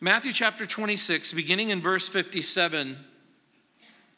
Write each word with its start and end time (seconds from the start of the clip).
Matthew 0.00 0.32
chapter 0.32 0.64
26, 0.64 1.32
beginning 1.32 1.70
in 1.70 1.80
verse 1.80 2.08
57, 2.08 2.98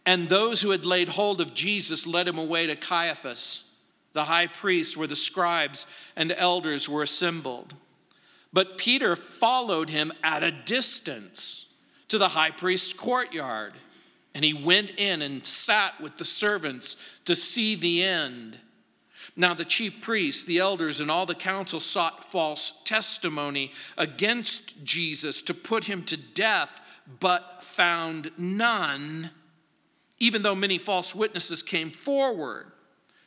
and 0.04 0.28
those 0.28 0.60
who 0.60 0.72
had 0.72 0.84
laid 0.84 1.08
hold 1.08 1.40
of 1.40 1.54
Jesus 1.54 2.06
led 2.06 2.28
him 2.28 2.36
away 2.36 2.66
to 2.66 2.76
Caiaphas, 2.76 3.64
the 4.12 4.24
high 4.24 4.46
priest, 4.46 4.98
where 4.98 5.06
the 5.06 5.16
scribes 5.16 5.86
and 6.16 6.32
elders 6.32 6.86
were 6.86 7.02
assembled. 7.02 7.72
But 8.52 8.76
Peter 8.76 9.16
followed 9.16 9.88
him 9.88 10.12
at 10.22 10.42
a 10.42 10.50
distance 10.50 11.64
to 12.08 12.18
the 12.18 12.28
high 12.28 12.50
priest's 12.50 12.92
courtyard, 12.92 13.72
and 14.34 14.44
he 14.44 14.52
went 14.52 14.90
in 14.98 15.22
and 15.22 15.46
sat 15.46 15.98
with 15.98 16.18
the 16.18 16.26
servants 16.26 16.98
to 17.24 17.34
see 17.34 17.74
the 17.74 18.04
end. 18.04 18.58
Now, 19.36 19.54
the 19.54 19.64
chief 19.64 20.00
priests, 20.00 20.44
the 20.44 20.58
elders, 20.58 21.00
and 21.00 21.10
all 21.10 21.26
the 21.26 21.34
council 21.34 21.80
sought 21.80 22.30
false 22.30 22.80
testimony 22.84 23.72
against 23.96 24.84
Jesus 24.84 25.42
to 25.42 25.54
put 25.54 25.84
him 25.84 26.02
to 26.04 26.16
death, 26.16 26.80
but 27.20 27.62
found 27.62 28.30
none, 28.36 29.30
even 30.18 30.42
though 30.42 30.54
many 30.54 30.78
false 30.78 31.14
witnesses 31.14 31.62
came 31.62 31.90
forward. 31.90 32.66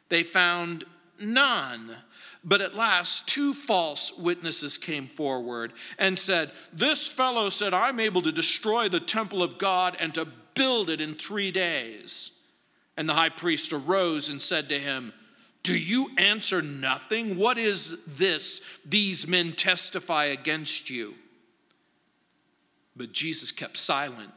They 0.09 0.23
found 0.23 0.85
none. 1.19 1.95
But 2.43 2.61
at 2.61 2.75
last, 2.75 3.27
two 3.27 3.53
false 3.53 4.11
witnesses 4.17 4.77
came 4.77 5.07
forward 5.07 5.73
and 5.97 6.19
said, 6.19 6.51
This 6.73 7.07
fellow 7.07 7.49
said, 7.49 7.73
I'm 7.73 7.99
able 7.99 8.21
to 8.23 8.31
destroy 8.31 8.89
the 8.89 8.99
temple 8.99 9.41
of 9.41 9.57
God 9.57 9.95
and 9.99 10.13
to 10.15 10.27
build 10.53 10.89
it 10.89 10.99
in 11.01 11.15
three 11.15 11.51
days. 11.51 12.31
And 12.97 13.07
the 13.07 13.13
high 13.13 13.29
priest 13.29 13.71
arose 13.73 14.29
and 14.29 14.41
said 14.41 14.69
to 14.69 14.79
him, 14.79 15.13
do 15.63 15.77
you 15.77 16.11
answer 16.17 16.61
nothing? 16.61 17.37
What 17.37 17.57
is 17.57 17.97
this 18.05 18.61
these 18.85 19.27
men 19.27 19.53
testify 19.53 20.25
against 20.25 20.89
you? 20.89 21.15
But 22.95 23.13
Jesus 23.13 23.51
kept 23.51 23.77
silent. 23.77 24.31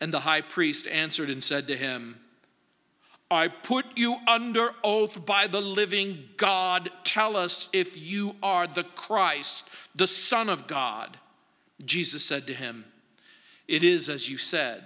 And 0.00 0.12
the 0.12 0.20
high 0.20 0.42
priest 0.42 0.86
answered 0.86 1.30
and 1.30 1.42
said 1.42 1.66
to 1.68 1.76
him, 1.76 2.18
I 3.30 3.48
put 3.48 3.86
you 3.96 4.16
under 4.28 4.72
oath 4.84 5.24
by 5.24 5.46
the 5.46 5.62
living 5.62 6.24
God. 6.36 6.90
Tell 7.04 7.34
us 7.34 7.70
if 7.72 7.96
you 7.96 8.36
are 8.42 8.66
the 8.66 8.84
Christ, 8.84 9.66
the 9.94 10.06
Son 10.06 10.50
of 10.50 10.66
God. 10.66 11.16
Jesus 11.82 12.22
said 12.22 12.46
to 12.48 12.54
him, 12.54 12.84
It 13.66 13.82
is 13.82 14.10
as 14.10 14.28
you 14.28 14.36
said. 14.36 14.84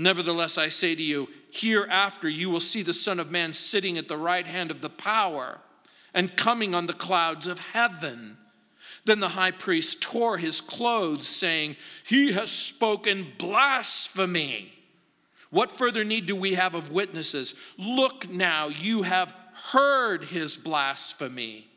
Nevertheless, 0.00 0.56
I 0.56 0.68
say 0.68 0.94
to 0.94 1.02
you, 1.02 1.28
hereafter 1.50 2.26
you 2.26 2.48
will 2.48 2.60
see 2.60 2.80
the 2.80 2.94
Son 2.94 3.20
of 3.20 3.30
Man 3.30 3.52
sitting 3.52 3.98
at 3.98 4.08
the 4.08 4.16
right 4.16 4.46
hand 4.46 4.70
of 4.70 4.80
the 4.80 4.88
power 4.88 5.58
and 6.14 6.34
coming 6.38 6.74
on 6.74 6.86
the 6.86 6.94
clouds 6.94 7.46
of 7.46 7.58
heaven. 7.58 8.38
Then 9.04 9.20
the 9.20 9.28
high 9.28 9.50
priest 9.50 10.00
tore 10.00 10.38
his 10.38 10.62
clothes, 10.62 11.28
saying, 11.28 11.76
He 12.02 12.32
has 12.32 12.50
spoken 12.50 13.26
blasphemy. 13.36 14.72
What 15.50 15.70
further 15.70 16.02
need 16.02 16.24
do 16.24 16.34
we 16.34 16.54
have 16.54 16.74
of 16.74 16.90
witnesses? 16.90 17.54
Look 17.76 18.26
now, 18.30 18.68
you 18.68 19.02
have 19.02 19.34
heard 19.72 20.24
his 20.24 20.56
blasphemy. 20.56 21.68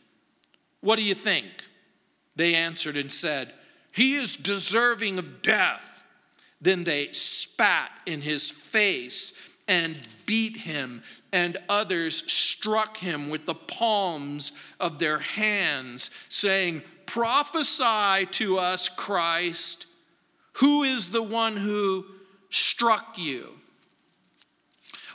What 0.80 0.96
do 0.96 1.04
you 1.04 1.16
think? 1.16 1.48
They 2.38 2.56
answered 2.56 2.96
and 2.96 3.12
said, 3.12 3.52
He 3.92 4.16
is 4.16 4.38
deserving 4.38 5.20
of 5.20 5.42
death. 5.42 5.93
Then 6.64 6.86
they 6.86 7.12
spat 7.12 7.92
in 8.06 8.22
his 8.22 8.50
face 8.50 9.34
and 9.68 9.98
beat 10.26 10.56
him, 10.58 11.04
and 11.34 11.58
others 11.68 12.24
struck 12.32 12.98
him 12.98 13.30
with 13.30 13.46
the 13.46 13.54
palms 13.54 14.54
of 14.80 14.98
their 14.98 15.20
hands, 15.20 16.10
saying, 16.30 16.82
Prophesy 17.06 18.26
to 18.32 18.58
us, 18.58 18.88
Christ. 18.88 19.88
Who 20.54 20.84
is 20.84 21.10
the 21.10 21.24
one 21.24 21.58
who 21.58 22.06
struck 22.50 23.18
you? 23.18 23.50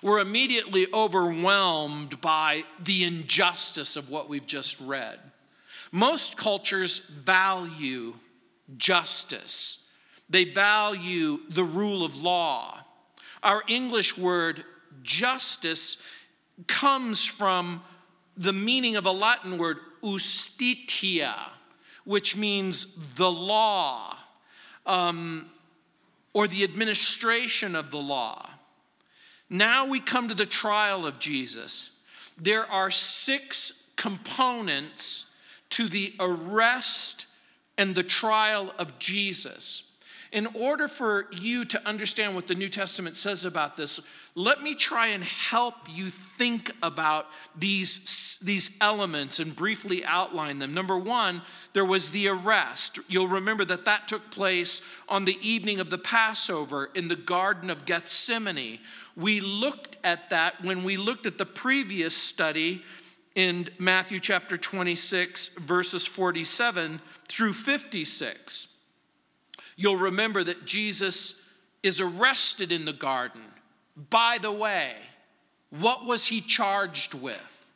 We're 0.03 0.21
immediately 0.21 0.87
overwhelmed 0.93 2.21
by 2.21 2.65
the 2.85 3.05
injustice 3.05 3.97
of 3.97 4.11
what 4.11 4.29
we've 4.29 4.47
just 4.47 4.79
read. 4.81 5.19
Most 5.93 6.37
cultures 6.37 6.99
value 6.99 8.15
justice 8.77 9.78
they 10.31 10.45
value 10.45 11.41
the 11.49 11.65
rule 11.65 12.05
of 12.05 12.21
law. 12.21 12.79
Our 13.43 13.63
English 13.67 14.19
word 14.19 14.65
justice 15.03 15.99
comes 16.67 17.25
from 17.25 17.83
the 18.37 18.53
meaning 18.53 18.97
of 18.97 19.07
a 19.07 19.13
Latin 19.13 19.59
word 19.59 19.79
justitia, 20.03 21.35
which 22.05 22.37
means 22.37 22.87
the 23.17 23.31
law 23.31 24.17
um, 24.87 25.51
or 26.33 26.47
the 26.47 26.65
administration 26.65 27.75
of 27.75 27.91
the 27.91 27.99
law. 27.99 28.49
Now 29.51 29.87
we 29.87 30.01
come 30.01 30.29
to 30.29 30.35
the 30.35 30.47
trial 30.47 31.07
of 31.07 31.19
Jesus. 31.19 31.91
There 32.37 32.71
are 32.71 32.91
six 32.91 33.85
components 33.97 35.27
to 35.71 35.89
the 35.89 36.15
arrest 36.21 37.27
and 37.77 37.95
the 37.95 38.03
trial 38.03 38.73
of 38.79 38.99
Jesus. 38.99 39.88
In 40.31 40.47
order 40.55 40.89
for 40.89 41.27
you 41.33 41.65
to 41.67 41.89
understand 41.89 42.35
what 42.35 42.47
the 42.47 42.55
New 42.55 42.69
Testament 42.69 43.17
says 43.17 43.47
about 43.47 43.77
this, 43.77 43.99
let 44.35 44.63
me 44.63 44.75
try 44.75 45.09
and 45.09 45.25
help 45.25 45.75
you 45.89 46.11
think 46.11 46.71
about 46.83 47.27
these, 47.57 48.39
these 48.43 48.77
elements 48.81 49.39
and 49.39 49.57
briefly 49.57 50.05
outline 50.05 50.59
them. 50.59 50.75
Number 50.75 50.99
one, 50.99 51.41
there 51.73 51.85
was 51.85 52.11
the 52.11 52.29
arrest. 52.29 52.99
You'll 53.09 53.29
remember 53.29 53.65
that 53.65 53.87
that 53.87 54.07
took 54.07 54.31
place 54.31 54.83
on 55.09 55.25
the 55.25 55.39
evening 55.41 55.81
of 55.81 55.89
the 55.89 55.99
Passover 55.99 56.91
in 56.95 57.09
the 57.09 57.17
Garden 57.17 57.71
of 57.71 57.87
Gethsemane. 57.87 58.81
We 59.17 59.41
looked 59.41 59.97
at 60.05 60.29
that 60.29 60.63
when 60.63 60.85
we 60.85 60.99
looked 60.99 61.25
at 61.25 61.39
the 61.39 61.47
previous 61.47 62.15
study 62.15 62.83
in 63.35 63.71
Matthew 63.79 64.21
chapter 64.21 64.59
26, 64.59 65.49
verses 65.55 66.07
47 66.07 67.01
through 67.29 67.55
56 67.55 68.69
you'll 69.79 69.97
remember 69.97 70.45
that 70.45 70.67
Jesus 70.67 71.37
is 71.83 72.03
arrested 72.03 72.73
in 72.73 72.85
the 72.85 72.93
garden. 72.93 73.41
By 74.11 74.39
the 74.43 74.53
way, 74.53 74.93
what 75.71 76.05
was 76.05 76.27
he 76.27 76.41
charged 76.43 77.15
with? 77.15 77.71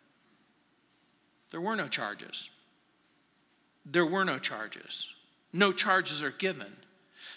There 1.51 1.61
were 1.61 1.77
no 1.77 1.87
charges. 1.87 2.51
There 3.87 4.05
were 4.05 4.25
no 4.25 4.39
charges. 4.39 5.15
No 5.53 5.71
charges 5.73 6.23
are 6.23 6.33
given. 6.33 6.77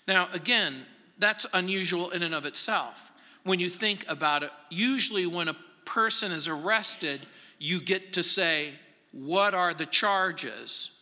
Now, 0.08 0.30
again, 0.34 0.86
that's 1.20 1.46
unusual 1.54 2.10
in 2.10 2.24
and 2.24 2.34
of 2.34 2.46
itself. 2.46 3.12
When 3.44 3.60
you 3.60 3.70
think 3.70 4.04
about 4.10 4.42
it, 4.42 4.52
usually 4.70 5.28
when 5.28 5.48
a 5.48 5.58
person 5.86 6.32
is 6.32 6.48
arrested, 6.48 7.22
you 7.60 7.80
get 7.80 8.14
to 8.14 8.24
say, 8.24 8.74
What 9.12 9.54
are 9.54 9.76
the 9.76 9.86
charges? 9.86 10.95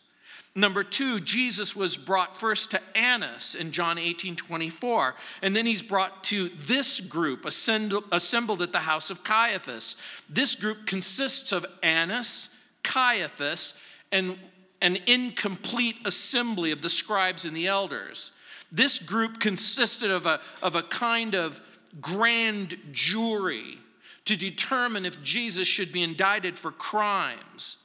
Number 0.56 0.84
two, 0.84 1.18
Jesus 1.18 1.74
was 1.74 1.96
brought 1.96 2.38
first 2.38 2.70
to 2.70 2.80
Annas 2.96 3.56
in 3.56 3.72
John 3.72 3.98
18 3.98 4.36
24, 4.36 5.16
and 5.42 5.54
then 5.54 5.66
he's 5.66 5.82
brought 5.82 6.22
to 6.24 6.48
this 6.50 7.00
group 7.00 7.44
assembled 7.44 8.62
at 8.62 8.72
the 8.72 8.78
house 8.78 9.10
of 9.10 9.24
Caiaphas. 9.24 9.96
This 10.28 10.54
group 10.54 10.86
consists 10.86 11.50
of 11.50 11.66
Annas, 11.82 12.50
Caiaphas, 12.84 13.74
and 14.12 14.38
an 14.80 14.98
incomplete 15.06 15.96
assembly 16.04 16.70
of 16.70 16.82
the 16.82 16.90
scribes 16.90 17.44
and 17.44 17.56
the 17.56 17.66
elders. 17.66 18.30
This 18.70 19.00
group 19.00 19.40
consisted 19.40 20.10
of 20.10 20.26
a, 20.26 20.40
of 20.62 20.76
a 20.76 20.82
kind 20.82 21.34
of 21.34 21.60
grand 22.00 22.76
jury 22.92 23.78
to 24.24 24.36
determine 24.36 25.04
if 25.04 25.22
Jesus 25.22 25.66
should 25.66 25.92
be 25.92 26.02
indicted 26.02 26.58
for 26.58 26.70
crimes. 26.70 27.83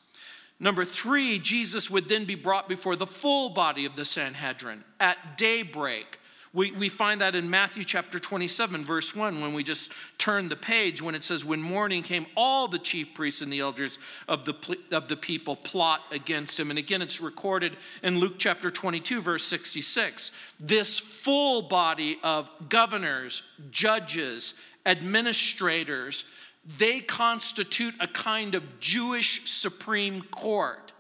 Number 0.59 0.83
three, 0.83 1.39
Jesus 1.39 1.89
would 1.89 2.09
then 2.09 2.25
be 2.25 2.35
brought 2.35 2.67
before 2.67 2.95
the 2.95 3.07
full 3.07 3.49
body 3.49 3.85
of 3.85 3.95
the 3.95 4.03
Sanhedrin 4.03 4.83
at 4.99 5.37
daybreak. 5.37 6.19
We, 6.51 6.71
we 6.71 6.89
find 6.89 7.21
that 7.21 7.35
in 7.35 7.47
Matthew 7.47 7.83
chapter 7.83 8.17
27, 8.17 8.83
verse 8.83 9.15
1, 9.15 9.39
when 9.39 9.53
we 9.53 9.63
just 9.63 9.94
turn 10.17 10.50
the 10.50 10.56
page, 10.56 11.00
when 11.00 11.13
it 11.13 11.23
says, 11.23 11.45
When 11.45 11.61
morning 11.61 12.01
came, 12.01 12.25
all 12.35 12.67
the 12.67 12.79
chief 12.79 13.13
priests 13.13 13.41
and 13.41 13.53
the 13.53 13.59
elders 13.59 14.00
of 14.27 14.45
the, 14.45 14.77
of 14.91 15.07
the 15.07 15.15
people 15.15 15.56
plot 15.56 16.01
against 16.11 16.59
him. 16.59 16.71
And 16.71 16.79
again, 16.79 17.03
it's 17.03 17.21
recorded 17.21 17.77
in 18.01 18.19
Luke 18.19 18.35
chapter 18.39 18.71
22, 18.71 19.21
verse 19.21 19.45
66. 19.45 20.31
This 20.59 20.97
full 20.97 21.62
body 21.62 22.17
of 22.23 22.50
governors, 22.67 23.44
judges, 23.69 24.55
administrators, 24.88 26.23
they 26.65 27.00
constitute 27.00 27.95
a 28.00 28.07
kind 28.07 28.56
of 28.56 28.79
Jewish 28.79 29.50
Supreme 29.50 30.21
Court. 30.21 30.91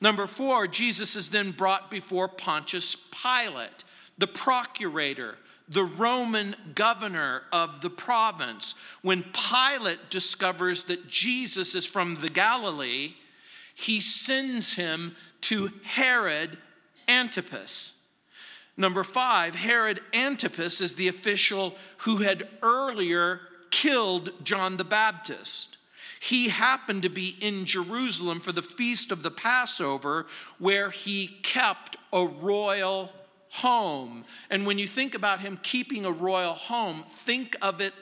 Number 0.00 0.26
four, 0.26 0.66
Jesus 0.66 1.16
is 1.16 1.30
then 1.30 1.52
brought 1.52 1.90
before 1.90 2.28
Pontius 2.28 2.96
Pilate, 2.96 3.84
the 4.18 4.26
procurator, 4.26 5.36
the 5.68 5.84
Roman 5.84 6.54
governor 6.74 7.42
of 7.52 7.80
the 7.80 7.90
province. 7.90 8.74
When 9.02 9.24
Pilate 9.24 10.10
discovers 10.10 10.84
that 10.84 11.08
Jesus 11.08 11.74
is 11.74 11.86
from 11.86 12.16
the 12.16 12.30
Galilee, 12.30 13.14
he 13.74 14.00
sends 14.00 14.74
him 14.74 15.16
to 15.42 15.72
Herod 15.82 16.56
Antipas. 17.08 17.94
Number 18.76 19.02
five, 19.02 19.54
Herod 19.54 20.00
Antipas 20.12 20.80
is 20.80 20.94
the 20.94 21.08
official 21.08 21.74
who 21.98 22.18
had 22.18 22.48
earlier 22.62 23.40
killed 23.76 24.32
John 24.42 24.78
the 24.78 24.84
Baptist. 24.84 25.76
He 26.18 26.48
happened 26.48 27.02
to 27.02 27.10
be 27.10 27.36
in 27.42 27.66
Jerusalem 27.66 28.40
for 28.40 28.50
the 28.50 28.62
feast 28.62 29.12
of 29.12 29.22
the 29.22 29.30
Passover, 29.30 30.24
where 30.58 30.88
he 30.88 31.38
kept 31.42 31.98
a 32.10 32.24
royal 32.24 33.12
home. 33.50 34.24
And 34.48 34.64
when 34.64 34.78
you 34.78 34.86
think 34.86 35.14
about 35.14 35.40
him 35.40 35.60
keeping 35.62 36.06
a 36.06 36.10
royal 36.10 36.54
home, 36.54 37.04
think 37.06 37.54
of 37.60 37.82
it 37.82 37.92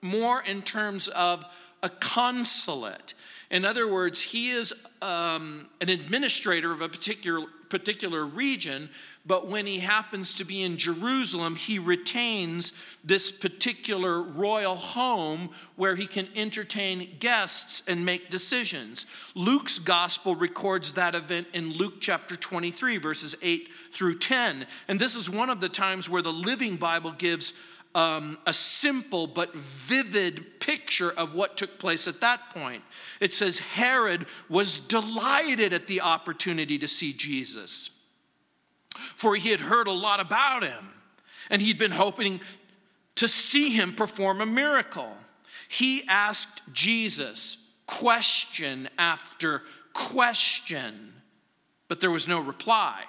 more 0.00 0.40
in 0.40 0.62
terms 0.62 1.08
of 1.08 1.44
a 1.82 1.88
consulate. 1.88 3.14
In 3.50 3.64
other 3.64 3.92
words, 3.92 4.22
he 4.22 4.50
is 4.50 4.72
um, 5.02 5.68
an 5.80 5.88
administrator 5.88 6.70
of 6.70 6.80
a 6.80 6.88
particular, 6.88 7.44
particular 7.74 8.24
region, 8.24 8.88
but 9.26 9.48
when 9.48 9.66
he 9.66 9.80
happens 9.80 10.34
to 10.34 10.44
be 10.44 10.62
in 10.62 10.76
Jerusalem, 10.76 11.56
he 11.56 11.80
retains 11.80 12.72
this 13.02 13.32
particular 13.32 14.22
royal 14.22 14.76
home 14.76 15.50
where 15.74 15.96
he 15.96 16.06
can 16.06 16.28
entertain 16.36 17.16
guests 17.18 17.82
and 17.88 18.06
make 18.06 18.30
decisions. 18.30 19.06
Luke's 19.34 19.80
gospel 19.80 20.36
records 20.36 20.92
that 20.92 21.16
event 21.16 21.48
in 21.52 21.72
Luke 21.72 21.94
chapter 21.98 22.36
23, 22.36 22.98
verses 22.98 23.34
8 23.42 23.68
through 23.92 24.18
10. 24.18 24.68
And 24.86 25.00
this 25.00 25.16
is 25.16 25.28
one 25.28 25.50
of 25.50 25.58
the 25.58 25.68
times 25.68 26.08
where 26.08 26.22
the 26.22 26.32
Living 26.32 26.76
Bible 26.76 27.10
gives 27.10 27.54
um, 27.94 28.38
a 28.46 28.52
simple 28.52 29.26
but 29.26 29.54
vivid 29.54 30.60
picture 30.60 31.10
of 31.10 31.34
what 31.34 31.56
took 31.56 31.78
place 31.78 32.08
at 32.08 32.20
that 32.20 32.50
point. 32.50 32.82
It 33.20 33.32
says 33.32 33.58
Herod 33.58 34.26
was 34.48 34.80
delighted 34.80 35.72
at 35.72 35.86
the 35.86 36.00
opportunity 36.00 36.78
to 36.78 36.88
see 36.88 37.12
Jesus 37.12 37.90
for 39.14 39.36
he 39.36 39.50
had 39.50 39.60
heard 39.60 39.86
a 39.86 39.92
lot 39.92 40.20
about 40.20 40.64
him 40.64 40.88
and 41.50 41.60
he'd 41.60 41.78
been 41.78 41.90
hoping 41.90 42.40
to 43.16 43.28
see 43.28 43.70
him 43.70 43.94
perform 43.94 44.40
a 44.40 44.46
miracle. 44.46 45.16
He 45.68 46.04
asked 46.08 46.62
Jesus 46.72 47.58
question 47.86 48.88
after 48.98 49.62
question, 49.92 51.12
but 51.88 52.00
there 52.00 52.10
was 52.10 52.26
no 52.26 52.40
reply. 52.40 53.04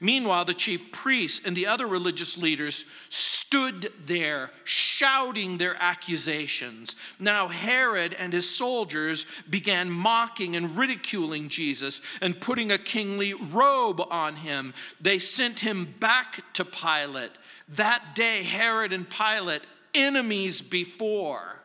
Meanwhile, 0.00 0.44
the 0.44 0.54
chief 0.54 0.92
priests 0.92 1.44
and 1.44 1.56
the 1.56 1.66
other 1.66 1.86
religious 1.86 2.38
leaders 2.38 2.84
stood 3.08 3.92
there 4.06 4.50
shouting 4.64 5.58
their 5.58 5.76
accusations. 5.80 6.94
Now, 7.18 7.48
Herod 7.48 8.14
and 8.18 8.32
his 8.32 8.48
soldiers 8.48 9.26
began 9.50 9.90
mocking 9.90 10.54
and 10.54 10.76
ridiculing 10.76 11.48
Jesus 11.48 12.00
and 12.20 12.40
putting 12.40 12.70
a 12.70 12.78
kingly 12.78 13.34
robe 13.34 14.00
on 14.10 14.36
him. 14.36 14.72
They 15.00 15.18
sent 15.18 15.60
him 15.60 15.94
back 15.98 16.52
to 16.54 16.64
Pilate. 16.64 17.32
That 17.70 18.14
day, 18.14 18.44
Herod 18.44 18.92
and 18.92 19.08
Pilate, 19.08 19.62
enemies 19.94 20.62
before, 20.62 21.60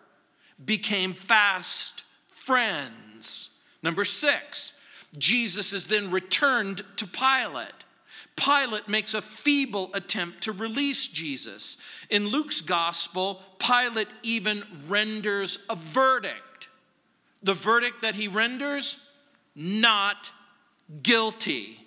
became 0.66 1.14
fast 1.14 2.04
friends. 2.30 3.50
Number 3.84 4.06
six, 4.06 4.74
Jesus 5.18 5.74
is 5.74 5.88
then 5.88 6.10
returned 6.10 6.82
to 6.98 7.06
Pilate. 7.06 7.68
Pilate 8.36 8.88
makes 8.88 9.14
a 9.14 9.22
feeble 9.22 9.92
attempt 9.94 10.42
to 10.44 10.52
release 10.52 11.08
Jesus. 11.08 11.78
In 12.10 12.28
Luke's 12.28 12.62
gospel, 12.62 13.42
Pilate 13.60 14.08
even 14.24 14.64
renders 14.88 15.60
a 15.70 15.76
verdict. 15.76 16.70
The 17.44 17.54
verdict 17.54 18.02
that 18.02 18.16
he 18.16 18.28
renders, 18.28 18.98
not 19.56 20.32
guilty. 21.02 21.80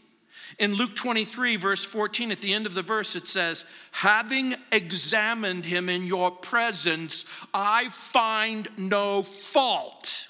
In 0.58 0.75
Luke 0.75 0.94
23, 0.94 1.56
verse 1.56 1.84
14, 1.84 2.31
at 2.31 2.40
the 2.40 2.54
end 2.54 2.66
of 2.66 2.75
the 2.75 2.82
verse, 2.82 3.16
it 3.16 3.28
says, 3.28 3.64
Having 3.90 4.54
examined 4.72 5.66
him 5.66 5.88
in 5.88 6.06
your 6.06 6.31
presence, 6.31 7.25
I 7.52 7.88
find 7.90 8.69
no 8.78 9.22
fault 9.22 10.28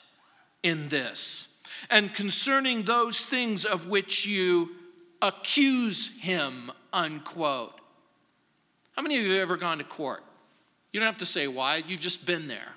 in 0.62 0.88
this. 0.88 1.48
And 1.90 2.12
concerning 2.12 2.82
those 2.82 3.20
things 3.20 3.64
of 3.64 3.86
which 3.86 4.26
you 4.26 4.70
accuse 5.22 6.16
him, 6.18 6.70
unquote. 6.92 7.80
How 8.92 9.02
many 9.02 9.18
of 9.18 9.24
you 9.24 9.32
have 9.32 9.42
ever 9.42 9.56
gone 9.56 9.78
to 9.78 9.84
court? 9.84 10.22
You 10.92 11.00
don't 11.00 11.06
have 11.06 11.18
to 11.18 11.26
say 11.26 11.46
why, 11.48 11.82
you've 11.86 12.00
just 12.00 12.26
been 12.26 12.48
there. 12.48 12.72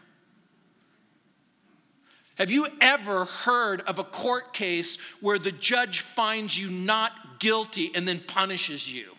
Have 2.35 2.49
you 2.49 2.67
ever 2.79 3.25
heard 3.25 3.81
of 3.81 3.99
a 3.99 4.03
court 4.03 4.53
case 4.53 4.97
where 5.19 5.37
the 5.37 5.51
judge 5.51 6.01
finds 6.01 6.57
you 6.57 6.69
not 6.69 7.39
guilty 7.39 7.91
and 7.93 8.07
then 8.07 8.21
punishes 8.21 8.91
you? 8.91 9.15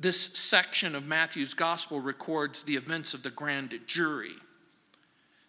This 0.00 0.18
section 0.18 0.94
of 0.94 1.04
Matthew's 1.04 1.54
gospel 1.54 2.00
records 2.00 2.62
the 2.62 2.76
events 2.76 3.14
of 3.14 3.22
the 3.22 3.30
grand 3.30 3.78
jury. 3.86 4.34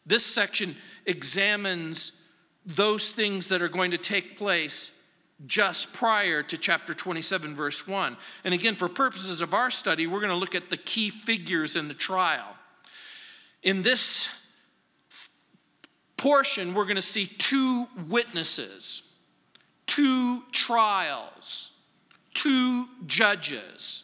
This 0.05 0.25
section 0.25 0.75
examines 1.05 2.20
those 2.65 3.11
things 3.11 3.47
that 3.47 3.61
are 3.61 3.69
going 3.69 3.91
to 3.91 3.97
take 3.97 4.37
place 4.37 4.91
just 5.45 5.93
prior 5.93 6.43
to 6.43 6.57
chapter 6.57 6.93
27, 6.93 7.55
verse 7.55 7.87
1. 7.87 8.15
And 8.43 8.53
again, 8.53 8.75
for 8.75 8.87
purposes 8.87 9.41
of 9.41 9.53
our 9.53 9.71
study, 9.71 10.05
we're 10.07 10.19
going 10.19 10.31
to 10.31 10.35
look 10.35 10.55
at 10.55 10.69
the 10.69 10.77
key 10.77 11.09
figures 11.09 11.75
in 11.75 11.87
the 11.87 11.93
trial. 11.93 12.55
In 13.63 13.81
this 13.81 14.29
portion, 16.17 16.73
we're 16.73 16.85
going 16.85 16.95
to 16.95 17.01
see 17.01 17.25
two 17.25 17.87
witnesses, 18.07 19.11
two 19.87 20.43
trials, 20.51 21.71
two 22.33 22.87
judges. 23.07 24.03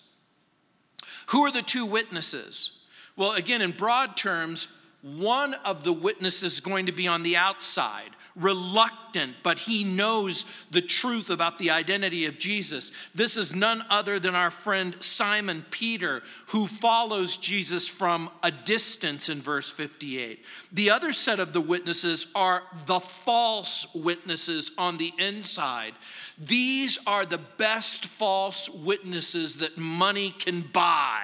Who 1.28 1.44
are 1.44 1.52
the 1.52 1.62
two 1.62 1.86
witnesses? 1.86 2.80
Well, 3.16 3.34
again, 3.34 3.62
in 3.62 3.72
broad 3.72 4.18
terms, 4.18 4.68
one 5.02 5.54
of 5.66 5.84
the 5.84 5.94
witnesses 5.94 6.54
is 6.54 6.60
going 6.60 6.88
to 6.88 6.92
be 6.92 7.08
on 7.08 7.22
the 7.22 7.38
outside 7.38 8.12
reluctant, 8.38 9.36
but 9.44 9.60
he 9.60 9.84
knows 9.84 10.46
the 10.72 10.82
truth 10.82 11.30
about 11.30 11.58
the 11.58 11.72
identity 11.72 12.26
of 12.26 12.38
Jesus. 12.38 12.92
This 13.16 13.36
is 13.36 13.56
none 13.56 13.84
other 13.90 14.20
than 14.20 14.36
our 14.36 14.52
friend 14.52 14.96
Simon 15.02 15.66
Peter, 15.72 16.22
who 16.48 16.68
follows 16.68 17.38
Jesus 17.38 17.88
from 17.88 18.30
a 18.44 18.52
distance 18.52 19.30
in 19.30 19.42
verse 19.42 19.72
58. 19.72 20.44
The 20.72 20.92
other 20.92 21.14
set 21.14 21.40
of 21.40 21.52
the 21.52 21.62
witnesses 21.62 22.28
are 22.36 22.64
the 22.86 23.00
false 23.00 23.88
witnesses 23.96 24.72
on 24.78 24.98
the 24.98 25.12
inside. 25.18 25.94
These 26.38 27.00
are 27.08 27.26
the 27.26 27.42
best 27.58 28.06
false 28.06 28.70
witnesses 28.70 29.58
that 29.58 29.78
money 29.78 30.30
can 30.30 30.62
buy. 30.62 31.24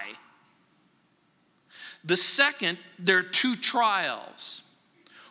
The 2.04 2.18
second, 2.18 2.80
there 3.00 3.20
are 3.20 3.24
two 3.24 3.56
trials. 3.56 4.64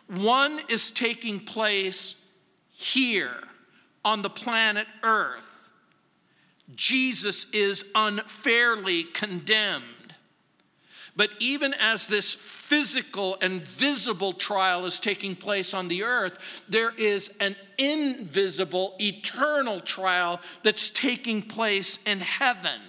One 0.07 0.59
is 0.69 0.91
taking 0.91 1.39
place 1.39 2.23
here 2.71 3.35
on 4.03 4.21
the 4.21 4.29
planet 4.29 4.87
Earth. 5.01 5.71
Jesus 6.75 7.49
is 7.51 7.85
unfairly 7.95 9.03
condemned. 9.03 9.83
But 11.15 11.29
even 11.39 11.73
as 11.75 12.07
this 12.07 12.33
physical 12.33 13.37
and 13.41 13.67
visible 13.67 14.33
trial 14.33 14.85
is 14.85 14.99
taking 14.99 15.35
place 15.35 15.73
on 15.73 15.87
the 15.87 16.03
earth, 16.03 16.65
there 16.67 16.91
is 16.97 17.35
an 17.39 17.55
invisible, 17.77 18.95
eternal 18.99 19.79
trial 19.79 20.41
that's 20.63 20.89
taking 20.89 21.43
place 21.43 22.01
in 22.03 22.19
heaven. 22.19 22.81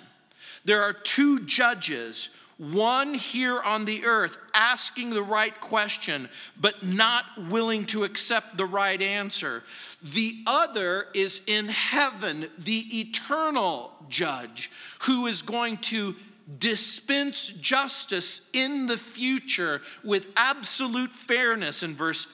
There 0.64 0.83
are 0.83 0.94
two 0.94 1.40
judges 1.40 2.30
one 2.56 3.14
here 3.14 3.61
on 3.61 3.84
the 3.84 4.04
earth 4.04 4.38
asking 4.54 5.11
the 5.11 5.23
right 5.23 5.58
question, 5.61 6.28
but 6.61 6.84
not 6.84 7.25
willing 7.49 7.84
to 7.87 8.04
accept 8.04 8.56
the 8.56 8.66
right 8.66 9.00
answer. 9.00 9.64
The 10.02 10.37
other 10.46 11.06
is 11.14 11.42
in 11.46 11.66
heaven, 11.66 12.46
the 12.58 13.00
eternal 13.00 13.92
judge, 14.08 14.70
who 15.00 15.26
is 15.26 15.42
going 15.42 15.78
to 15.78 16.14
dispense 16.58 17.49
justice 17.49 18.49
in 18.52 18.87
the 18.87 18.99
future 18.99 19.82
with 20.02 20.26
absolute 20.37 21.12
fairness 21.12 21.82
in 21.82 21.94
verse 21.94 22.28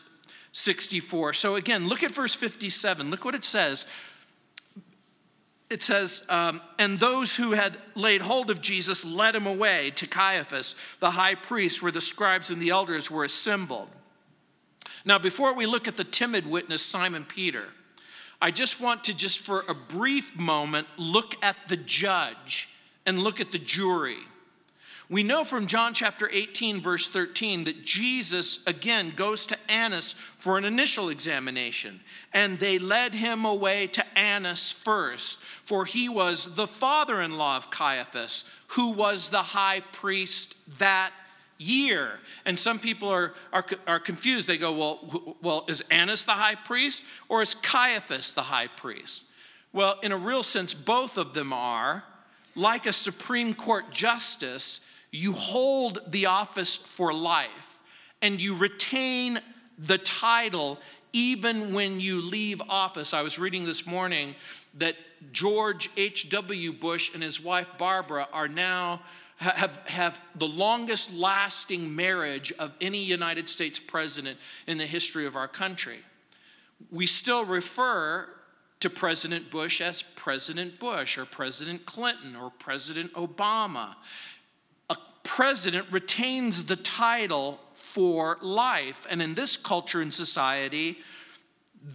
64. 0.53 1.33
So 1.33 1.55
again, 1.57 1.89
look 1.89 2.03
at 2.03 2.11
verse 2.11 2.35
57. 2.35 3.11
Look 3.11 3.25
what 3.25 3.35
it 3.35 3.45
says 3.45 3.87
it 5.71 5.83
says, 5.83 6.25
um, 6.29 6.61
and 6.81 6.99
those 6.99 7.37
who 7.37 7.53
had 7.53 7.77
laid 7.95 8.21
hold 8.21 8.51
of 8.51 8.61
Jesus 8.61 9.05
led 9.05 9.37
him 9.37 9.47
away 9.47 9.93
to 9.95 10.07
Caiaphas, 10.07 10.75
the 10.99 11.13
high 11.13 11.37
priest, 11.37 11.81
where 11.81 11.93
the 11.93 12.01
scribes 12.01 12.51
and 12.51 12.61
the 12.61 12.71
elders 12.71 13.09
were 13.09 13.25
assembled. 13.25 13.89
Now, 15.05 15.19
before 15.19 15.57
we 15.57 15.67
look 15.67 15.87
at 15.87 15.97
the 15.97 16.05
timid 16.05 16.45
witness, 16.45 16.83
Simon 16.83 17.25
Peter, 17.25 17.69
I 18.43 18.51
just 18.51 18.81
want 18.81 19.05
to, 19.05 19.17
just 19.17 19.39
for 19.39 19.65
a 19.69 19.75
brief 19.75 20.37
moment, 20.37 20.89
look 20.97 21.37
at 21.43 21.57
the 21.69 21.77
judge 21.77 22.69
and 23.07 23.21
look 23.21 23.41
at 23.41 23.53
the 23.53 23.59
jury. 23.59 24.19
We 25.11 25.25
know 25.25 25.43
from 25.43 25.67
John 25.67 25.93
chapter 25.93 26.31
18, 26.33 26.81
verse 26.81 27.09
13, 27.09 27.65
that 27.65 27.85
Jesus 27.85 28.61
again 28.65 29.13
goes 29.17 29.45
to 29.47 29.59
Annas 29.69 30.13
for 30.13 30.57
an 30.57 30.65
initial 30.65 31.09
examination. 31.09 31.99
And 32.33 32.61
they 32.61 32.79
led 32.79 33.13
him 33.13 33.45
away 33.45 33.89
to 33.89 34.07
Annas 34.17 34.71
first, 34.71 35.41
for 35.41 35.85
he 35.85 36.09
was 36.09 36.55
the 36.55 36.69
father 36.69 37.23
in 37.23 37.37
law 37.37 37.57
of 37.57 37.71
Caiaphas, 37.71 38.45
who 38.69 38.93
was 38.93 39.31
the 39.31 39.39
high 39.39 39.81
priest 39.91 40.55
that 40.79 41.11
year. 41.59 42.21
And 42.45 42.57
some 42.57 42.79
people 42.79 43.09
are, 43.09 43.35
are, 43.53 43.67
are 43.89 43.99
confused. 43.99 44.47
They 44.47 44.59
go, 44.59 44.77
well, 44.77 45.37
well, 45.43 45.65
is 45.67 45.81
Annas 45.91 46.25
the 46.25 46.33
high 46.33 46.55
priest 46.55 47.03
or 47.29 47.43
is 47.43 47.57
Caiaphas 47.57 48.33
the 48.33 48.43
high 48.43 48.69
priest? 48.69 49.25
Well, 49.73 49.99
in 50.05 50.13
a 50.13 50.17
real 50.17 50.45
sense, 50.45 50.73
both 50.73 51.19
of 51.19 51.35
them 51.35 51.53
are. 51.53 52.05
Like 52.57 52.87
a 52.87 52.93
Supreme 52.93 53.55
Court 53.55 53.91
justice, 53.91 54.81
you 55.13 55.33
hold 55.33 56.01
the 56.11 56.27
office 56.27 56.77
for 56.77 57.13
life 57.13 57.79
and 58.23 58.41
you 58.41 58.55
retain 58.55 59.41
the 59.79 59.99
title 59.99 60.79
even 61.13 61.73
when 61.75 62.01
you 62.01 62.21
leave 62.23 62.63
office. 62.69 63.13
I 63.13 63.23
was 63.23 63.39
reading 63.39 63.65
this 63.65 63.87
morning 63.87 64.35
that 64.79 64.97
George 65.33 65.91
H.W. 65.97 66.73
Bush 66.73 67.13
and 67.15 67.23
his 67.23 67.43
wife 67.43 67.69
Barbara 67.79 68.29
are 68.33 68.49
now 68.49 69.03
have, 69.39 69.81
have 69.89 70.21
the 70.35 70.47
longest 70.47 71.13
lasting 71.15 71.95
marriage 71.97 72.53
of 72.59 72.73
any 72.81 73.03
United 73.03 73.49
States 73.49 73.81
president 73.81 74.39
in 74.67 74.77
the 74.77 74.87
history 74.87 75.27
of 75.27 75.35
our 75.35 75.49
country. 75.49 75.99
We 76.91 77.07
still 77.07 77.45
refer 77.45 78.29
to 78.81 78.91
President 78.91 79.51
Bush 79.51 79.81
as 79.81 80.03
President 80.03 80.79
Bush 80.79 81.19
or 81.19 81.25
President 81.25 81.87
Clinton 81.87 82.37
or 82.37 82.51
President 82.51 83.13
Obama. 83.15 83.95
President 85.23 85.87
retains 85.91 86.65
the 86.65 86.77
title 86.77 87.61
for 87.75 88.39
life, 88.41 89.07
and 89.11 89.21
in 89.21 89.35
this 89.35 89.57
culture 89.57 90.01
and 90.01 90.13
society, 90.13 90.99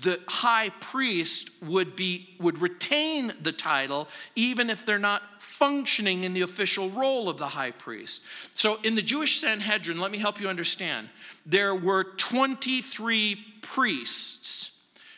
the 0.01 0.19
high 0.27 0.69
priest 0.79 1.49
would 1.61 1.95
be 1.95 2.35
would 2.39 2.59
retain 2.59 3.31
the 3.43 3.51
title 3.51 4.07
even 4.35 4.69
if 4.69 4.85
they're 4.85 4.97
not 4.97 5.41
functioning 5.41 6.23
in 6.23 6.33
the 6.33 6.41
official 6.41 6.89
role 6.89 7.29
of 7.29 7.37
the 7.37 7.45
high 7.45 7.71
priest. 7.71 8.23
So 8.55 8.79
in 8.83 8.95
the 8.95 9.01
Jewish 9.01 9.39
Sanhedrin, 9.39 9.99
let 9.99 10.11
me 10.11 10.17
help 10.17 10.41
you 10.41 10.49
understand. 10.49 11.09
There 11.45 11.75
were 11.75 12.03
23 12.03 13.37
priests. 13.61 14.71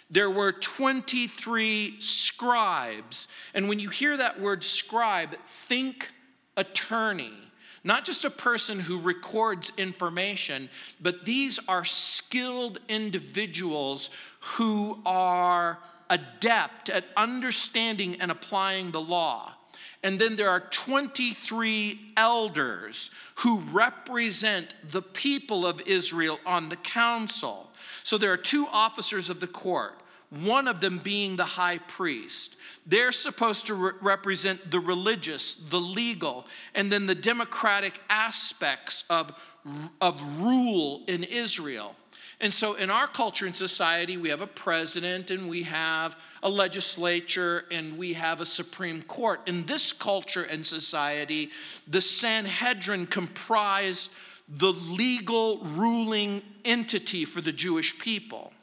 There 0.09 0.29
were 0.29 0.51
23 0.51 1.99
scribes. 1.99 3.29
And 3.53 3.67
when 3.67 3.79
you 3.79 3.89
hear 3.89 4.15
that 4.17 4.39
word 4.39 4.63
scribe, 4.63 5.35
think 5.43 6.11
attorney 6.55 7.33
not 7.87 8.03
just 8.03 8.25
a 8.25 8.29
person 8.29 8.81
who 8.81 8.99
records 8.99 9.71
information, 9.77 10.67
but 10.99 11.23
these 11.23 11.57
are 11.69 11.85
skilled 11.85 12.79
individuals 12.89 14.09
who 14.41 14.99
are 15.05 15.79
adept 16.09 16.89
at 16.89 17.05
understanding 17.15 18.17
and 18.19 18.29
applying 18.29 18.91
the 18.91 18.99
law. 18.99 19.53
And 20.03 20.19
then 20.19 20.35
there 20.35 20.49
are 20.49 20.59
23 20.59 22.13
elders 22.17 23.09
who 23.35 23.59
represent 23.71 24.73
the 24.91 25.01
people 25.01 25.65
of 25.65 25.81
Israel 25.87 26.41
on 26.45 26.67
the 26.67 26.75
council. 26.75 27.71
So 28.03 28.17
there 28.17 28.33
are 28.33 28.37
two 28.37 28.67
officers 28.69 29.29
of 29.29 29.39
the 29.39 29.47
court, 29.47 29.97
one 30.29 30.67
of 30.67 30.81
them 30.81 30.99
being 31.01 31.37
the 31.37 31.45
high 31.45 31.77
priest. 31.77 32.56
They're 32.87 33.11
supposed 33.11 33.67
to 33.67 33.75
re- 33.75 33.91
represent 34.01 34.71
the 34.71 34.79
religious, 34.79 35.55
the 35.55 35.79
legal, 35.79 36.47
and 36.73 36.89
then 36.89 37.05
the 37.05 37.15
democratic 37.15 37.99
aspects 38.09 39.03
of, 39.09 39.31
of 39.99 40.41
rule 40.41 41.03
in 41.07 41.25
Israel. 41.25 41.95
And 42.39 42.53
so, 42.53 42.75
in 42.75 42.89
our 42.89 43.07
culture 43.07 43.47
and 43.47 43.55
society, 43.55 44.15
we 44.15 44.29
have 44.29 44.41
a 44.41 44.47
president 44.47 45.31
and 45.31 45.49
we 45.49 45.63
have 45.63 46.19
a 46.43 46.49
legislature 46.49 47.65
and 47.71 47.97
we 47.97 48.13
have 48.13 48.41
a 48.41 48.45
Supreme 48.45 49.01
Court. 49.01 49.41
In 49.47 49.65
this 49.65 49.91
culture 49.91 50.43
and 50.43 50.63
society, 50.63 51.49
the 51.87 51.99
Sanhedrin 51.99 53.07
comprise 53.07 54.09
the 54.47 54.71
legal 54.71 55.57
ruling 55.63 56.43
entity 56.63 57.25
for 57.25 57.41
the 57.41 57.51
Jewish 57.51 57.97
people. 57.97 58.53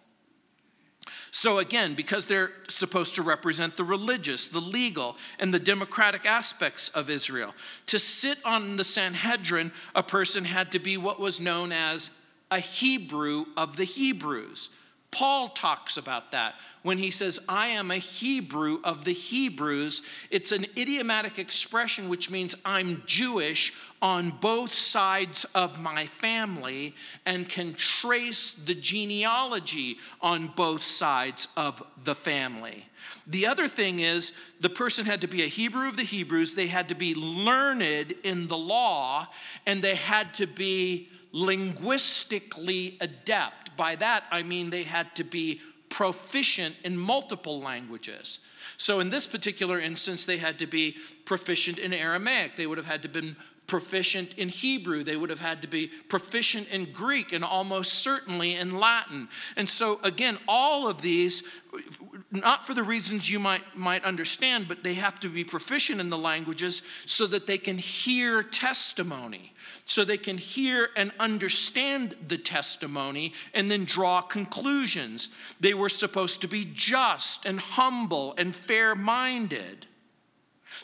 So, 1.37 1.59
again, 1.59 1.97
because 1.97 2.27
they're 2.27 2.53
supposed 2.69 3.17
to 3.17 3.23
represent 3.23 3.77
the 3.77 3.83
religious, 3.83 4.47
the 4.47 4.61
legal, 4.61 5.17
and 5.41 5.53
the 5.53 5.59
democratic 5.59 6.27
aspects 6.27 6.91
of 6.91 7.11
Israel, 7.11 7.57
to 7.87 7.99
sit 7.99 8.39
on 8.45 8.77
the 8.77 8.85
Sanhedrin, 8.85 9.73
a 9.97 10.03
person 10.05 10.45
had 10.45 10.71
to 10.71 10.79
be 10.79 10.97
what 10.97 11.19
was 11.19 11.41
known 11.41 11.73
as 11.73 12.11
a 12.53 12.61
Hebrew 12.61 13.47
of 13.57 13.77
the 13.77 13.83
Hebrews. 13.83 14.69
Paul 15.15 15.51
talks 15.51 15.97
about 15.97 16.33
that 16.33 16.57
when 16.83 16.99
he 16.99 17.11
says, 17.11 17.39
I 17.49 17.69
am 17.69 17.91
a 17.91 17.97
Hebrew 17.97 18.81
of 18.83 19.05
the 19.05 19.13
Hebrews. 19.13 20.03
It's 20.31 20.53
an 20.53 20.67
idiomatic 20.77 21.39
expression 21.39 22.09
which 22.09 22.31
means 22.31 22.57
I'm 22.65 23.03
Jewish 23.07 23.73
on 24.03 24.31
both 24.31 24.75
sides 24.75 25.45
of 25.55 25.81
my 25.81 26.07
family 26.07 26.95
and 27.25 27.49
can 27.49 27.75
trace 27.75 28.53
the 28.53 28.75
genealogy 28.75 29.99
on 30.21 30.49
both 30.49 30.83
sides 30.83 31.49
of 31.57 31.83
the 32.03 32.15
family. 32.15 32.85
The 33.27 33.47
other 33.47 33.69
thing 33.69 34.01
is, 34.01 34.33
the 34.61 34.69
person 34.69 35.07
had 35.07 35.21
to 35.23 35.27
be 35.27 35.43
a 35.43 35.47
Hebrew 35.47 35.89
of 35.89 35.97
the 35.97 36.03
Hebrews, 36.03 36.55
they 36.55 36.67
had 36.67 36.89
to 36.89 36.95
be 36.95 37.15
learned 37.15 38.15
in 38.25 38.49
the 38.49 38.59
law, 38.59 39.29
and 39.65 39.81
they 39.81 39.95
had 39.95 40.35
to 40.35 40.47
be 40.47 41.09
linguistically 41.35 42.97
adept. 43.01 43.77
By 43.77 43.97
that, 43.97 44.23
I 44.31 44.45
mean 44.45 44.71
they 44.71 44.85
had 44.85 45.15
to 45.17 45.25
be 45.25 45.61
proficient 45.89 46.77
in 46.85 46.97
multiple 46.97 47.61
languages. 47.61 48.39
So 48.77 49.01
in 49.01 49.11
this 49.11 49.27
particular 49.27 49.81
instance, 49.81 50.27
they 50.27 50.39
had 50.39 50.61
to 50.61 50.67
be 50.67 50.97
proficient 51.25 51.79
in 51.79 51.93
Aramaic. 51.93 52.55
They 52.55 52.69
would 52.69 52.79
have 52.79 52.87
had 52.87 53.03
to 53.03 53.09
been 53.09 53.35
proficient 53.67 54.35
in 54.35 54.49
Hebrew. 54.49 55.03
They 55.03 55.17
would 55.17 55.31
have 55.31 55.41
had 55.41 55.63
to 55.63 55.69
be 55.69 55.87
proficient 55.87 56.69
in 56.69 56.93
Greek 56.93 57.33
and 57.33 57.43
almost 57.43 57.95
certainly 57.95 58.57
in 58.57 58.79
Latin. 58.79 59.29
And 59.57 59.69
so, 59.69 60.01
again, 60.03 60.39
all 60.47 60.87
of 60.87 61.01
these, 61.01 61.43
not 62.31 62.67
for 62.67 62.75
the 62.75 62.83
reasons 62.83 63.31
you 63.31 63.39
might, 63.39 63.63
might 63.75 64.05
understand, 64.05 64.69
but 64.69 64.85
they 64.85 64.95
have 64.95 65.19
to 65.21 65.29
be 65.29 65.45
proficient 65.45 66.01
in 66.01 66.11
the 66.11 66.19
languages 66.19 66.83
so 67.07 67.27
that 67.29 67.47
they 67.47 67.59
can 67.59 67.79
hear 67.79 68.43
testimony, 68.43 69.55
so 69.87 70.05
they 70.05 70.19
can 70.19 70.37
hear 70.37 70.91
and 70.95 71.11
understand 71.19 72.15
the 72.29 72.39
testimony 72.39 73.33
and 73.55 73.71
then 73.71 73.85
draw 73.87 74.21
conclusions. 74.21 75.31
They 75.59 75.75
were 75.75 75.89
supposed 75.89 76.43
to 76.43 76.49
be 76.49 76.71
just 76.75 77.47
and 77.47 77.59
humble 77.59 78.35
and 78.37 78.55
fair 78.55 78.95
minded. 78.95 79.87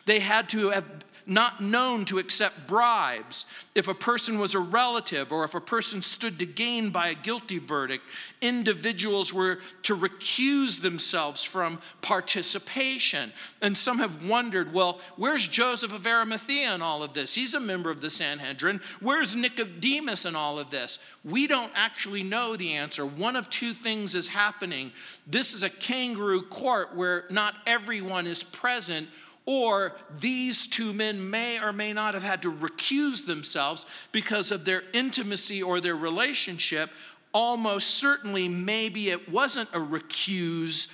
They 0.07 0.21
had 0.21 0.49
to 0.51 0.71
have 0.71 0.87
not 1.31 1.61
known 1.61 2.05
to 2.05 2.19
accept 2.19 2.67
bribes. 2.67 3.47
If 3.77 3.87
a 3.87 3.95
person 3.95 4.41
was 4.41 4.57
a 4.57 4.59
relative 4.59 5.31
or 5.31 5.45
if 5.45 5.55
a 5.55 5.61
person 5.61 6.03
stood 6.03 6.41
to 6.41 6.47
gain 6.47 6.91
by 6.91 7.09
a 7.09 7.15
guilty 7.15 7.59
verdict, 7.59 8.05
individuals 8.41 9.33
were 9.33 9.61
to 9.83 9.97
recuse 9.97 10.83
themselves 10.83 11.45
from 11.45 11.81
participation. 12.03 13.33
And 13.63 13.79
some 13.79 13.99
have 13.99 14.27
wondered 14.29 14.73
well, 14.73 15.01
where's 15.17 15.47
Joseph 15.47 15.95
of 15.95 16.05
Arimathea 16.05 16.75
in 16.75 16.83
all 16.83 17.05
of 17.05 17.13
this? 17.13 17.33
He's 17.33 17.55
a 17.55 17.61
member 17.61 17.93
of 17.93 18.01
the 18.01 18.11
Sanhedrin. 18.11 18.81
Where's 18.99 19.37
Nicodemus 19.37 20.27
in 20.27 20.35
all 20.35 20.59
of 20.59 20.71
this? 20.71 20.99
We 21.25 21.47
don't 21.47 21.71
actually 21.77 22.25
know 22.25 22.57
the 22.57 22.73
answer. 22.73 23.07
One 23.07 23.37
of 23.37 23.49
two 23.51 23.73
things 23.73 24.17
is 24.17 24.27
happening. 24.27 24.91
This 25.29 25.55
is 25.55 25.63
a 25.63 25.71
kangaroo 25.71 26.43
court 26.43 26.97
where 26.97 27.27
not 27.31 27.55
everyone 27.67 28.27
is 28.27 28.43
present 28.43 29.09
or 29.47 29.97
these 30.18 30.66
two 30.66 30.92
men 30.92 31.30
may 31.30 31.61
or 31.61 31.73
may 31.73 31.92
not 31.92 32.14
have 32.14 32.23
had 32.23 32.42
to 32.42 32.52
recuse 32.52 33.26
themselves 33.26 33.87
because 34.12 34.50
of 34.50 34.64
their 34.64 34.85
intimacy 34.92 35.62
or 35.62 35.80
their 35.80 35.97
relationship. 35.97 36.90
Almost 37.32 37.90
certainly, 37.90 38.49
maybe 38.49 39.11
it 39.11 39.28
wasn't 39.28 39.68
a 39.70 39.78
recuse 39.78 40.88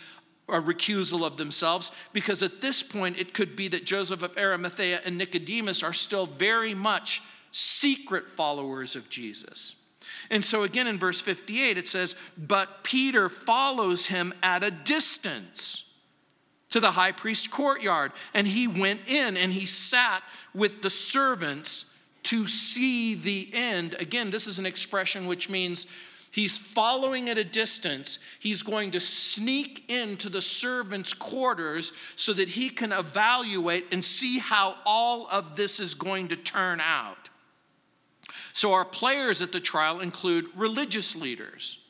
a 0.48 0.60
recusal 0.60 1.26
of 1.26 1.36
themselves 1.36 1.90
because 2.12 2.40
at 2.42 2.60
this 2.60 2.80
point 2.80 3.18
it 3.18 3.34
could 3.34 3.56
be 3.56 3.66
that 3.66 3.84
Joseph 3.84 4.22
of 4.22 4.36
Arimathea 4.38 5.00
and 5.04 5.18
Nicodemus 5.18 5.82
are 5.82 5.92
still 5.92 6.26
very 6.26 6.72
much 6.72 7.20
secret 7.50 8.28
followers 8.28 8.94
of 8.94 9.08
Jesus. 9.08 9.74
And 10.30 10.44
so 10.44 10.62
again 10.62 10.86
in 10.86 10.98
verse 10.98 11.20
58 11.20 11.78
it 11.78 11.88
says, 11.88 12.14
But 12.38 12.84
Peter 12.84 13.28
follows 13.28 14.06
him 14.06 14.32
at 14.40 14.62
a 14.62 14.70
distance 14.70 15.86
to 16.70 16.80
the 16.80 16.90
high 16.90 17.12
priest's 17.12 17.46
courtyard. 17.46 18.12
And 18.35 18.46
he 18.46 18.66
went 18.66 19.08
in 19.08 19.37
and 19.37 19.52
he 19.52 19.66
sat 19.66 20.23
with 20.54 20.82
the 20.82 20.90
servants 20.90 21.87
to 22.25 22.46
see 22.46 23.14
the 23.14 23.50
end. 23.52 23.94
Again, 24.00 24.30
this 24.30 24.46
is 24.46 24.58
an 24.58 24.66
expression 24.66 25.26
which 25.26 25.49
means 25.49 25.87
he's 26.32 26.58
following 26.58 27.30
at 27.30 27.38
a 27.38 27.44
distance. 27.44 28.18
He's 28.40 28.62
going 28.62 28.90
to 28.92 29.00
sneak 29.00 29.88
into 29.88 30.28
the 30.28 30.40
servants' 30.40 31.14
quarters 31.14 31.92
so 32.16 32.32
that 32.32 32.49
he 32.49 32.68
can 32.68 32.92
evaluate 32.92 33.87
and 33.92 34.04
see 34.04 34.38
how 34.38 34.76
all 34.85 35.28
of 35.30 35.56
this 35.56 35.78
is 35.78 35.94
going 35.94 36.28
to 36.28 36.37
turn 36.37 36.80
out. 36.80 37.28
So, 38.52 38.73
our 38.73 38.87
players 38.87 39.42
at 39.42 39.52
the 39.52 39.61
trial 39.61 40.00
include 40.00 40.46
religious 40.56 41.14
leaders 41.14 41.86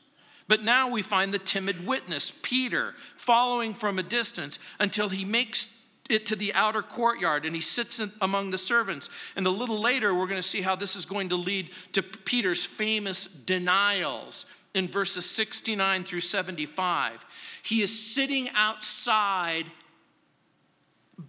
But 0.47 0.63
now 0.63 0.89
we 0.89 1.01
find 1.01 1.33
the 1.33 1.39
timid 1.39 1.85
witness, 1.85 2.31
Peter, 2.41 2.93
following 3.17 3.73
from 3.73 3.99
a 3.99 4.03
distance 4.03 4.59
until 4.79 5.09
he 5.09 5.25
makes 5.25 5.77
it 6.09 6.25
to 6.27 6.35
the 6.35 6.53
outer 6.53 6.81
courtyard 6.81 7.45
and 7.45 7.53
he 7.53 7.61
sits 7.61 8.01
among 8.21 8.51
the 8.51 8.57
servants. 8.57 9.09
And 9.35 9.45
a 9.45 9.49
little 9.49 9.79
later, 9.79 10.15
we're 10.15 10.27
going 10.27 10.41
to 10.41 10.47
see 10.47 10.61
how 10.61 10.75
this 10.75 10.95
is 10.95 11.05
going 11.05 11.29
to 11.29 11.35
lead 11.35 11.71
to 11.93 12.01
Peter's 12.01 12.65
famous 12.65 13.25
denials 13.27 14.45
in 14.73 14.87
verses 14.87 15.29
69 15.29 16.03
through 16.03 16.21
75. 16.21 17.25
He 17.63 17.81
is 17.81 18.15
sitting 18.15 18.49
outside 18.53 19.65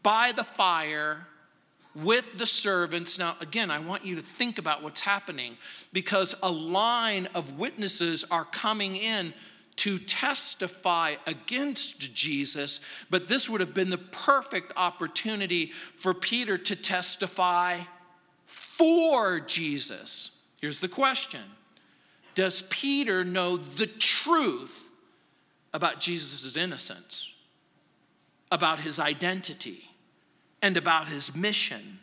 by 0.02 0.32
the 0.32 0.44
fire 0.44 1.26
with 2.02 2.38
the 2.38 2.46
servants. 2.46 3.18
Now, 3.18 3.36
again, 3.40 3.70
I 3.70 3.78
want 3.78 4.04
you 4.04 4.16
to 4.16 4.22
think 4.22 4.58
about 4.58 4.82
what's 4.82 5.00
happening 5.00 5.56
because 5.92 6.34
a 6.42 6.50
line 6.50 7.28
of 7.34 7.58
witnesses 7.58 8.24
are 8.30 8.44
coming 8.44 8.96
in 8.96 9.32
to 9.76 9.96
testify 9.96 11.14
against 11.26 12.12
Jesus, 12.12 12.80
but 13.10 13.28
this 13.28 13.48
would 13.48 13.60
have 13.60 13.74
been 13.74 13.90
the 13.90 13.98
perfect 13.98 14.72
opportunity 14.76 15.66
for 15.66 16.12
Peter 16.12 16.58
to 16.58 16.74
testify 16.74 17.78
for 18.44 19.38
Jesus. 19.38 20.42
Here's 20.60 20.80
the 20.80 20.88
question 20.88 21.42
Does 22.34 22.62
Peter 22.70 23.24
know 23.24 23.56
the 23.56 23.86
truth 23.86 24.90
about 25.72 26.00
Jesus' 26.00 26.56
innocence, 26.56 27.32
about 28.50 28.80
his 28.80 28.98
identity, 28.98 29.87
and 30.62 30.76
about 30.76 31.08
his 31.08 31.34
mission? 31.34 31.98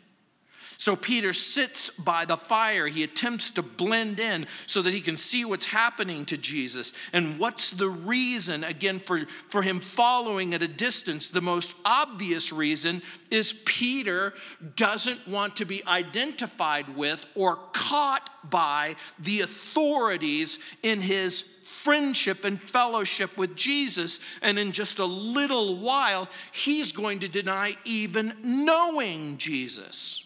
So 0.78 0.94
Peter 0.94 1.32
sits 1.32 1.90
by 1.90 2.26
the 2.26 2.36
fire. 2.36 2.86
He 2.86 3.02
attempts 3.02 3.50
to 3.50 3.62
blend 3.62 4.20
in 4.20 4.46
so 4.66 4.82
that 4.82 4.92
he 4.92 5.00
can 5.00 5.16
see 5.16 5.44
what's 5.44 5.64
happening 5.64 6.26
to 6.26 6.36
Jesus. 6.36 6.92
And 7.12 7.38
what's 7.38 7.70
the 7.70 7.88
reason, 7.88 8.62
again, 8.62 9.00
for, 9.00 9.20
for 9.48 9.62
him 9.62 9.80
following 9.80 10.52
at 10.52 10.62
a 10.62 10.68
distance? 10.68 11.30
The 11.30 11.40
most 11.40 11.74
obvious 11.84 12.52
reason 12.52 13.02
is 13.30 13.54
Peter 13.64 14.34
doesn't 14.76 15.26
want 15.26 15.56
to 15.56 15.64
be 15.64 15.84
identified 15.86 16.94
with 16.94 17.26
or 17.34 17.56
caught 17.72 18.28
by 18.50 18.96
the 19.18 19.40
authorities 19.40 20.58
in 20.82 21.00
his 21.00 21.46
friendship 21.66 22.44
and 22.44 22.60
fellowship 22.60 23.36
with 23.36 23.56
Jesus. 23.56 24.20
And 24.42 24.58
in 24.58 24.72
just 24.72 24.98
a 24.98 25.04
little 25.04 25.78
while, 25.78 26.28
he's 26.52 26.92
going 26.92 27.20
to 27.20 27.28
deny 27.28 27.76
even 27.84 28.34
knowing 28.42 29.36
Jesus. 29.38 30.24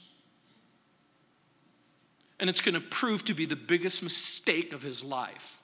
And 2.39 2.49
it's 2.49 2.61
going 2.61 2.75
to 2.75 2.81
prove 2.81 3.25
to 3.27 3.35
be 3.35 3.45
the 3.45 3.57
biggest 3.57 4.03
mistake 4.03 4.73
of 4.73 4.83
his 4.83 5.05
life. 5.05 5.59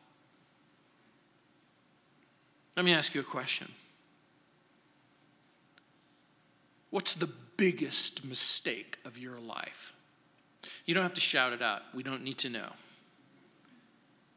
Let 2.77 2.85
me 2.85 2.93
ask 2.93 3.15
you 3.15 3.23
a 3.23 3.25
question. 3.25 3.71
What's 6.91 7.15
the 7.15 7.31
biggest 7.57 8.25
mistake 8.25 8.99
of 9.05 9.19
your 9.19 9.41
life? 9.41 9.95
You 10.85 10.95
don't 10.95 11.03
have 11.03 11.15
to 11.15 11.21
shout 11.21 11.53
it 11.53 11.63
out. 11.63 11.83
We 11.95 12.03
don't 12.03 12.23
need 12.23 12.39
to 12.39 12.51
know. 12.51 12.69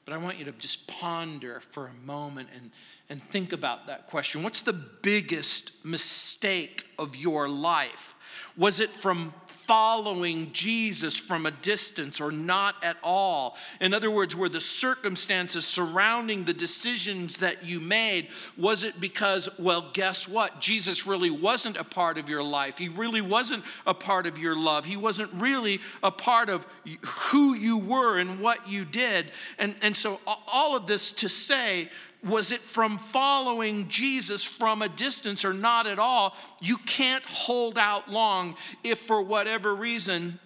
But 0.10 0.16
I 0.16 0.18
want 0.24 0.40
you 0.40 0.46
to 0.46 0.52
just 0.54 0.88
ponder 0.88 1.60
for 1.60 1.86
a 1.86 1.94
moment 2.04 2.50
and, 2.56 2.72
and 3.12 3.22
think 3.30 3.54
about 3.54 3.86
that 3.86 4.08
question. 4.08 4.42
What's 4.42 4.64
the 4.64 4.74
biggest 4.74 5.86
mistake 5.86 6.84
of 6.98 7.16
your 7.16 7.48
life? 7.48 8.16
Was 8.58 8.80
it 8.80 8.90
from 8.90 9.36
following 9.70 10.52
Jesus 10.52 11.20
from 11.20 11.46
a 11.46 11.52
distance 11.52 12.20
or 12.20 12.32
not 12.32 12.74
at 12.82 12.98
all. 13.04 13.56
In 13.80 13.94
other 13.94 14.10
words, 14.10 14.36
were 14.36 14.50
the 14.50 14.60
circumstances 14.60 15.64
surrounding 15.64 16.44
the 16.44 16.56
decisions 16.56 17.38
that 17.38 17.64
you 17.64 17.80
made, 17.80 18.30
was 18.58 18.84
it 18.84 19.00
because, 19.00 19.48
well, 19.60 19.92
guess 19.94 20.28
what? 20.28 20.60
Jesus 20.60 21.06
really 21.06 21.30
wasn't 21.30 21.78
a 21.78 21.84
part 21.84 22.18
of 22.18 22.28
your 22.28 22.42
life. 22.42 22.80
He 22.80 22.90
really 22.90 23.22
wasn't 23.22 23.64
a 23.86 23.94
part 23.94 24.26
of 24.26 24.40
your 24.40 24.58
love. 24.58 24.86
He 24.86 24.98
wasn't 24.98 25.30
really 25.40 25.82
a 26.02 26.10
part 26.10 26.50
of 26.50 26.66
who 27.06 27.54
you 27.54 27.78
were 27.78 28.18
and 28.18 28.40
what 28.40 28.68
you 28.68 28.86
did. 28.86 29.28
And, 29.60 29.76
and 29.84 29.96
so, 29.96 30.20
all 30.52 30.76
of 30.76 30.88
this 30.88 31.12
to 31.12 31.30
say, 31.30 31.90
was 32.24 32.52
it 32.52 32.62
from 32.62 32.98
following 32.98 33.88
Jesus 33.88 34.46
from 34.46 34.82
a 34.82 34.90
distance 34.90 35.46
or 35.46 35.54
not 35.54 35.88
at 35.88 36.00
all? 36.00 36.36
You 36.62 36.78
can't 36.78 37.24
hold 37.24 37.78
out 37.78 38.12
long 38.12 38.56
if, 38.84 39.00
for 39.00 39.22
whatever 39.22 39.74
reason, 39.74 40.40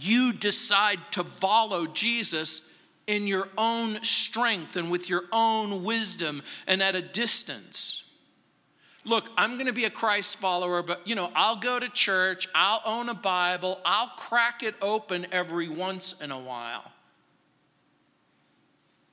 you 0.00 0.32
decide 0.32 0.98
to 1.12 1.24
follow 1.24 1.86
Jesus 1.86 2.62
in 3.06 3.26
your 3.26 3.48
own 3.56 4.02
strength 4.02 4.76
and 4.76 4.90
with 4.90 5.08
your 5.08 5.24
own 5.32 5.84
wisdom 5.84 6.42
and 6.66 6.82
at 6.82 6.94
a 6.94 7.02
distance. 7.02 8.04
Look, 9.04 9.30
I'm 9.38 9.54
going 9.54 9.68
to 9.68 9.72
be 9.72 9.86
a 9.86 9.90
Christ 9.90 10.36
follower, 10.36 10.82
but 10.82 11.06
you 11.06 11.14
know, 11.14 11.30
I'll 11.34 11.56
go 11.56 11.78
to 11.78 11.88
church, 11.88 12.48
I'll 12.54 12.82
own 12.84 13.08
a 13.08 13.14
Bible, 13.14 13.80
I'll 13.84 14.08
crack 14.08 14.62
it 14.62 14.74
open 14.82 15.26
every 15.32 15.68
once 15.68 16.14
in 16.20 16.30
a 16.30 16.38
while. 16.38 16.92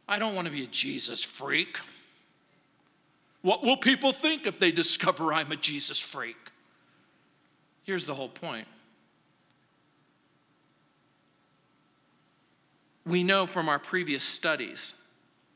I 0.07 0.19
don't 0.19 0.35
want 0.35 0.47
to 0.47 0.53
be 0.53 0.63
a 0.63 0.67
Jesus 0.67 1.23
freak. 1.23 1.79
What 3.41 3.63
will 3.63 3.77
people 3.77 4.11
think 4.11 4.45
if 4.45 4.59
they 4.59 4.71
discover 4.71 5.33
I'm 5.33 5.51
a 5.51 5.55
Jesus 5.55 5.99
freak? 5.99 6.37
Here's 7.83 8.05
the 8.05 8.13
whole 8.13 8.29
point. 8.29 8.67
We 13.05 13.23
know 13.23 13.45
from 13.45 13.69
our 13.69 13.77
previous 13.77 14.23
studies 14.23 14.95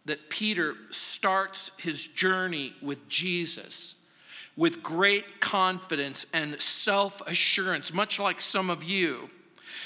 that 0.05 0.29
Peter 0.29 0.75
starts 0.91 1.71
his 1.77 2.05
journey 2.05 2.73
with 2.81 3.07
Jesus 3.07 3.95
with 4.59 4.83
great 4.83 5.39
confidence 5.39 6.25
and 6.33 6.59
self 6.61 7.25
assurance, 7.25 7.93
much 7.93 8.19
like 8.19 8.41
some 8.41 8.69
of 8.69 8.83
you. 8.83 9.29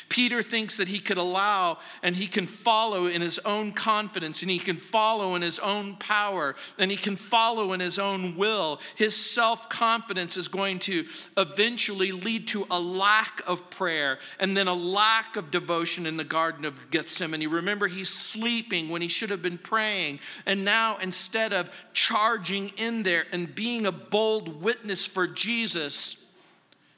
Peter 0.09 0.43
thinks 0.43 0.77
that 0.77 0.87
he 0.87 0.99
could 0.99 1.17
allow 1.17 1.77
and 2.01 2.15
he 2.15 2.27
can 2.27 2.45
follow 2.45 3.07
in 3.07 3.21
his 3.21 3.39
own 3.39 3.71
confidence 3.71 4.41
and 4.41 4.51
he 4.51 4.59
can 4.59 4.77
follow 4.77 5.35
in 5.35 5.41
his 5.41 5.59
own 5.59 5.95
power 5.95 6.55
and 6.77 6.91
he 6.91 6.97
can 6.97 7.15
follow 7.15 7.73
in 7.73 7.79
his 7.79 7.99
own 7.99 8.35
will. 8.35 8.79
His 8.95 9.15
self 9.15 9.69
confidence 9.69 10.37
is 10.37 10.47
going 10.47 10.79
to 10.79 11.05
eventually 11.37 12.11
lead 12.11 12.47
to 12.49 12.65
a 12.69 12.79
lack 12.79 13.41
of 13.47 13.69
prayer 13.69 14.19
and 14.39 14.55
then 14.55 14.67
a 14.67 14.73
lack 14.73 15.35
of 15.35 15.51
devotion 15.51 16.05
in 16.05 16.17
the 16.17 16.23
Garden 16.23 16.65
of 16.65 16.91
Gethsemane. 16.91 17.47
Remember, 17.49 17.87
he's 17.87 18.09
sleeping 18.09 18.89
when 18.89 19.01
he 19.01 19.07
should 19.07 19.29
have 19.29 19.41
been 19.41 19.57
praying. 19.57 20.19
And 20.45 20.65
now, 20.65 20.97
instead 20.97 21.53
of 21.53 21.69
charging 21.93 22.69
in 22.77 23.03
there 23.03 23.25
and 23.31 23.53
being 23.53 23.85
a 23.85 23.91
bold 23.91 24.61
witness 24.61 25.05
for 25.05 25.27
Jesus, 25.27 26.22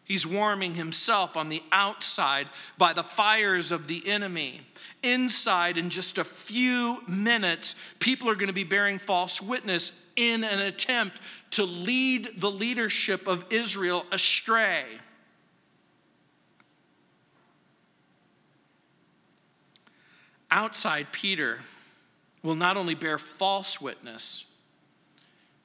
He's 0.06 0.28
warming 0.28 0.76
himself 0.76 1.36
on 1.36 1.50
the 1.50 1.64
outside 1.72 2.48
by 2.78 2.94
the 2.94 3.04
fires 3.04 3.72
of 3.72 3.88
the 3.88 4.08
enemy. 4.08 4.62
Inside, 5.02 5.80
in 5.80 5.90
just 5.90 6.20
a 6.20 6.24
few 6.24 7.02
minutes, 7.08 7.74
people 8.00 8.30
are 8.30 8.36
going 8.36 8.48
to 8.48 8.54
be 8.54 8.64
bearing 8.64 9.00
false 9.00 9.42
witness 9.42 10.00
in 10.16 10.44
an 10.44 10.60
attempt 10.60 11.22
to 11.52 11.66
lead 11.66 12.40
the 12.40 12.52
leadership 12.52 13.28
of 13.28 13.46
Israel 13.50 14.06
astray. 14.12 14.84
Outside, 20.52 21.12
Peter 21.12 21.60
will 22.44 22.56
not 22.56 22.78
only 22.78 22.94
bear 22.94 23.18
false 23.18 23.82
witness, 23.82 24.46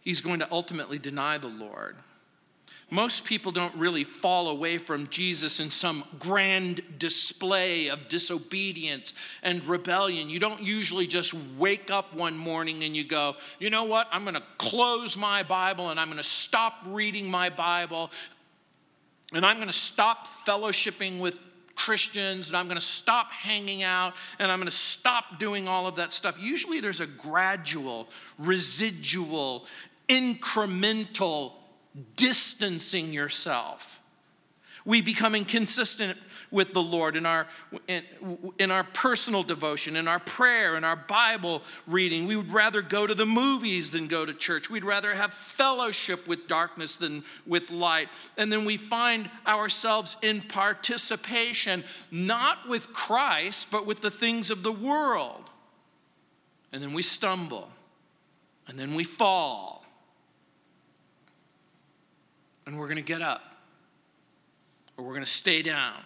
he's 0.01 0.23
going 0.23 0.41
to 0.41 0.49
ultimately 0.51 0.99
deny 0.99 1.37
the 1.37 1.49
Lord 1.49 1.97
most 2.91 3.25
people 3.25 3.53
don't 3.53 3.75
really 3.77 4.03
fall 4.03 4.49
away 4.49 4.77
from 4.77 5.07
Jesus 5.09 5.61
in 5.61 5.71
some 5.71 6.05
grand 6.19 6.83
display 6.99 7.89
of 7.89 8.09
disobedience 8.09 9.15
and 9.43 9.65
rebellion. 9.65 10.29
You 10.29 10.41
don't 10.41 10.61
usually 10.61 11.07
just 11.07 11.35
wake 11.57 11.91
up 11.91 12.15
one 12.15 12.37
morning 12.37 12.83
and 12.83 12.97
you 12.97 13.05
go, 13.05 13.37
you 13.61 13.71
know 13.71 13.85
what, 13.85 14.09
I'm 14.11 14.25
going 14.25 14.35
to 14.35 14.43
close 14.59 15.17
my 15.17 15.45
Bible 15.45 15.91
and 15.91 16.01
I'm 16.01 16.09
going 16.09 16.19
to 16.19 16.23
stop 16.25 16.75
reading 16.87 17.31
my 17.31 17.49
Bible 17.49 18.11
and 19.33 19.47
I'm 19.47 19.57
going 19.57 19.69
to 19.69 19.73
stop 19.73 20.27
fellowshipping 20.27 21.21
with 21.21 21.39
Christians 21.77 22.49
and 22.49 22.57
I'm 22.57 22.67
going 22.67 22.77
to 22.77 22.85
stop 22.85 23.31
hanging 23.31 23.85
out 23.85 24.15
and 24.41 24.51
I'm 24.51 24.59
going 24.59 24.67
to 24.67 24.73
stop 24.73 25.39
doing 25.39 25.69
all 25.69 25.87
of 25.87 25.97
that 25.97 26.13
stuff. 26.13 26.37
Usually 26.41 26.81
there's 26.81 27.01
a 27.01 27.07
gradual, 27.07 28.09
residual, 28.39 29.67
incremental 30.09 31.53
distancing 32.17 33.13
yourself. 33.13 34.01
We 34.85 35.03
become 35.03 35.35
inconsistent 35.35 36.17
with 36.51 36.73
the 36.73 36.83
Lord 36.83 37.15
in 37.15 37.27
our, 37.27 37.47
in, 37.87 38.03
in, 38.59 38.71
our 38.71 38.83
personal 38.83 39.43
devotion, 39.43 39.95
in 39.95 40.09
our 40.09 40.19
prayer, 40.19 40.77
in 40.77 40.85
our 40.85 40.97
Bible 40.97 41.63
reading. 41.87 42.27
We 42.27 42.37
would 42.37 42.51
rather 42.51 42.83
go 42.83 43.07
to 43.07 43.15
the 43.15 43.27
movies 43.27 43.91
than 43.91 44.09
go 44.09 44.25
to 44.25 44.33
church. 44.33 44.71
We'd 44.71 44.85
rather 44.85 45.15
have 45.15 45.33
fellowship 45.33 46.27
with 46.27 46.49
darkness 46.49 46.97
than 46.97 47.25
with 47.47 47.71
light. 47.71 48.09
And 48.37 48.51
then 48.51 48.65
we 48.65 48.77
find 48.77 49.31
ourselves 49.47 50.17
in 50.23 50.41
participation, 50.41 51.85
not 52.11 52.69
with 52.69 52.93
Christ, 52.93 53.69
but 53.71 53.87
with 53.87 54.01
the 54.01 54.11
things 54.11 54.51
of 54.51 54.63
the 54.63 54.73
world. 54.73 55.51
And 56.73 56.83
then 56.83 56.93
we 56.93 57.03
stumble 57.03 57.69
and 58.67 58.79
then 58.79 58.95
we 58.95 59.05
fall. 59.05 59.80
And 62.71 62.79
we're 62.79 62.87
going 62.87 62.99
to 62.99 63.03
get 63.03 63.21
up, 63.21 63.57
or 64.97 65.05
we're 65.05 65.15
going 65.15 65.25
to 65.25 65.31
stay 65.31 65.61
down. 65.61 66.05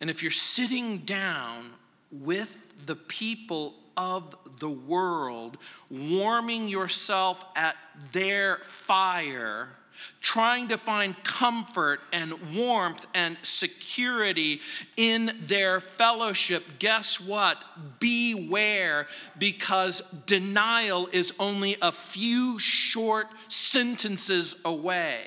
And 0.00 0.08
if 0.08 0.22
you're 0.22 0.30
sitting 0.30 0.98
down 0.98 1.70
with 2.12 2.86
the 2.86 2.94
people 2.94 3.74
of 3.96 4.36
the 4.60 4.70
world, 4.70 5.56
warming 5.90 6.68
yourself 6.68 7.44
at 7.56 7.74
their 8.12 8.58
fire, 8.58 9.70
trying 10.20 10.68
to 10.68 10.78
find 10.78 11.14
comfort 11.24 12.00
and 12.12 12.56
warmth 12.56 13.06
and 13.14 13.36
security 13.42 14.60
in 14.96 15.36
their 15.42 15.80
fellowship, 15.80 16.64
guess 16.78 17.20
what? 17.20 17.58
Beware, 18.00 19.06
because 19.38 20.00
denial 20.26 21.08
is 21.12 21.32
only 21.38 21.76
a 21.82 21.92
few 21.92 22.58
short 22.58 23.26
sentences 23.48 24.56
away. 24.64 25.20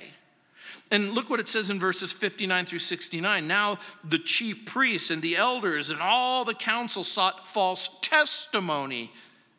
And 0.89 1.11
look 1.11 1.29
what 1.29 1.39
it 1.39 1.49
says 1.49 1.69
in 1.69 1.79
verses 1.79 2.13
59 2.13 2.65
through 2.65 2.79
69. 2.79 3.45
Now 3.45 3.77
the 4.03 4.19
chief 4.19 4.65
priests 4.65 5.11
and 5.11 5.21
the 5.21 5.35
elders 5.35 5.89
and 5.89 5.99
all 6.01 6.45
the 6.45 6.53
council 6.53 7.03
sought 7.03 7.47
false 7.47 7.89
testimony 8.01 9.11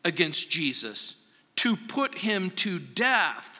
against 0.03 0.49
Jesus 0.49 1.15
to 1.57 1.75
put 1.75 2.15
him 2.15 2.51
to 2.51 2.79
death 2.79 3.58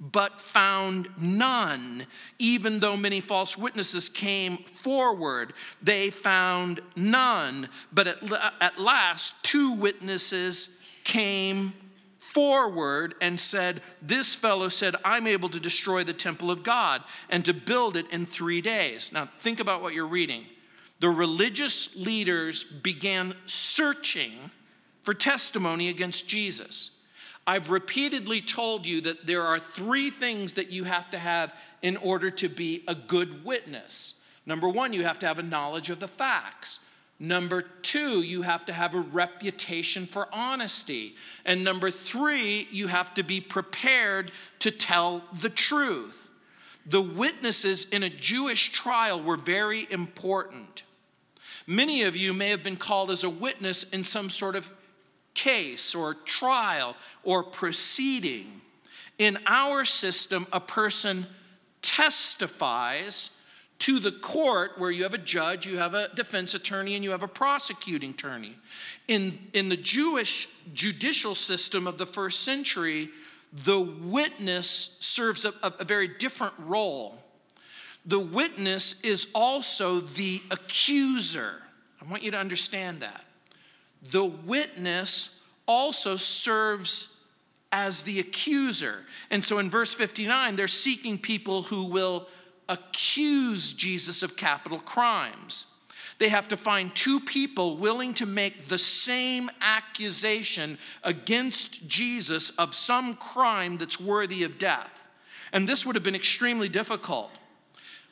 but 0.00 0.40
found 0.40 1.08
none. 1.18 2.06
Even 2.38 2.80
though 2.80 2.96
many 2.96 3.20
false 3.20 3.58
witnesses 3.58 4.08
came 4.08 4.58
forward, 4.58 5.52
they 5.82 6.10
found 6.10 6.80
none. 6.96 7.68
But 7.92 8.06
at, 8.06 8.52
at 8.60 8.78
last, 8.80 9.44
two 9.44 9.72
witnesses 9.72 10.70
came 11.04 11.74
forward 12.18 13.14
and 13.20 13.38
said, 13.38 13.82
This 14.00 14.34
fellow 14.34 14.68
said, 14.68 14.96
I'm 15.04 15.26
able 15.26 15.50
to 15.50 15.60
destroy 15.60 16.02
the 16.02 16.14
temple 16.14 16.50
of 16.50 16.62
God 16.62 17.02
and 17.28 17.44
to 17.44 17.52
build 17.52 17.96
it 17.96 18.10
in 18.10 18.24
three 18.24 18.62
days. 18.62 19.12
Now, 19.12 19.28
think 19.38 19.60
about 19.60 19.82
what 19.82 19.92
you're 19.92 20.06
reading. 20.06 20.46
The 21.00 21.10
religious 21.10 21.94
leaders 21.96 22.62
began 22.64 23.34
searching 23.46 24.50
for 25.02 25.14
testimony 25.14 25.88
against 25.88 26.28
Jesus. 26.28 26.99
I've 27.50 27.70
repeatedly 27.70 28.40
told 28.40 28.86
you 28.86 29.00
that 29.00 29.26
there 29.26 29.42
are 29.42 29.58
three 29.58 30.08
things 30.08 30.52
that 30.52 30.70
you 30.70 30.84
have 30.84 31.10
to 31.10 31.18
have 31.18 31.52
in 31.82 31.96
order 31.96 32.30
to 32.30 32.48
be 32.48 32.84
a 32.86 32.94
good 32.94 33.44
witness. 33.44 34.14
Number 34.46 34.68
one, 34.68 34.92
you 34.92 35.02
have 35.02 35.18
to 35.18 35.26
have 35.26 35.40
a 35.40 35.42
knowledge 35.42 35.90
of 35.90 35.98
the 35.98 36.06
facts. 36.06 36.78
Number 37.18 37.62
two, 37.62 38.20
you 38.20 38.42
have 38.42 38.64
to 38.66 38.72
have 38.72 38.94
a 38.94 39.00
reputation 39.00 40.06
for 40.06 40.28
honesty. 40.32 41.16
And 41.44 41.64
number 41.64 41.90
three, 41.90 42.68
you 42.70 42.86
have 42.86 43.14
to 43.14 43.24
be 43.24 43.40
prepared 43.40 44.30
to 44.60 44.70
tell 44.70 45.24
the 45.42 45.50
truth. 45.50 46.30
The 46.86 47.02
witnesses 47.02 47.84
in 47.90 48.04
a 48.04 48.10
Jewish 48.10 48.70
trial 48.70 49.20
were 49.20 49.36
very 49.36 49.88
important. 49.90 50.84
Many 51.66 52.04
of 52.04 52.14
you 52.14 52.32
may 52.32 52.50
have 52.50 52.62
been 52.62 52.76
called 52.76 53.10
as 53.10 53.24
a 53.24 53.28
witness 53.28 53.82
in 53.90 54.04
some 54.04 54.30
sort 54.30 54.54
of 54.54 54.70
case 55.40 55.94
or 55.94 56.14
trial 56.14 56.96
or 57.24 57.42
proceeding. 57.42 58.60
In 59.18 59.38
our 59.46 59.84
system, 59.84 60.46
a 60.52 60.60
person 60.60 61.26
testifies 61.82 63.30
to 63.78 63.98
the 63.98 64.12
court 64.12 64.72
where 64.76 64.90
you 64.90 65.02
have 65.04 65.14
a 65.14 65.18
judge, 65.18 65.66
you 65.66 65.78
have 65.78 65.94
a 65.94 66.08
defense 66.14 66.52
attorney, 66.52 66.94
and 66.94 67.02
you 67.02 67.10
have 67.10 67.22
a 67.22 67.28
prosecuting 67.28 68.10
attorney. 68.10 68.54
In, 69.08 69.38
in 69.54 69.70
the 69.70 69.76
Jewish 69.76 70.48
judicial 70.74 71.34
system 71.34 71.86
of 71.86 71.96
the 71.96 72.06
first 72.06 72.40
century, 72.40 73.08
the 73.64 73.80
witness 74.02 74.96
serves 75.00 75.46
a, 75.46 75.54
a, 75.62 75.72
a 75.80 75.84
very 75.84 76.08
different 76.08 76.54
role. 76.58 77.18
The 78.04 78.20
witness 78.20 79.00
is 79.00 79.28
also 79.34 80.00
the 80.00 80.42
accuser. 80.50 81.54
I 82.00 82.10
want 82.10 82.22
you 82.22 82.30
to 82.30 82.38
understand 82.38 83.00
that. 83.00 83.24
The 84.02 84.24
witness 84.24 85.42
also 85.66 86.16
serves 86.16 87.16
as 87.72 88.02
the 88.02 88.18
accuser. 88.20 89.04
And 89.30 89.44
so 89.44 89.58
in 89.58 89.70
verse 89.70 89.94
59, 89.94 90.56
they're 90.56 90.68
seeking 90.68 91.18
people 91.18 91.62
who 91.62 91.84
will 91.84 92.26
accuse 92.68 93.72
Jesus 93.72 94.22
of 94.22 94.36
capital 94.36 94.78
crimes. 94.78 95.66
They 96.18 96.28
have 96.28 96.48
to 96.48 96.56
find 96.56 96.94
two 96.94 97.18
people 97.18 97.78
willing 97.78 98.12
to 98.14 98.26
make 98.26 98.68
the 98.68 98.78
same 98.78 99.50
accusation 99.60 100.78
against 101.02 101.88
Jesus 101.88 102.50
of 102.50 102.74
some 102.74 103.14
crime 103.14 103.78
that's 103.78 103.98
worthy 103.98 104.42
of 104.42 104.58
death. 104.58 105.08
And 105.52 105.66
this 105.66 105.86
would 105.86 105.96
have 105.96 106.04
been 106.04 106.14
extremely 106.14 106.68
difficult. 106.68 107.30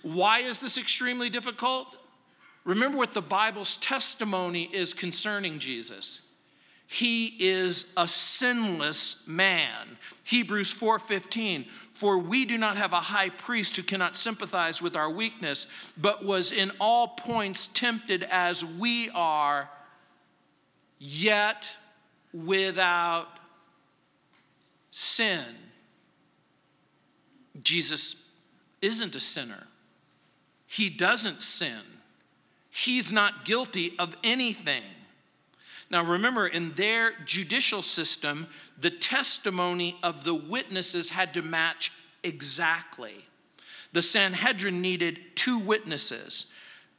Why 0.03 0.38
is 0.38 0.59
this 0.59 0.79
extremely 0.79 1.29
difficult? 1.29 1.98
Remember 2.68 2.98
what 2.98 3.14
the 3.14 3.22
Bible's 3.22 3.78
testimony 3.78 4.64
is 4.64 4.92
concerning 4.92 5.59
Jesus. 5.59 6.20
He 6.87 7.28
is 7.38 7.87
a 7.96 8.07
sinless 8.07 9.26
man. 9.26 9.96
Hebrews 10.24 10.74
4:15 10.74 11.64
For 11.94 12.18
we 12.18 12.44
do 12.44 12.59
not 12.59 12.76
have 12.76 12.92
a 12.92 13.00
high 13.00 13.31
priest 13.31 13.74
who 13.76 13.83
cannot 13.83 14.18
sympathize 14.18 14.83
with 14.83 14.96
our 14.96 15.09
weakness, 15.11 15.66
but 15.96 16.26
was 16.26 16.52
in 16.52 16.70
all 16.78 17.09
points 17.09 17.68
tempted 17.68 18.24
as 18.24 18.62
we 18.62 19.09
are, 19.14 19.70
yet 20.98 21.74
without 22.35 23.40
sin. 24.90 25.57
Jesus 27.62 28.16
isn't 28.83 29.16
a 29.16 29.20
sinner. 29.20 29.66
He 30.66 30.90
doesn't 30.90 31.40
sin. 31.40 31.98
He's 32.79 33.11
not 33.11 33.45
guilty 33.45 33.95
of 33.99 34.17
anything. 34.23 34.85
Now, 35.91 36.05
remember, 36.05 36.47
in 36.47 36.75
their 36.75 37.12
judicial 37.25 37.83
system, 37.83 38.47
the 38.81 38.91
testimony 38.91 39.97
of 40.05 40.23
the 40.23 40.35
witnesses 40.37 41.11
had 41.11 41.35
to 41.35 41.43
match 41.43 41.91
exactly. 42.23 43.17
The 43.93 44.03
Sanhedrin 44.03 44.81
needed 44.81 45.19
two 45.35 45.59
witnesses. 45.59 46.47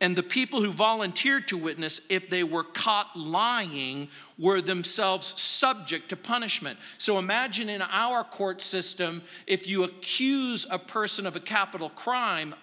And 0.01 0.17
the 0.17 0.23
people 0.23 0.61
who 0.61 0.71
volunteered 0.71 1.47
to 1.47 1.57
witness, 1.57 2.01
if 2.09 2.29
they 2.29 2.43
were 2.43 2.63
caught 2.65 3.17
lying, 3.17 4.09
were 4.37 4.59
themselves 4.59 5.39
subject 5.39 6.09
to 6.09 6.17
punishment. 6.17 6.77
So 6.97 7.19
imagine 7.19 7.69
in 7.69 7.81
our 7.81 8.25
court 8.25 8.61
system, 8.61 9.21
if 9.47 9.65
you 9.65 9.85
accuse 9.85 10.67
a 10.69 10.79
person 10.79 11.25
of 11.25 11.37
a 11.37 11.41
capital 11.41 11.89
crime 11.89 12.53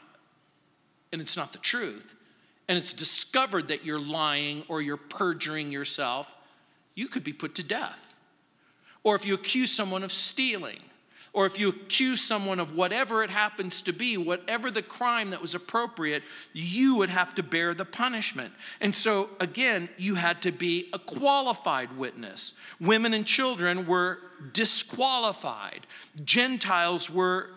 and 1.12 1.22
it's 1.22 1.36
not 1.36 1.52
the 1.52 1.58
truth, 1.58 2.14
and 2.68 2.76
it's 2.78 2.92
discovered 2.92 3.68
that 3.68 3.84
you're 3.84 4.00
lying 4.00 4.64
or 4.68 4.82
you're 4.82 4.96
perjuring 4.96 5.70
yourself, 5.70 6.34
you 6.94 7.08
could 7.08 7.24
be 7.24 7.32
put 7.32 7.54
to 7.56 7.62
death. 7.62 8.14
Or 9.04 9.14
if 9.14 9.24
you 9.24 9.34
accuse 9.34 9.70
someone 9.70 10.02
of 10.02 10.10
stealing, 10.10 10.80
or 11.32 11.44
if 11.44 11.58
you 11.58 11.68
accuse 11.68 12.22
someone 12.22 12.58
of 12.58 12.74
whatever 12.74 13.22
it 13.22 13.28
happens 13.28 13.82
to 13.82 13.92
be, 13.92 14.16
whatever 14.16 14.70
the 14.70 14.80
crime 14.80 15.30
that 15.30 15.40
was 15.42 15.54
appropriate, 15.54 16.22
you 16.54 16.96
would 16.96 17.10
have 17.10 17.34
to 17.34 17.42
bear 17.42 17.74
the 17.74 17.84
punishment. 17.84 18.54
And 18.80 18.94
so, 18.94 19.28
again, 19.38 19.90
you 19.98 20.14
had 20.14 20.40
to 20.42 20.50
be 20.50 20.88
a 20.94 20.98
qualified 20.98 21.94
witness. 21.98 22.54
Women 22.80 23.12
and 23.12 23.26
children 23.26 23.86
were 23.86 24.18
disqualified, 24.54 25.86
Gentiles 26.24 27.10
were 27.10 27.50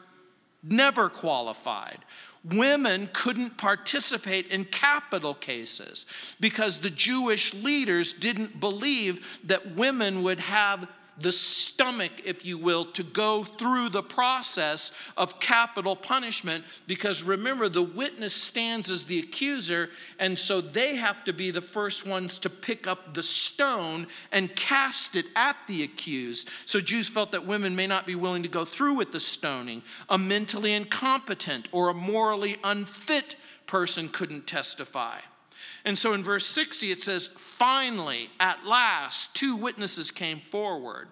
never 0.61 1.07
qualified 1.07 1.99
women 2.43 3.09
couldn't 3.13 3.57
participate 3.57 4.47
in 4.47 4.65
capital 4.65 5.33
cases 5.33 6.05
because 6.39 6.77
the 6.77 6.89
Jewish 6.89 7.53
leaders 7.53 8.13
didn't 8.13 8.59
believe 8.59 9.39
that 9.45 9.75
women 9.75 10.23
would 10.23 10.39
have 10.39 10.87
the 11.21 11.31
stomach, 11.31 12.11
if 12.23 12.45
you 12.45 12.57
will, 12.57 12.85
to 12.85 13.03
go 13.03 13.43
through 13.43 13.89
the 13.89 14.03
process 14.03 14.91
of 15.17 15.39
capital 15.39 15.95
punishment 15.95 16.63
because 16.87 17.23
remember, 17.23 17.69
the 17.69 17.83
witness 17.83 18.33
stands 18.33 18.89
as 18.89 19.05
the 19.05 19.19
accuser, 19.19 19.89
and 20.19 20.37
so 20.37 20.61
they 20.61 20.95
have 20.95 21.23
to 21.25 21.33
be 21.33 21.51
the 21.51 21.61
first 21.61 22.07
ones 22.07 22.39
to 22.39 22.49
pick 22.49 22.87
up 22.87 23.13
the 23.13 23.23
stone 23.23 24.07
and 24.31 24.55
cast 24.55 25.15
it 25.15 25.25
at 25.35 25.57
the 25.67 25.83
accused. 25.83 26.49
So 26.65 26.79
Jews 26.79 27.09
felt 27.09 27.31
that 27.31 27.45
women 27.45 27.75
may 27.75 27.87
not 27.87 28.05
be 28.05 28.15
willing 28.15 28.43
to 28.43 28.49
go 28.49 28.65
through 28.65 28.93
with 28.93 29.11
the 29.11 29.19
stoning. 29.19 29.81
A 30.09 30.17
mentally 30.17 30.73
incompetent 30.73 31.69
or 31.71 31.89
a 31.89 31.93
morally 31.93 32.57
unfit 32.63 33.35
person 33.65 34.09
couldn't 34.09 34.47
testify. 34.47 35.19
And 35.85 35.97
so 35.97 36.13
in 36.13 36.23
verse 36.23 36.45
60, 36.45 36.91
it 36.91 37.01
says, 37.01 37.27
Finally, 37.27 38.29
at 38.39 38.65
last, 38.65 39.35
two 39.35 39.55
witnesses 39.55 40.11
came 40.11 40.41
forward. 40.51 41.07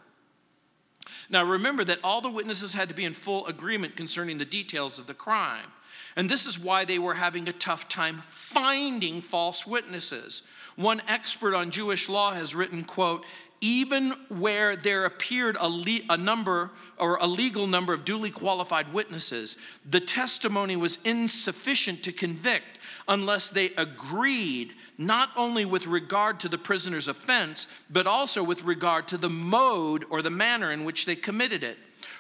Now 1.30 1.44
remember 1.44 1.84
that 1.84 2.00
all 2.04 2.22
the 2.22 2.32
witnesses 2.32 2.74
had 2.74 2.90
to 2.90 2.96
be 2.96 3.06
in 3.06 3.14
full 3.14 3.46
agreement 3.48 3.96
concerning 3.96 4.38
the 4.38 4.46
details 4.46 5.00
of 5.00 5.08
the 5.08 5.14
crime. 5.14 5.72
And 6.16 6.30
this 6.30 6.46
is 6.46 6.60
why 6.60 6.84
they 6.84 7.00
were 7.00 7.14
having 7.14 7.48
a 7.48 7.54
tough 7.54 7.88
time 7.88 8.24
finding 8.30 9.22
false 9.22 9.68
witnesses. 9.68 10.44
One 10.76 11.02
expert 11.08 11.54
on 11.54 11.72
Jewish 11.72 12.10
law 12.10 12.34
has 12.34 12.56
written, 12.56 12.84
quote, 12.84 13.26
even 13.62 14.14
where 14.30 14.76
there 14.76 15.06
appeared 15.06 15.58
a, 15.60 15.68
le- 15.68 16.02
a, 16.10 16.18
number 16.18 16.72
or 16.98 17.18
a 17.18 17.28
legal 17.28 17.66
number 17.66 17.94
of 17.94 18.06
duly 18.06 18.30
qualified 18.30 18.94
witnesses, 18.94 19.58
the 19.90 20.00
testimony 20.00 20.76
was 20.76 21.00
insufficient 21.04 22.04
to 22.04 22.12
convict 22.12 22.80
unless 23.08 23.50
they 23.50 23.72
agreed 23.78 24.74
not 24.98 25.30
only 25.36 25.66
with 25.66 25.88
regard 25.88 26.40
to 26.40 26.50
the 26.50 26.58
prisoner's 26.58 27.08
offense, 27.08 27.68
but 27.90 28.06
also 28.06 28.44
with 28.44 28.64
regard 28.64 29.08
to 29.08 29.18
the 29.18 29.30
mode 29.30 30.06
or 30.10 30.22
the 30.22 30.30
manner 30.30 30.72
in 30.72 30.84
which 30.84 31.06
they 31.06 31.16
committed 31.16 31.64
it. 31.64 31.78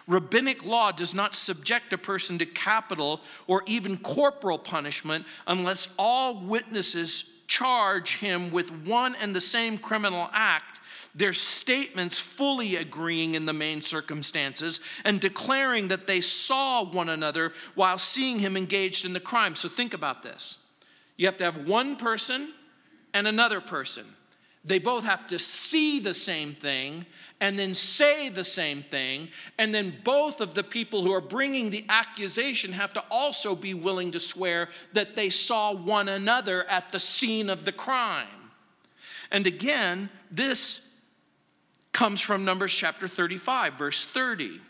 Rabbinic 0.07 0.65
law 0.65 0.91
does 0.91 1.13
not 1.13 1.35
subject 1.35 1.91
a 1.91 1.97
person 1.97 2.37
to 2.39 2.45
capital 2.45 3.21
or 3.45 3.63
even 3.65 3.97
corporal 3.97 4.57
punishment 4.57 5.25
unless 5.45 5.93
all 5.99 6.39
witnesses 6.39 7.33
charge 7.47 8.17
him 8.17 8.51
with 8.51 8.71
one 8.85 9.15
and 9.21 9.35
the 9.35 9.41
same 9.41 9.77
criminal 9.77 10.29
act 10.33 10.79
their 11.17 11.33
statements 11.33 12.19
fully 12.19 12.75
agreeing 12.75 13.35
in 13.35 13.45
the 13.45 13.53
main 13.53 13.81
circumstances 13.81 14.79
and 15.03 15.19
declaring 15.19 15.87
that 15.89 16.07
they 16.07 16.21
saw 16.21 16.83
one 16.83 17.09
another 17.09 17.51
while 17.75 17.97
seeing 17.97 18.39
him 18.39 18.55
engaged 18.55 19.03
in 19.03 19.13
the 19.13 19.19
crime. 19.19 19.55
So 19.55 19.67
think 19.67 19.93
about 19.93 20.21
this. 20.23 20.59
You 21.17 21.25
have 21.25 21.37
to 21.37 21.43
have 21.43 21.67
one 21.67 21.95
person 21.95 22.53
and 23.13 23.27
another 23.27 23.59
person. 23.59 24.05
They 24.63 24.79
both 24.79 25.05
have 25.05 25.27
to 25.27 25.39
see 25.39 25.99
the 25.99 26.13
same 26.13 26.53
thing 26.53 27.05
and 27.39 27.57
then 27.57 27.73
say 27.73 28.29
the 28.29 28.43
same 28.43 28.83
thing. 28.83 29.29
And 29.57 29.73
then 29.73 29.95
both 30.03 30.41
of 30.41 30.53
the 30.53 30.63
people 30.63 31.03
who 31.03 31.13
are 31.13 31.21
bringing 31.21 31.69
the 31.69 31.85
accusation 31.89 32.73
have 32.73 32.93
to 32.93 33.03
also 33.09 33.55
be 33.55 33.73
willing 33.73 34.11
to 34.11 34.19
swear 34.19 34.69
that 34.93 35.15
they 35.15 35.29
saw 35.29 35.73
one 35.73 36.09
another 36.09 36.65
at 36.65 36.91
the 36.91 36.99
scene 36.99 37.49
of 37.49 37.65
the 37.65 37.71
crime. 37.71 38.27
And 39.31 39.47
again, 39.47 40.09
this 40.29 40.86
comes 41.97 42.21
from 42.21 42.45
Numbers 42.45 42.71
chapter 42.71 43.07
35, 43.07 43.73
verse 43.73 44.05
30, 44.05 44.61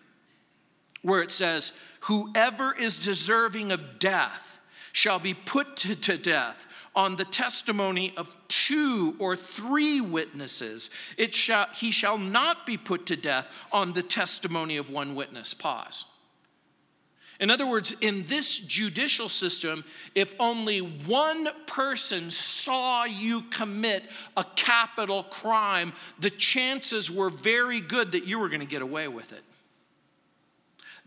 where 1.02 1.22
it 1.22 1.30
says, 1.30 1.74
Whoever 2.04 2.74
is 2.74 2.98
deserving 3.00 3.74
of 3.74 4.00
death 4.00 4.62
shall 4.94 5.20
be 5.20 5.34
put 5.34 5.76
to, 5.76 5.94
to 5.94 6.18
death 6.18 6.66
on 6.96 7.18
the 7.18 7.26
testimony 7.26 8.14
of 8.16 8.34
two 8.48 9.14
or 9.20 9.36
three 9.36 10.00
witnesses. 10.00 10.90
It 11.18 11.36
shall, 11.36 11.68
he 11.76 11.92
shall 11.92 12.18
not 12.18 12.66
be 12.66 12.78
put 12.78 13.06
to 13.08 13.18
death 13.18 13.48
on 13.74 13.92
the 13.92 14.04
testimony 14.04 14.78
of 14.78 14.90
one 14.90 15.14
witness. 15.14 15.54
Pause. 15.54 16.06
In 17.40 17.52
other 17.52 17.68
words, 17.68 17.96
in 18.02 18.26
this 18.26 18.58
judicial 18.58 19.30
system, 19.30 19.84
if 20.16 20.34
only 20.40 20.80
one 20.80 21.48
person 21.68 22.32
saw 22.32 23.06
you 23.06 23.44
commit 23.44 24.04
a 24.36 24.44
capital 24.56 25.24
crime, 25.24 25.94
the 26.20 26.32
chances 26.32 27.12
were 27.12 27.30
very 27.30 27.80
good 27.80 28.14
that 28.14 28.26
you 28.26 28.40
were 28.40 28.50
going 28.50 28.62
to 28.62 28.66
get 28.66 28.82
away 28.82 29.08
with 29.08 29.34
it. 29.34 29.44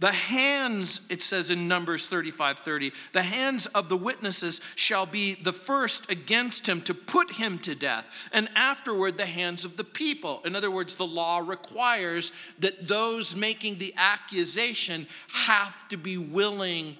The 0.00 0.12
hands, 0.12 1.02
it 1.10 1.20
says 1.20 1.50
in 1.50 1.68
Numbers 1.68 2.06
35 2.06 2.60
30, 2.60 2.92
the 3.12 3.22
hands 3.22 3.66
of 3.66 3.90
the 3.90 3.98
witnesses 3.98 4.62
shall 4.74 5.04
be 5.04 5.34
the 5.34 5.52
first 5.52 6.10
against 6.10 6.66
him 6.66 6.80
to 6.82 6.94
put 6.94 7.32
him 7.32 7.58
to 7.60 7.74
death, 7.74 8.06
and 8.32 8.48
afterward 8.54 9.18
the 9.18 9.26
hands 9.26 9.66
of 9.66 9.76
the 9.76 9.84
people. 9.84 10.40
In 10.46 10.56
other 10.56 10.70
words, 10.70 10.94
the 10.94 11.06
law 11.06 11.40
requires 11.40 12.32
that 12.60 12.88
those 12.88 13.36
making 13.36 13.76
the 13.76 13.92
accusation 13.98 15.06
have 15.32 15.86
to 15.90 15.98
be 15.98 16.16
willing 16.16 16.96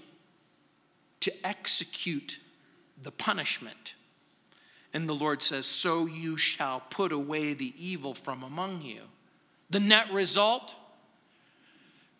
to 1.20 1.32
execute 1.46 2.38
the 3.02 3.12
punishment. 3.12 3.94
And 4.92 5.08
the 5.08 5.14
Lord 5.14 5.42
says, 5.42 5.64
So 5.64 6.04
you 6.04 6.36
shall 6.36 6.80
put 6.90 7.12
away 7.12 7.54
the 7.54 7.72
evil 7.78 8.12
from 8.12 8.42
among 8.42 8.82
you. 8.82 9.00
The 9.70 9.80
net 9.80 10.12
result, 10.12 10.74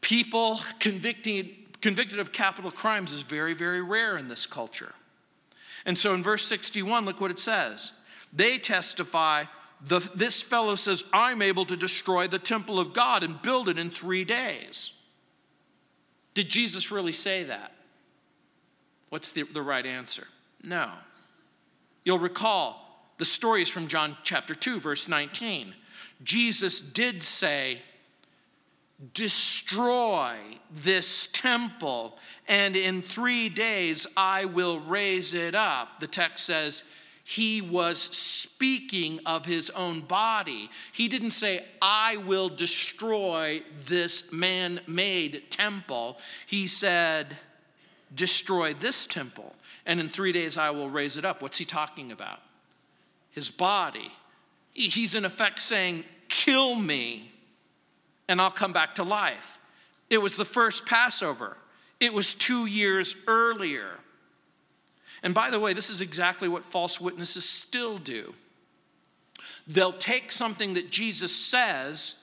people 0.01 0.61
convicted, 0.79 1.51
convicted 1.81 2.19
of 2.19 2.33
capital 2.33 2.71
crimes 2.71 3.13
is 3.13 3.23
very, 3.23 3.55
very 3.55 3.83
rare 3.83 4.17
in 4.17 4.29
this 4.29 4.47
culture. 4.47 4.95
And 5.87 5.99
so 5.99 6.15
in 6.15 6.23
verse 6.23 6.45
61, 6.45 7.05
look 7.05 7.21
what 7.21 7.31
it 7.31 7.39
says. 7.39 7.93
They 8.33 8.59
testify, 8.59 9.45
the, 9.87 9.99
this 10.15 10.43
fellow 10.43 10.75
says, 10.75 11.05
I'm 11.13 11.43
able 11.43 11.65
to 11.67 11.77
destroy 11.77 12.27
the 12.27 12.39
temple 12.39 12.79
of 12.79 12.93
God 12.93 13.23
and 13.23 13.41
build 13.43 13.69
it 13.69 13.79
in 13.79 13.91
three 13.91 14.25
days. 14.25 14.93
Did 16.35 16.49
Jesus 16.49 16.91
really 16.91 17.13
say 17.13 17.45
that? 17.45 17.73
What's 19.09 19.33
the, 19.33 19.43
the 19.43 19.63
right 19.63 19.85
answer? 19.85 20.27
No. 20.63 20.89
You'll 22.05 22.19
recall 22.19 23.13
the 23.19 23.25
stories 23.25 23.69
from 23.69 23.89
John 23.89 24.17
chapter 24.23 24.55
2, 24.55 24.81
verse 24.81 25.09
19. 25.09 25.75
Jesus 26.23 26.81
did 26.81 27.23
say, 27.23 27.81
destroy 29.15 30.37
this 30.71 31.29
temple, 31.29 32.19
and 32.49 32.77
in 32.77 33.03
three 33.03 33.49
days 33.49 34.07
I 34.17 34.45
will 34.45 34.81
raise 34.81 35.35
it 35.35 35.55
up. 35.55 36.01
The 36.01 36.07
text 36.07 36.47
says, 36.47 36.85
he 37.31 37.61
was 37.61 38.01
speaking 38.01 39.21
of 39.25 39.47
his 39.47 39.71
own 39.71 40.01
body. 40.01 40.69
He 40.93 41.07
didn't 41.07 41.31
say, 41.31 41.65
I 41.81 42.17
will 42.27 42.49
destroy 42.49 43.63
this 43.87 44.33
man 44.33 44.81
made 44.89 45.45
temple. 45.49 46.19
He 46.47 46.67
said, 46.67 47.37
Destroy 48.13 48.75
this 48.75 49.07
temple, 49.07 49.55
and 49.87 50.01
in 50.01 50.09
three 50.09 50.33
days 50.33 50.57
I 50.59 50.71
will 50.71 50.91
raise 50.91 51.17
it 51.17 51.25
up. 51.25 51.41
What's 51.41 51.59
he 51.59 51.65
talking 51.65 52.11
about? 52.11 52.41
His 53.31 53.49
body. 53.49 54.11
He's 54.73 55.15
in 55.15 55.25
effect 55.25 55.63
saying, 55.63 56.03
Kill 56.29 56.75
me, 56.75 57.31
and 58.31 58.41
I'll 58.41 58.51
come 58.51 58.73
back 58.73 58.95
to 58.95 59.03
life. 59.03 59.59
It 60.09 60.19
was 60.19 60.37
the 60.37 60.45
first 60.45 60.87
Passover, 60.87 61.57
it 61.99 62.15
was 62.15 62.33
two 62.33 62.67
years 62.67 63.15
earlier. 63.27 63.99
And 65.23 65.35
by 65.35 65.51
the 65.51 65.61
way, 65.61 65.75
this 65.75 65.91
is 65.91 66.01
exactly 66.01 66.49
what 66.49 66.65
false 66.65 66.99
witnesses 66.99 67.47
still 67.47 67.99
do. 67.99 68.33
They'll 69.67 69.93
take 69.93 70.33
something 70.33 70.75
that 70.75 70.91
Jesus 70.91 71.35
says 71.35 72.17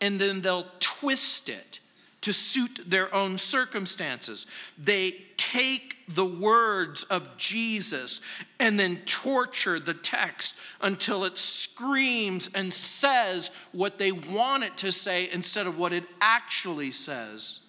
and 0.00 0.20
then 0.20 0.40
they'll 0.42 0.66
twist 0.78 1.48
it 1.48 1.80
to 2.22 2.32
suit 2.32 2.80
their 2.86 3.12
own 3.14 3.38
circumstances. 3.38 4.46
They 4.76 5.12
take 5.36 5.96
the 6.14 6.24
words 6.24 7.04
of 7.04 7.36
Jesus 7.36 8.20
and 8.58 8.78
then 8.78 8.98
torture 9.06 9.78
the 9.78 9.94
text 9.94 10.54
until 10.82 11.24
it 11.24 11.38
screams 11.38 12.50
and 12.54 12.72
says 12.72 13.50
what 13.72 13.98
they 13.98 14.12
want 14.12 14.64
it 14.64 14.76
to 14.78 14.92
say 14.92 15.30
instead 15.30 15.66
of 15.66 15.78
what 15.78 15.92
it 15.92 16.04
actually 16.20 16.90
says. 16.90 17.60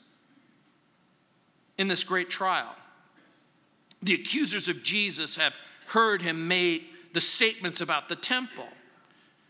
In 1.78 1.88
this 1.88 2.04
great 2.04 2.30
trial, 2.30 2.76
the 4.02 4.14
accusers 4.16 4.68
of 4.68 4.84
Jesus 4.84 5.38
have 5.38 5.58
heard 5.88 6.22
him 6.22 6.48
make 6.48 7.14
the 7.14 7.22
statements 7.22 7.82
about 7.82 8.10
the 8.10 8.16
temple. 8.16 8.68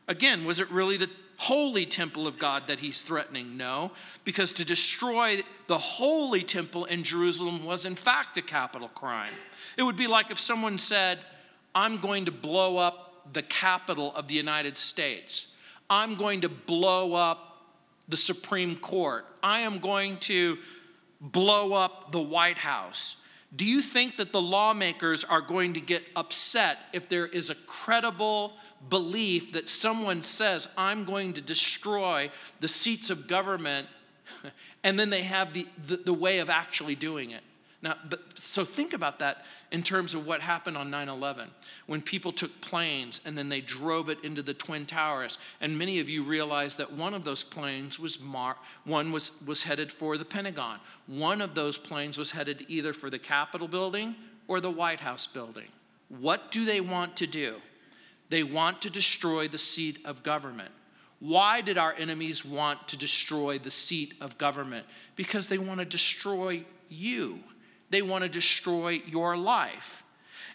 Again, 0.07 0.45
was 0.45 0.59
it 0.59 0.69
really 0.71 0.97
the 0.97 1.09
holy 1.41 1.87
temple 1.87 2.27
of 2.27 2.37
God 2.37 2.67
that 2.67 2.79
he's 2.79 3.01
threatening? 3.01 3.57
No, 3.57 3.91
because 4.25 4.53
to 4.53 4.63
destroy 4.63 5.39
the 5.65 5.77
holy 5.77 6.43
temple 6.43 6.85
in 6.85 7.01
Jerusalem 7.01 7.65
was, 7.65 7.83
in 7.83 7.95
fact, 7.95 8.37
a 8.37 8.43
capital 8.43 8.89
crime. 8.89 9.33
It 9.75 9.81
would 9.81 9.97
be 9.97 10.05
like 10.05 10.29
if 10.29 10.39
someone 10.39 10.77
said, 10.77 11.17
I'm 11.73 11.97
going 11.97 12.25
to 12.25 12.31
blow 12.31 12.77
up 12.77 13.33
the 13.33 13.41
capital 13.41 14.13
of 14.15 14.27
the 14.27 14.35
United 14.35 14.77
States, 14.77 15.47
I'm 15.89 16.13
going 16.13 16.41
to 16.41 16.49
blow 16.49 17.15
up 17.15 17.63
the 18.07 18.17
Supreme 18.17 18.75
Court, 18.77 19.25
I 19.41 19.61
am 19.61 19.79
going 19.79 20.17
to 20.17 20.59
blow 21.19 21.73
up 21.73 22.11
the 22.11 22.21
White 22.21 22.59
House. 22.59 23.15
Do 23.53 23.65
you 23.65 23.81
think 23.81 24.17
that 24.17 24.31
the 24.31 24.41
lawmakers 24.41 25.23
are 25.25 25.41
going 25.41 25.73
to 25.73 25.81
get 25.81 26.03
upset 26.15 26.77
if 26.93 27.09
there 27.09 27.27
is 27.27 27.49
a 27.49 27.55
credible 27.55 28.53
belief 28.89 29.51
that 29.53 29.67
someone 29.67 30.23
says, 30.23 30.69
I'm 30.77 31.03
going 31.03 31.33
to 31.33 31.41
destroy 31.41 32.29
the 32.61 32.69
seats 32.69 33.09
of 33.09 33.27
government, 33.27 33.87
and 34.83 34.97
then 34.97 35.09
they 35.09 35.23
have 35.23 35.51
the, 35.53 35.67
the, 35.85 35.97
the 35.97 36.13
way 36.13 36.39
of 36.39 36.49
actually 36.49 36.95
doing 36.95 37.31
it? 37.31 37.43
Now, 37.83 37.95
but, 38.09 38.21
so 38.37 38.63
think 38.63 38.93
about 38.93 39.19
that 39.19 39.45
in 39.71 39.81
terms 39.81 40.13
of 40.13 40.27
what 40.27 40.39
happened 40.39 40.77
on 40.77 40.91
9 40.91 41.09
11 41.09 41.49
when 41.87 42.01
people 42.01 42.31
took 42.31 42.61
planes 42.61 43.21
and 43.25 43.35
then 43.35 43.49
they 43.49 43.61
drove 43.61 44.09
it 44.09 44.23
into 44.23 44.43
the 44.43 44.53
Twin 44.53 44.85
Towers. 44.85 45.39
And 45.61 45.77
many 45.77 45.99
of 45.99 46.07
you 46.07 46.23
realize 46.23 46.75
that 46.75 46.91
one 46.91 47.15
of 47.15 47.23
those 47.23 47.43
planes 47.43 47.99
was, 47.99 48.21
mar- 48.21 48.57
one 48.85 49.11
was, 49.11 49.31
was 49.45 49.63
headed 49.63 49.91
for 49.91 50.17
the 50.17 50.25
Pentagon, 50.25 50.79
one 51.07 51.41
of 51.41 51.55
those 51.55 51.77
planes 51.77 52.17
was 52.17 52.31
headed 52.31 52.65
either 52.67 52.93
for 52.93 53.09
the 53.09 53.19
Capitol 53.19 53.67
building 53.67 54.15
or 54.47 54.59
the 54.59 54.69
White 54.69 54.99
House 54.99 55.25
building. 55.25 55.67
What 56.09 56.51
do 56.51 56.65
they 56.65 56.81
want 56.81 57.15
to 57.17 57.27
do? 57.27 57.55
They 58.29 58.43
want 58.43 58.81
to 58.83 58.89
destroy 58.89 59.47
the 59.47 59.57
seat 59.57 59.99
of 60.05 60.23
government. 60.23 60.71
Why 61.19 61.61
did 61.61 61.77
our 61.77 61.93
enemies 61.97 62.45
want 62.45 62.87
to 62.89 62.97
destroy 62.97 63.59
the 63.59 63.71
seat 63.71 64.15
of 64.21 64.37
government? 64.37 64.85
Because 65.15 65.47
they 65.47 65.57
want 65.57 65.79
to 65.79 65.85
destroy 65.85 66.65
you 66.89 67.39
they 67.91 68.01
want 68.01 68.23
to 68.23 68.29
destroy 68.29 69.01
your 69.05 69.37
life. 69.37 70.03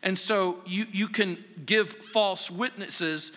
And 0.02 0.18
so 0.18 0.58
you, 0.66 0.86
you 0.92 1.08
can 1.08 1.42
give 1.64 1.90
false 1.90 2.50
witnesses 2.50 3.32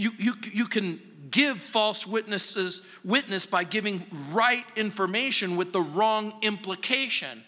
you, 0.00 0.12
you, 0.16 0.32
you 0.50 0.64
can 0.64 0.98
give 1.30 1.60
false 1.60 2.06
witnesses 2.06 2.80
witness 3.04 3.44
by 3.44 3.64
giving 3.64 4.06
right 4.32 4.64
information 4.74 5.56
with 5.56 5.74
the 5.74 5.82
wrong 5.82 6.32
implication. 6.40 7.44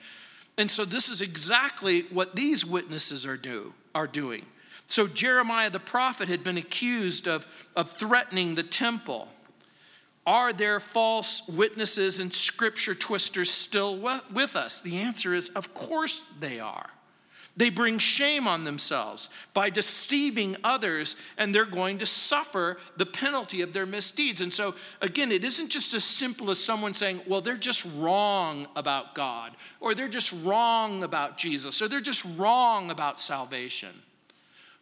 And 0.59 0.71
so 0.71 0.85
this 0.85 1.09
is 1.09 1.23
exactly 1.23 2.03
what 2.11 2.37
these 2.37 2.67
witnesses 2.67 3.25
are 3.25 3.39
do 3.39 3.73
are 3.95 4.07
doing. 4.07 4.45
So 4.87 5.07
Jeremiah 5.07 5.71
the 5.71 5.81
prophet 5.81 6.29
had 6.29 6.45
been 6.45 6.59
accused 6.59 7.27
of, 7.27 7.47
of 7.75 7.91
threatening 7.93 8.55
the 8.55 8.63
temple. 8.63 9.29
Are 10.27 10.53
there 10.53 10.79
false 10.79 11.47
witnesses 11.49 12.21
and 12.21 12.33
scripture 12.33 12.95
twisters 12.95 13.51
still 13.51 13.97
with 14.33 14.55
us? 14.57 14.81
The 14.81 14.99
answer 14.99 15.35
is, 15.35 15.49
of 15.51 15.75
course 15.75 16.25
they 16.39 16.61
are. 16.61 16.91
They 17.55 17.69
bring 17.69 17.99
shame 17.99 18.49
on 18.49 18.65
themselves 18.65 19.29
by 19.53 19.69
deceiving 19.69 20.57
others, 20.65 21.17
and 21.37 21.55
they're 21.55 21.67
going 21.67 21.99
to 21.99 22.07
suffer 22.07 22.79
the 22.97 23.05
penalty 23.05 23.61
of 23.61 23.75
their 23.75 23.85
misdeeds. 23.85 24.41
And 24.41 24.51
so, 24.53 24.75
again, 25.03 25.31
it 25.31 25.45
isn't 25.45 25.69
just 25.69 25.93
as 25.93 26.03
simple 26.03 26.51
as 26.51 26.63
someone 26.63 26.95
saying, 26.95 27.21
well, 27.27 27.43
they're 27.43 27.57
just 27.57 27.87
wrong 27.99 28.69
about 28.75 29.15
God, 29.15 29.53
or 29.81 29.95
they're 29.95 30.09
just 30.09 30.33
wrong 30.43 31.03
about 31.03 31.37
Jesus, 31.37 31.83
or 31.83 31.89
they're 31.89 32.01
just 32.01 32.25
wrong 32.39 32.91
about 32.91 33.21
salvation. 33.21 34.01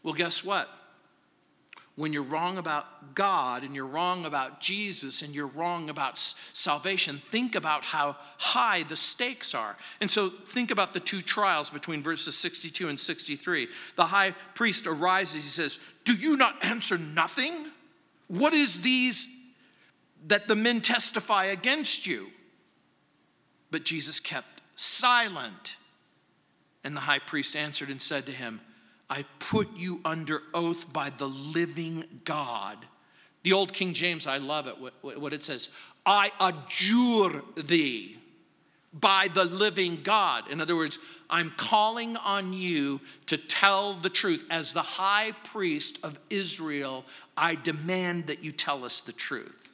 Well, 0.04 0.14
guess 0.14 0.44
what? 0.44 0.68
When 2.00 2.14
you're 2.14 2.22
wrong 2.22 2.56
about 2.56 3.14
God 3.14 3.62
and 3.62 3.74
you're 3.74 3.84
wrong 3.84 4.24
about 4.24 4.58
Jesus 4.58 5.20
and 5.20 5.34
you're 5.34 5.48
wrong 5.48 5.90
about 5.90 6.16
salvation, 6.54 7.18
think 7.18 7.54
about 7.54 7.84
how 7.84 8.16
high 8.38 8.84
the 8.84 8.96
stakes 8.96 9.54
are. 9.54 9.76
And 10.00 10.10
so 10.10 10.30
think 10.30 10.70
about 10.70 10.94
the 10.94 11.00
two 11.00 11.20
trials 11.20 11.68
between 11.68 12.02
verses 12.02 12.38
62 12.38 12.88
and 12.88 12.98
63. 12.98 13.68
The 13.96 14.06
high 14.06 14.30
priest 14.54 14.86
arises, 14.86 15.44
he 15.44 15.50
says, 15.50 15.78
Do 16.06 16.14
you 16.14 16.38
not 16.38 16.64
answer 16.64 16.96
nothing? 16.96 17.66
What 18.28 18.54
is 18.54 18.80
these 18.80 19.28
that 20.28 20.48
the 20.48 20.56
men 20.56 20.80
testify 20.80 21.44
against 21.44 22.06
you? 22.06 22.28
But 23.70 23.84
Jesus 23.84 24.20
kept 24.20 24.62
silent. 24.74 25.76
And 26.82 26.96
the 26.96 27.02
high 27.02 27.18
priest 27.18 27.54
answered 27.56 27.90
and 27.90 28.00
said 28.00 28.24
to 28.24 28.32
him, 28.32 28.62
I 29.10 29.24
put 29.40 29.76
you 29.76 30.00
under 30.04 30.40
oath 30.54 30.90
by 30.92 31.10
the 31.10 31.26
living 31.26 32.04
God. 32.24 32.78
The 33.42 33.52
old 33.52 33.72
King 33.72 33.92
James, 33.92 34.26
I 34.26 34.36
love 34.36 34.68
it, 34.68 34.76
what 35.02 35.32
it 35.32 35.42
says 35.42 35.68
I 36.06 36.30
adjure 36.40 37.42
thee 37.56 38.16
by 38.92 39.28
the 39.32 39.44
living 39.44 40.00
God. 40.02 40.50
In 40.50 40.60
other 40.60 40.76
words, 40.76 40.98
I'm 41.28 41.52
calling 41.56 42.16
on 42.16 42.52
you 42.52 43.00
to 43.26 43.36
tell 43.36 43.94
the 43.94 44.10
truth. 44.10 44.44
As 44.50 44.72
the 44.72 44.82
high 44.82 45.32
priest 45.44 45.98
of 46.02 46.18
Israel, 46.28 47.04
I 47.36 47.54
demand 47.54 48.28
that 48.28 48.42
you 48.42 48.52
tell 48.52 48.84
us 48.84 49.00
the 49.00 49.12
truth. 49.12 49.70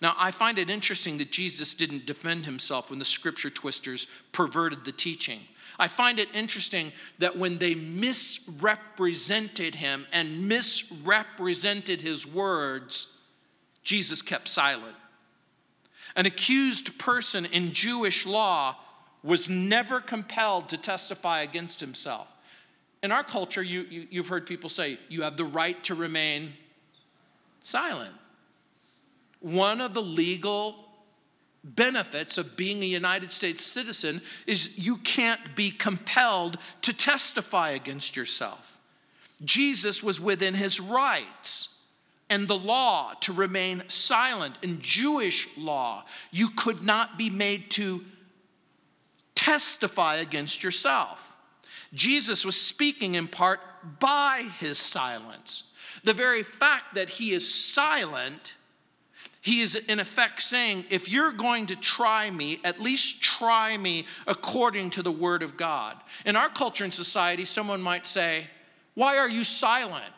Now, 0.00 0.14
I 0.18 0.30
find 0.30 0.58
it 0.58 0.68
interesting 0.68 1.18
that 1.18 1.32
Jesus 1.32 1.74
didn't 1.74 2.04
defend 2.04 2.44
himself 2.44 2.90
when 2.90 2.98
the 2.98 3.04
scripture 3.04 3.48
twisters 3.48 4.06
perverted 4.32 4.84
the 4.84 4.92
teaching. 4.92 5.40
I 5.78 5.88
find 5.88 6.18
it 6.18 6.34
interesting 6.34 6.92
that 7.18 7.36
when 7.36 7.58
they 7.58 7.74
misrepresented 7.74 9.74
him 9.74 10.06
and 10.12 10.48
misrepresented 10.48 12.00
his 12.00 12.26
words, 12.26 13.08
Jesus 13.82 14.22
kept 14.22 14.48
silent. 14.48 14.96
An 16.16 16.26
accused 16.26 16.98
person 16.98 17.44
in 17.46 17.72
Jewish 17.72 18.24
law 18.24 18.76
was 19.22 19.48
never 19.48 20.00
compelled 20.00 20.68
to 20.68 20.76
testify 20.76 21.42
against 21.42 21.80
himself. 21.80 22.30
In 23.02 23.10
our 23.10 23.24
culture, 23.24 23.62
you, 23.62 24.06
you, 24.10 24.20
have 24.20 24.28
heard 24.28 24.46
people 24.46 24.70
say, 24.70 24.98
you 25.08 25.22
have 25.22 25.36
the 25.36 25.44
right 25.44 25.82
to 25.84 25.94
remain 25.94 26.54
silent. 27.60 28.14
One 29.40 29.80
of 29.80 29.92
the 29.92 30.02
legal 30.02 30.83
benefits 31.64 32.36
of 32.36 32.56
being 32.56 32.82
a 32.82 32.86
United 32.86 33.32
States 33.32 33.64
citizen 33.64 34.20
is 34.46 34.78
you 34.78 34.98
can't 34.98 35.56
be 35.56 35.70
compelled 35.70 36.58
to 36.82 36.92
testify 36.92 37.70
against 37.70 38.16
yourself. 38.16 38.78
Jesus 39.42 40.02
was 40.02 40.20
within 40.20 40.54
his 40.54 40.78
rights 40.78 41.78
and 42.30 42.46
the 42.46 42.56
law 42.56 43.12
to 43.20 43.32
remain 43.32 43.82
silent. 43.88 44.58
In 44.62 44.80
Jewish 44.80 45.48
law, 45.56 46.04
you 46.30 46.50
could 46.50 46.82
not 46.82 47.18
be 47.18 47.30
made 47.30 47.70
to 47.72 48.04
testify 49.34 50.16
against 50.16 50.62
yourself. 50.62 51.34
Jesus 51.92 52.44
was 52.44 52.60
speaking 52.60 53.14
in 53.14 53.28
part 53.28 53.60
by 54.00 54.48
his 54.58 54.78
silence. 54.78 55.70
The 56.02 56.12
very 56.12 56.42
fact 56.42 56.94
that 56.94 57.08
he 57.08 57.32
is 57.32 57.52
silent 57.52 58.54
he 59.44 59.60
is 59.60 59.74
in 59.76 60.00
effect 60.00 60.40
saying, 60.40 60.86
if 60.88 61.06
you're 61.06 61.30
going 61.30 61.66
to 61.66 61.76
try 61.76 62.30
me, 62.30 62.60
at 62.64 62.80
least 62.80 63.20
try 63.22 63.76
me 63.76 64.06
according 64.26 64.88
to 64.90 65.02
the 65.02 65.12
word 65.12 65.42
of 65.42 65.58
God. 65.58 65.98
In 66.24 66.34
our 66.34 66.48
culture 66.48 66.82
and 66.82 66.94
society, 66.94 67.44
someone 67.44 67.82
might 67.82 68.06
say, 68.06 68.46
Why 68.94 69.18
are 69.18 69.28
you 69.28 69.44
silent? 69.44 70.14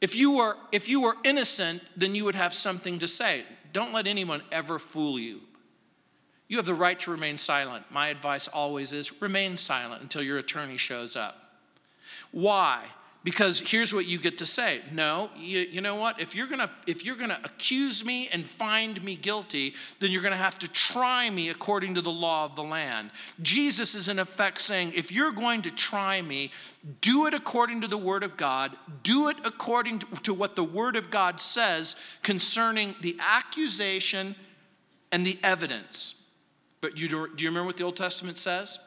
If 0.00 0.14
you 0.14 0.36
were, 0.36 0.56
if 0.70 0.88
you 0.88 1.02
were 1.02 1.16
innocent, 1.24 1.82
then 1.96 2.14
you 2.14 2.26
would 2.26 2.36
have 2.36 2.54
something 2.54 3.00
to 3.00 3.08
say. 3.08 3.42
Don't 3.72 3.92
let 3.92 4.06
anyone 4.06 4.42
ever 4.52 4.78
fool 4.78 5.18
you. 5.18 5.40
You 6.46 6.58
have 6.58 6.66
the 6.66 6.74
right 6.74 7.00
to 7.00 7.10
remain 7.10 7.38
silent. 7.38 7.86
My 7.90 8.06
advice 8.06 8.46
always 8.46 8.92
is 8.92 9.20
remain 9.20 9.56
silent 9.56 10.00
until 10.00 10.22
your 10.22 10.38
attorney 10.38 10.76
shows 10.76 11.16
up. 11.16 11.58
Why? 12.30 12.84
Because 13.24 13.58
here's 13.58 13.94
what 13.94 14.06
you 14.06 14.18
get 14.18 14.38
to 14.38 14.46
say. 14.46 14.82
No 14.92 15.30
you, 15.36 15.60
you 15.60 15.80
know 15.80 15.96
what? 15.96 16.20
If 16.20 16.36
you're 16.36 16.46
gonna 16.46 16.70
if 16.86 17.04
you're 17.04 17.16
gonna 17.16 17.40
accuse 17.42 18.04
me 18.04 18.28
and 18.28 18.46
find 18.46 19.02
me 19.02 19.16
guilty 19.16 19.74
then 19.98 20.12
you're 20.12 20.22
gonna 20.22 20.36
have 20.36 20.58
to 20.60 20.68
try 20.68 21.28
me 21.30 21.48
according 21.48 21.94
to 21.94 22.02
the 22.02 22.12
law 22.12 22.44
of 22.44 22.54
the 22.54 22.62
land. 22.62 23.10
Jesus 23.42 23.94
is 23.94 24.08
in 24.08 24.18
effect 24.18 24.60
saying 24.60 24.92
if 24.94 25.10
you're 25.10 25.32
going 25.32 25.62
to 25.62 25.70
try 25.70 26.20
me 26.22 26.52
do 27.00 27.26
it 27.26 27.34
according 27.34 27.80
to 27.80 27.88
the 27.88 27.98
word 27.98 28.22
of 28.22 28.36
god. 28.36 28.76
Do 29.02 29.28
it 29.28 29.38
according 29.44 30.00
to, 30.00 30.34
what 30.34 30.54
the 30.54 30.64
word 30.64 30.96
of 30.96 31.10
god 31.10 31.40
says 31.40 31.96
concerning 32.22 32.94
the 33.00 33.16
accusation 33.20 34.36
and 35.10 35.26
the 35.26 35.38
evidence. 35.42 36.14
But 36.82 36.98
you 36.98 37.08
do, 37.08 37.28
do 37.34 37.44
you 37.44 37.48
remember 37.48 37.68
what 37.68 37.78
the 37.78 37.84
old 37.84 37.96
testament 37.96 38.36
says? 38.36 38.78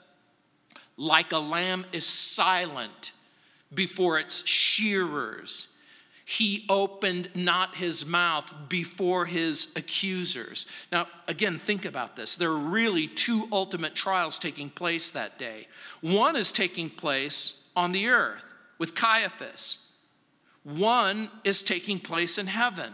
Like 0.96 1.32
a 1.32 1.40
lamb 1.40 1.86
is 1.92 2.06
silent 2.06 3.14
before 3.74 4.20
its 4.20 4.48
shearers. 4.48 5.70
He 6.26 6.66
opened 6.68 7.30
not 7.36 7.76
his 7.76 8.06
mouth 8.06 8.54
before 8.68 9.26
his 9.26 9.70
accusers. 9.78 10.68
Now, 10.92 11.08
again, 11.28 11.58
think 11.58 11.86
about 11.86 12.18
this. 12.18 12.36
There 12.36 12.52
are 12.52 12.58
really 12.58 13.08
two 13.08 13.48
ultimate 13.52 13.96
trials 13.96 14.38
taking 14.38 14.70
place 14.70 15.12
that 15.12 15.40
day. 15.40 15.68
One 16.02 16.36
is 16.36 16.52
taking 16.52 16.90
place 16.90 17.62
on 17.78 17.94
the 17.94 18.08
earth 18.08 18.54
with 18.78 18.94
Caiaphas, 18.94 19.80
one 20.64 21.30
is 21.46 21.64
taking 21.64 22.00
place 22.00 22.38
in 22.38 22.48
heaven. 22.48 22.92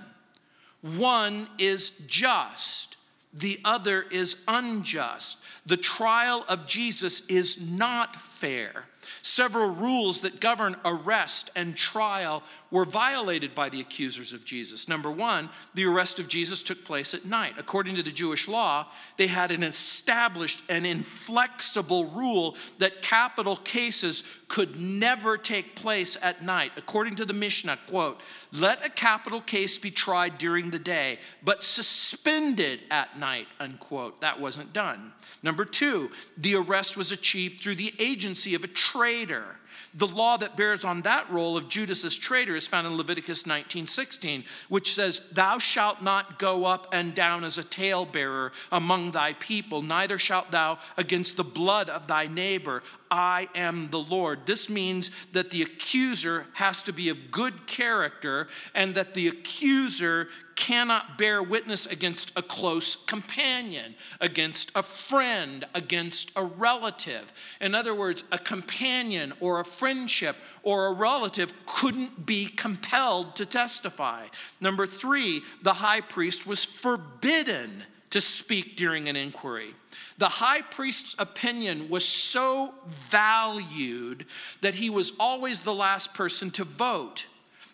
One 0.81 1.47
is 1.57 1.91
just, 2.07 2.97
the 3.33 3.57
other 3.63 4.03
is 4.11 4.37
unjust. 4.47 5.39
The 5.65 5.77
trial 5.77 6.45
of 6.49 6.67
Jesus 6.67 7.25
is 7.27 7.59
not 7.61 8.15
fair. 8.17 8.83
Several 9.21 9.69
rules 9.69 10.21
that 10.21 10.39
govern 10.39 10.75
arrest 10.83 11.49
and 11.55 11.75
trial 11.75 12.43
were 12.73 12.85
violated 12.85 13.53
by 13.53 13.69
the 13.69 13.79
accusers 13.79 14.33
of 14.33 14.43
Jesus. 14.43 14.89
Number 14.89 15.11
one, 15.11 15.47
the 15.75 15.85
arrest 15.85 16.19
of 16.19 16.27
Jesus 16.27 16.63
took 16.63 16.83
place 16.83 17.13
at 17.13 17.23
night. 17.23 17.53
According 17.59 17.95
to 17.97 18.03
the 18.03 18.09
Jewish 18.09 18.47
law, 18.47 18.87
they 19.15 19.27
had 19.27 19.51
an 19.51 19.61
established 19.61 20.63
and 20.67 20.83
inflexible 20.83 22.07
rule 22.07 22.57
that 22.79 23.03
capital 23.03 23.57
cases 23.57 24.23
could 24.47 24.75
never 24.75 25.37
take 25.37 25.75
place 25.75 26.17
at 26.19 26.41
night. 26.41 26.71
According 26.75 27.13
to 27.15 27.25
the 27.25 27.33
Mishnah, 27.33 27.77
quote, 27.87 28.19
let 28.51 28.83
a 28.83 28.89
capital 28.89 29.39
case 29.39 29.77
be 29.77 29.91
tried 29.91 30.39
during 30.39 30.71
the 30.71 30.79
day, 30.79 31.19
but 31.43 31.63
suspended 31.63 32.79
at 32.89 33.19
night, 33.19 33.47
unquote. 33.59 34.21
That 34.21 34.39
wasn't 34.39 34.73
done. 34.73 35.13
Number 35.43 35.63
two, 35.63 36.09
the 36.37 36.55
arrest 36.55 36.97
was 36.97 37.11
achieved 37.11 37.61
through 37.61 37.75
the 37.75 37.93
agency 37.99 38.55
of 38.55 38.63
a 38.63 38.67
traitor. 38.67 39.59
The 39.95 40.07
law 40.07 40.37
that 40.37 40.57
bears 40.57 40.83
on 40.83 41.01
that 41.01 41.29
role 41.29 41.55
of 41.55 41.67
Judas 41.67 42.03
as 42.03 42.17
traitor 42.17 42.55
is 42.63 42.67
found 42.67 42.87
in 42.87 42.97
Leviticus 42.97 43.43
19:16, 43.43 44.43
which 44.69 44.93
says, 44.93 45.21
"Thou 45.31 45.59
shalt 45.59 46.01
not 46.01 46.39
go 46.39 46.65
up 46.65 46.93
and 46.93 47.13
down 47.13 47.43
as 47.43 47.57
a 47.57 47.63
talebearer 47.63 48.51
among 48.71 49.11
thy 49.11 49.33
people, 49.33 49.81
neither 49.81 50.17
shalt 50.17 50.51
thou 50.51 50.79
against 50.97 51.37
the 51.37 51.43
blood 51.43 51.89
of 51.89 52.07
thy 52.07 52.27
neighbor. 52.27 52.83
I 53.11 53.47
am 53.53 53.89
the 53.91 53.99
Lord." 53.99 54.45
This 54.45 54.69
means 54.69 55.11
that 55.33 55.49
the 55.49 55.61
accuser 55.61 56.47
has 56.53 56.81
to 56.83 56.93
be 56.93 57.09
of 57.09 57.31
good 57.31 57.67
character 57.67 58.47
and 58.73 58.95
that 58.95 59.13
the 59.13 59.27
accuser 59.27 60.29
cannot 60.55 61.17
bear 61.17 61.41
witness 61.41 61.85
against 61.85 62.31
a 62.35 62.41
close 62.41 62.95
companion, 62.95 63.95
against 64.21 64.71
a 64.75 64.83
friend, 64.83 65.65
against 65.73 66.31
a 66.35 66.43
relative. 66.43 67.31
In 67.61 67.75
other 67.75 67.95
words, 67.95 68.23
a 68.31 68.37
companion 68.37 69.33
or 69.39 69.59
a 69.59 69.65
friendship 69.65 70.35
or 70.63 70.87
a 70.87 70.93
relative 70.93 71.53
couldn't 71.65 72.25
be 72.25 72.45
compelled 72.45 73.35
to 73.35 73.45
testify. 73.45 74.25
Number 74.61 74.85
three, 74.85 75.41
the 75.61 75.73
high 75.73 76.01
priest 76.01 76.47
was 76.47 76.65
forbidden 76.65 77.83
to 78.11 78.21
speak 78.21 78.77
during 78.77 79.09
an 79.09 79.15
inquiry. 79.15 79.73
The 80.19 80.29
high 80.29 80.61
priest's 80.61 81.15
opinion 81.17 81.89
was 81.89 82.07
so 82.07 82.75
valued 82.87 84.27
that 84.61 84.75
he 84.75 84.91
was 84.91 85.13
always 85.19 85.63
the 85.63 85.73
last 85.73 86.13
person 86.13 86.51
to 86.51 86.63
vote. 86.63 87.25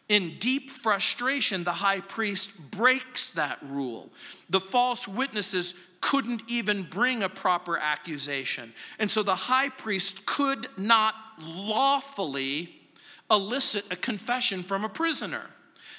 In 0.10 0.38
deep 0.40 0.72
frustration, 0.72 1.64
the 1.64 1.72
high 1.72 2.02
priest 2.02 2.72
breaks 2.72 3.32
that 3.32 3.60
rule. 3.64 4.10
The 4.50 4.60
false 4.60 5.08
witnesses 5.08 5.76
couldn't 6.02 6.42
even 6.48 6.84
bring 6.84 7.22
a 7.22 7.30
proper 7.30 7.78
accusation. 7.78 8.74
And 8.98 9.10
so 9.10 9.22
the 9.22 9.36
high 9.36 9.70
priest 9.70 10.26
could 10.26 10.68
not 10.78 11.14
lawfully 11.40 12.76
elicit 13.30 13.86
a 13.92 13.96
confession 13.96 14.64
from 14.64 14.84
a 14.84 14.90
prisoner. 14.90 15.46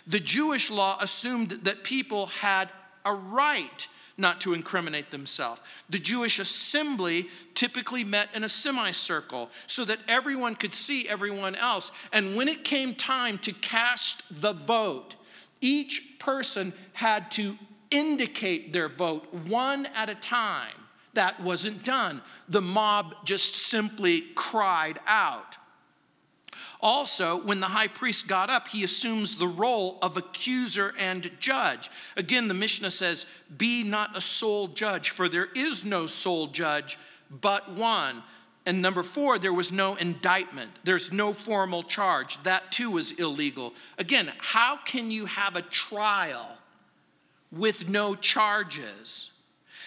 The 0.06 0.20
Jewish 0.20 0.70
law 0.70 0.98
assumed 1.00 1.50
that 1.50 1.84
people 1.84 2.26
had 2.26 2.70
a 3.04 3.14
right 3.14 3.86
not 4.20 4.40
to 4.42 4.54
incriminate 4.54 5.10
themselves. 5.10 5.60
The 5.88 5.98
Jewish 5.98 6.38
assembly 6.38 7.28
typically 7.54 8.04
met 8.04 8.28
in 8.34 8.44
a 8.44 8.48
semicircle 8.48 9.50
so 9.66 9.84
that 9.86 9.98
everyone 10.06 10.54
could 10.54 10.74
see 10.74 11.08
everyone 11.08 11.54
else. 11.54 11.90
And 12.12 12.36
when 12.36 12.48
it 12.48 12.62
came 12.62 12.94
time 12.94 13.38
to 13.38 13.52
cast 13.52 14.22
the 14.40 14.52
vote, 14.52 15.16
each 15.60 16.18
person 16.18 16.72
had 16.92 17.30
to 17.32 17.56
indicate 17.90 18.72
their 18.72 18.88
vote 18.88 19.32
one 19.46 19.86
at 19.94 20.10
a 20.10 20.14
time. 20.14 20.74
That 21.14 21.40
wasn't 21.42 21.84
done. 21.84 22.22
The 22.48 22.62
mob 22.62 23.14
just 23.24 23.56
simply 23.56 24.22
cried 24.36 25.00
out. 25.06 25.56
Also, 26.82 27.42
when 27.42 27.60
the 27.60 27.66
high 27.66 27.88
priest 27.88 28.26
got 28.26 28.48
up, 28.48 28.68
he 28.68 28.84
assumes 28.84 29.34
the 29.34 29.46
role 29.46 29.98
of 30.00 30.16
accuser 30.16 30.94
and 30.98 31.30
judge. 31.38 31.90
Again, 32.16 32.48
the 32.48 32.54
Mishnah 32.54 32.90
says, 32.90 33.26
Be 33.58 33.82
not 33.82 34.16
a 34.16 34.20
sole 34.20 34.68
judge, 34.68 35.10
for 35.10 35.28
there 35.28 35.48
is 35.54 35.84
no 35.84 36.06
sole 36.06 36.46
judge 36.46 36.98
but 37.30 37.72
one. 37.72 38.22
And 38.66 38.82
number 38.82 39.02
four, 39.02 39.38
there 39.38 39.52
was 39.52 39.72
no 39.72 39.94
indictment. 39.96 40.70
There's 40.84 41.12
no 41.12 41.32
formal 41.32 41.82
charge. 41.82 42.42
That 42.42 42.70
too 42.72 42.90
was 42.90 43.12
illegal. 43.12 43.74
Again, 43.98 44.32
how 44.38 44.76
can 44.76 45.10
you 45.10 45.26
have 45.26 45.56
a 45.56 45.62
trial 45.62 46.58
with 47.50 47.88
no 47.88 48.14
charges? 48.14 49.30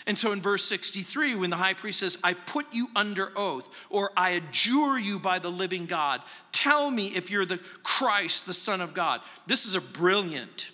And 0.06 0.18
so 0.18 0.32
in 0.34 0.42
verse 0.42 0.66
63, 0.66 1.36
when 1.36 1.50
the 1.50 1.56
high 1.56 1.76
priest 1.76 2.00
says, 2.00 2.18
I 2.24 2.34
put 2.34 2.66
you 2.74 2.90
under 2.96 3.32
oath, 3.38 3.70
or 3.90 4.12
I 4.18 4.32
adjure 4.32 5.00
you 5.00 5.18
by 5.18 5.40
the 5.40 5.52
living 5.52 5.86
God, 5.86 6.22
tell 6.64 6.90
me 6.90 7.08
if 7.08 7.30
you're 7.30 7.46
the 7.46 7.60
Christ, 7.84 8.46
the 8.46 8.54
Son 8.54 8.82
of 8.82 8.94
God. 8.94 9.22
This 9.48 9.66
is 9.66 9.76
a 9.76 9.82
brilliant 9.82 10.70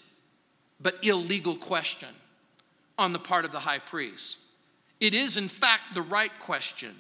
but 0.79 1.03
illegal 1.03 1.55
question 1.55 2.09
on 2.97 3.13
the 3.13 3.19
part 3.19 3.45
of 3.45 3.51
the 3.51 3.59
high 3.59 3.79
priest. 3.79 4.37
It 4.99 5.13
is, 5.13 5.37
in 5.37 5.47
fact, 5.47 5.95
the 5.95 6.01
right 6.01 6.31
question. 6.39 6.95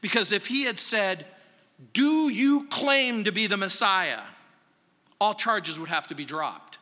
Because 0.00 0.32
if 0.32 0.46
he 0.46 0.64
had 0.64 0.78
said, 0.78 1.26
Do 1.92 2.28
you 2.28 2.66
claim 2.68 3.24
to 3.24 3.32
be 3.32 3.46
the 3.46 3.56
Messiah? 3.56 4.20
all 5.20 5.32
charges 5.32 5.78
would 5.78 5.88
have 5.88 6.08
to 6.08 6.14
be 6.14 6.24
dropped. 6.24 6.76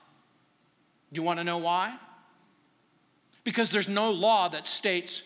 You 1.13 1.23
want 1.23 1.39
to 1.39 1.45
know 1.45 1.59
why? 1.59 1.97
because 3.45 3.71
there's 3.71 3.89
no 3.89 4.11
law 4.11 4.49
that 4.49 4.67
states, 4.67 5.23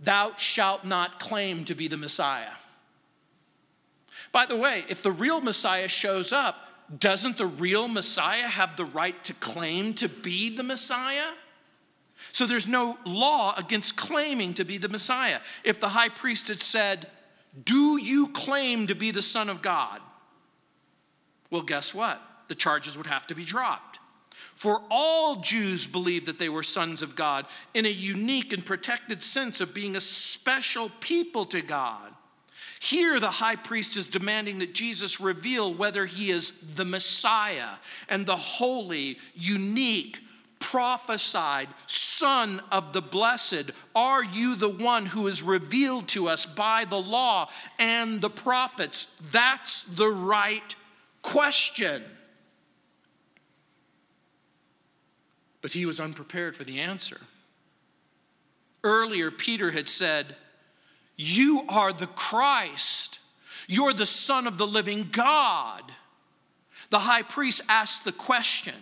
Thou 0.00 0.34
shalt 0.36 0.84
not 0.84 1.20
claim 1.20 1.64
to 1.66 1.74
be 1.74 1.88
the 1.88 1.96
Messiah. 1.96 2.50
By 4.34 4.46
the 4.46 4.56
way, 4.56 4.84
if 4.88 5.00
the 5.00 5.12
real 5.12 5.40
Messiah 5.40 5.86
shows 5.86 6.32
up, 6.32 6.56
doesn't 6.98 7.38
the 7.38 7.46
real 7.46 7.86
Messiah 7.86 8.48
have 8.48 8.76
the 8.76 8.84
right 8.84 9.22
to 9.22 9.34
claim 9.34 9.94
to 9.94 10.08
be 10.08 10.50
the 10.50 10.64
Messiah? 10.64 11.30
So 12.32 12.44
there's 12.44 12.66
no 12.66 12.98
law 13.06 13.54
against 13.56 13.96
claiming 13.96 14.54
to 14.54 14.64
be 14.64 14.76
the 14.76 14.88
Messiah. 14.88 15.38
If 15.62 15.78
the 15.78 15.88
high 15.88 16.08
priest 16.08 16.48
had 16.48 16.60
said, 16.60 17.06
Do 17.62 17.96
you 17.96 18.26
claim 18.26 18.88
to 18.88 18.96
be 18.96 19.12
the 19.12 19.22
Son 19.22 19.48
of 19.48 19.62
God? 19.62 20.00
Well, 21.52 21.62
guess 21.62 21.94
what? 21.94 22.20
The 22.48 22.56
charges 22.56 22.98
would 22.98 23.06
have 23.06 23.28
to 23.28 23.36
be 23.36 23.44
dropped. 23.44 24.00
For 24.32 24.82
all 24.90 25.36
Jews 25.36 25.86
believed 25.86 26.26
that 26.26 26.40
they 26.40 26.48
were 26.48 26.64
sons 26.64 27.02
of 27.02 27.14
God 27.14 27.46
in 27.72 27.86
a 27.86 27.88
unique 27.88 28.52
and 28.52 28.66
protected 28.66 29.22
sense 29.22 29.60
of 29.60 29.72
being 29.72 29.94
a 29.94 30.00
special 30.00 30.90
people 30.98 31.44
to 31.46 31.62
God. 31.62 32.12
Here, 32.84 33.18
the 33.18 33.30
high 33.30 33.56
priest 33.56 33.96
is 33.96 34.06
demanding 34.06 34.58
that 34.58 34.74
Jesus 34.74 35.20
reveal 35.20 35.72
whether 35.72 36.06
he 36.06 36.30
is 36.30 36.50
the 36.74 36.84
Messiah 36.84 37.70
and 38.08 38.26
the 38.26 38.36
holy, 38.36 39.18
unique, 39.34 40.20
prophesied 40.58 41.68
Son 41.86 42.60
of 42.70 42.92
the 42.92 43.02
Blessed. 43.02 43.70
Are 43.94 44.22
you 44.22 44.54
the 44.54 44.68
one 44.68 45.06
who 45.06 45.26
is 45.26 45.42
revealed 45.42 46.08
to 46.08 46.28
us 46.28 46.46
by 46.46 46.84
the 46.84 47.00
law 47.00 47.48
and 47.78 48.20
the 48.20 48.30
prophets? 48.30 49.06
That's 49.32 49.84
the 49.84 50.08
right 50.08 50.76
question. 51.22 52.02
but 55.64 55.72
he 55.72 55.86
was 55.86 55.98
unprepared 55.98 56.54
for 56.54 56.62
the 56.62 56.78
answer. 56.78 57.18
Earlier, 58.82 59.30
Peter 59.30 59.70
had 59.70 59.88
said, 59.88 60.36
You 61.16 61.62
are 61.68 61.92
the 61.92 62.06
Christ, 62.06 63.20
you're 63.66 63.92
the 63.92 64.06
Son 64.06 64.46
of 64.46 64.58
the 64.58 64.66
living 64.66 65.08
God. 65.10 65.82
The 66.90 66.98
high 66.98 67.22
priest 67.22 67.62
asked 67.68 68.04
the 68.04 68.12
question, 68.12 68.74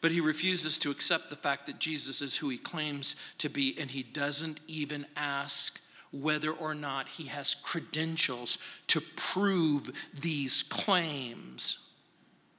but 0.00 0.10
he 0.10 0.20
refuses 0.20 0.78
to 0.78 0.90
accept 0.90 1.28
the 1.28 1.36
fact 1.36 1.66
that 1.66 1.78
Jesus 1.78 2.22
is 2.22 2.36
who 2.36 2.48
he 2.48 2.56
claims 2.56 3.16
to 3.38 3.48
be, 3.48 3.76
and 3.78 3.90
he 3.90 4.02
doesn't 4.02 4.60
even 4.68 5.06
ask 5.16 5.80
whether 6.12 6.50
or 6.52 6.74
not 6.74 7.08
he 7.08 7.24
has 7.24 7.54
credentials 7.54 8.58
to 8.86 9.00
prove 9.16 9.90
these 10.20 10.62
claims. 10.62 11.88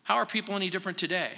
How 0.04 0.16
are 0.16 0.26
people 0.26 0.56
any 0.56 0.70
different 0.70 0.98
today? 0.98 1.32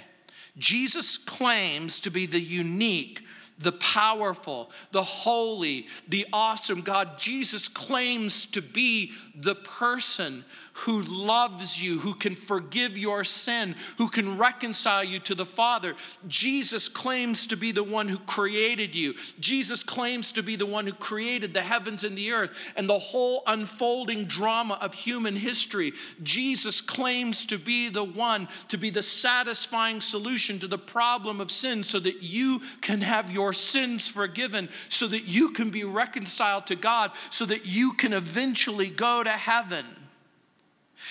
Jesus 0.58 1.18
claims 1.18 2.00
to 2.00 2.10
be 2.10 2.26
the 2.26 2.40
unique, 2.40 3.22
the 3.58 3.72
powerful, 3.72 4.70
the 4.92 5.02
holy, 5.02 5.86
the 6.08 6.26
awesome 6.32 6.82
God. 6.82 7.18
Jesus 7.18 7.68
claims 7.68 8.46
to 8.46 8.60
be 8.60 9.12
the 9.34 9.54
person 9.54 10.44
who 10.80 11.00
loves 11.00 11.82
you, 11.82 11.98
who 11.98 12.12
can 12.12 12.34
forgive 12.34 12.98
your 12.98 13.24
sin, 13.24 13.74
who 13.96 14.08
can 14.08 14.36
reconcile 14.36 15.02
you 15.02 15.18
to 15.18 15.34
the 15.34 15.46
Father. 15.46 15.94
Jesus 16.28 16.86
claims 16.86 17.46
to 17.46 17.56
be 17.56 17.72
the 17.72 17.82
one 17.82 18.08
who 18.08 18.18
created 18.18 18.94
you. 18.94 19.14
Jesus 19.40 19.82
claims 19.82 20.32
to 20.32 20.42
be 20.42 20.54
the 20.54 20.66
one 20.66 20.86
who 20.86 20.92
created 20.92 21.54
the 21.54 21.62
heavens 21.62 22.04
and 22.04 22.16
the 22.16 22.32
earth 22.32 22.72
and 22.76 22.86
the 22.86 22.98
whole 22.98 23.42
unfolding 23.46 24.26
drama 24.26 24.78
of 24.82 24.92
human 24.92 25.34
history. 25.34 25.94
Jesus 26.22 26.82
claims 26.82 27.46
to 27.46 27.58
be 27.58 27.88
the 27.88 28.04
one 28.04 28.46
to 28.68 28.76
be 28.76 28.90
the 28.90 29.02
satisfying 29.02 30.02
solution 30.02 30.58
to 30.58 30.66
the 30.66 30.76
problem 30.76 31.40
of 31.40 31.50
sin 31.50 31.82
so 31.82 31.98
that 32.00 32.22
you 32.22 32.60
can 32.82 33.00
have 33.00 33.30
your 33.30 33.45
sins 33.52 34.08
forgiven, 34.08 34.68
so 34.88 35.06
that 35.08 35.24
you 35.24 35.50
can 35.50 35.70
be 35.70 35.84
reconciled 35.84 36.66
to 36.68 36.76
God, 36.76 37.12
so 37.30 37.46
that 37.46 37.66
you 37.66 37.92
can 37.92 38.12
eventually 38.12 38.88
go 38.88 39.22
to 39.22 39.30
heaven. 39.30 39.86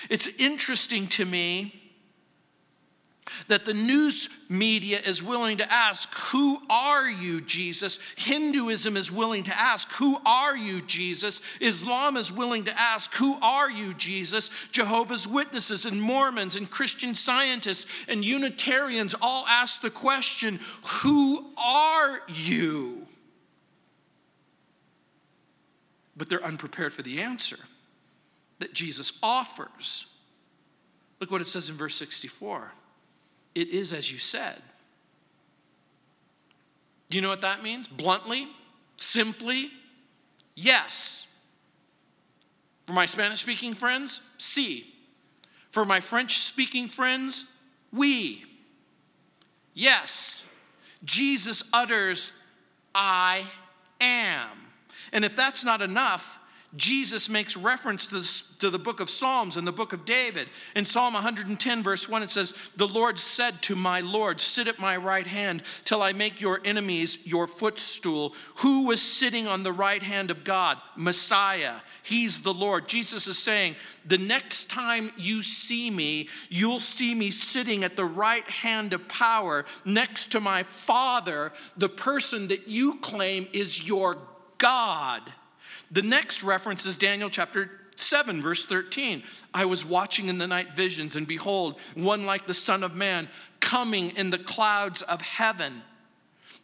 It's 0.10 0.28
interesting 0.40 1.08
to 1.08 1.26
me 1.26 1.85
that 3.48 3.66
the 3.66 3.74
news 3.74 4.30
media 4.50 5.00
is 5.00 5.24
willing 5.24 5.58
to 5.58 5.72
ask, 5.72 6.14
Who 6.32 6.60
are 6.70 7.10
you, 7.10 7.42
Jesus? 7.42 8.00
Hinduism 8.18 8.96
is 8.98 9.12
willing 9.12 9.44
to 9.44 9.60
ask, 9.60 9.92
Who 9.94 10.18
are 10.26 10.56
you, 10.56 10.82
Jesus? 10.82 11.42
Islam 11.60 12.18
is 12.18 12.32
willing 12.32 12.66
to 12.66 12.80
ask, 12.80 13.14
Who 13.16 13.38
are 13.42 13.70
you, 13.70 13.94
Jesus? 13.96 14.50
Jehovah's 14.72 15.28
Witnesses 15.28 15.86
and 15.86 16.02
Mormons 16.02 16.56
and 16.56 16.70
Christian 16.70 17.16
scientists 17.16 17.90
and 18.08 18.24
Unitarians 18.24 19.16
all 19.22 19.46
ask 19.48 19.82
the 19.82 19.90
question, 19.90 20.60
Who 21.02 21.46
are 21.58 22.22
you? 22.28 23.08
But 26.16 26.30
they're 26.30 26.44
unprepared 26.44 26.94
for 26.94 27.02
the 27.02 27.22
answer 27.22 27.60
that 28.60 28.74
Jesus 28.74 29.14
offers. 29.22 30.06
Look 31.20 31.32
what 31.32 31.42
it 31.42 31.48
says 31.48 31.70
in 31.70 31.76
verse 31.76 31.96
64 31.96 32.72
it 33.56 33.70
is 33.70 33.94
as 33.94 34.12
you 34.12 34.20
said. 34.20 34.62
Do 37.10 37.18
you 37.18 37.22
know 37.22 37.30
what 37.30 37.42
that 37.42 37.64
means? 37.64 37.88
Bluntly, 37.88 38.48
simply, 38.98 39.72
yes. 40.56 41.28
For 42.86 42.94
my 42.94 43.06
Spanish 43.06 43.40
speaking 43.40 43.74
friends, 43.74 44.22
sí. 44.38 44.84
For 45.72 45.86
my 45.86 46.00
French 46.00 46.38
speaking 46.40 46.90
friends, 46.90 47.46
oui. 47.94 48.44
Yes, 49.74 50.46
Jesus 51.04 51.64
utters, 51.74 52.32
I 52.94 53.46
am. 54.00 54.50
And 55.12 55.26
if 55.26 55.36
that's 55.36 55.64
not 55.64 55.82
enough, 55.82 56.40
Jesus 56.76 57.30
makes 57.30 57.56
reference 57.56 58.08
to, 58.08 58.16
this, 58.16 58.42
to 58.58 58.70
the 58.70 58.80
book 58.80 59.00
of 59.00 59.10
Psalms 59.10 59.56
and 59.56 59.66
the 59.66 59.72
book 59.72 59.94
of 59.94 60.04
David. 60.04 60.50
In 60.76 60.84
Psalm 60.84 61.14
110, 61.14 61.84
verse 61.84 62.10
1, 62.10 62.24
it 62.24 62.32
says, 62.32 62.54
The 62.76 62.88
Lord 62.88 63.18
said 63.18 63.62
to 63.64 63.76
my 63.76 64.02
Lord, 64.02 64.42
Sit 64.42 64.68
at 64.68 64.80
my 64.80 64.98
right 64.98 65.28
hand 65.28 65.64
till 65.86 66.02
I 66.02 66.12
make 66.12 66.42
your 66.42 66.60
enemies 66.66 67.26
your 67.26 67.48
footstool. 67.48 68.34
Who 68.58 68.88
was 68.88 69.02
sitting 69.02 69.48
on 69.48 69.64
the 69.64 69.72
right 69.72 70.04
hand 70.04 70.32
of 70.32 70.44
God? 70.44 70.78
Messiah. 70.96 71.76
He's 72.04 72.42
the 72.42 72.54
Lord. 72.54 72.88
Jesus 72.88 73.28
is 73.28 73.38
saying, 73.38 73.76
The 74.06 74.18
next 74.18 74.70
time 74.70 75.12
you 75.16 75.42
see 75.42 75.90
me, 75.90 76.30
you'll 76.50 76.80
see 76.80 77.16
me 77.16 77.32
sitting 77.32 77.84
at 77.84 77.96
the 77.96 78.06
right 78.06 78.48
hand 78.50 78.94
of 78.94 79.08
power 79.08 79.66
next 79.86 80.34
to 80.34 80.40
my 80.40 80.64
Father, 80.64 81.54
the 81.78 81.90
person 81.90 82.50
that 82.50 82.68
you 82.68 82.96
claim 82.96 83.48
is 83.54 83.88
your 83.88 84.18
God. 84.58 85.22
The 85.96 86.02
next 86.02 86.44
reference 86.44 86.86
is 86.86 86.96
Daniel 86.96 87.30
chapter 87.30 87.72
7, 87.96 88.42
verse 88.42 88.66
13. 88.66 89.24
I 89.54 89.64
was 89.64 89.86
watching 89.86 90.28
in 90.28 90.38
the 90.38 90.46
night 90.46 90.74
visions, 90.74 91.16
and 91.16 91.26
behold, 91.26 91.80
one 91.94 92.26
like 92.26 92.46
the 92.46 92.54
Son 92.54 92.84
of 92.84 92.98
Man 92.98 93.30
coming 93.62 94.10
in 94.18 94.30
the 94.30 94.38
clouds 94.38 95.04
of 95.04 95.22
heaven. 95.22 95.82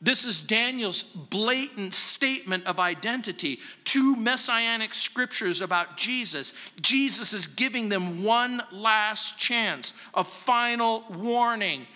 This 0.01 0.25
is 0.25 0.41
Daniel's 0.41 1.03
blatant 1.03 1.93
statement 1.93 2.65
of 2.65 2.77
identity. 2.77 3.59
Two 3.86 4.17
messianic 4.17 4.93
scriptures 4.93 5.61
about 5.61 5.95
Jesus. 5.95 6.53
Jesus 6.82 7.32
is 7.32 7.47
giving 7.47 7.88
them 7.88 8.25
one 8.25 8.61
last 8.69 9.39
chance, 9.39 9.93
a 10.13 10.25
final 10.25 11.05
warning. 11.09 11.88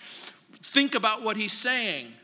Think 0.62 0.94
about 0.94 1.22
what 1.22 1.36
he's 1.36 1.52
saying. 1.52 2.14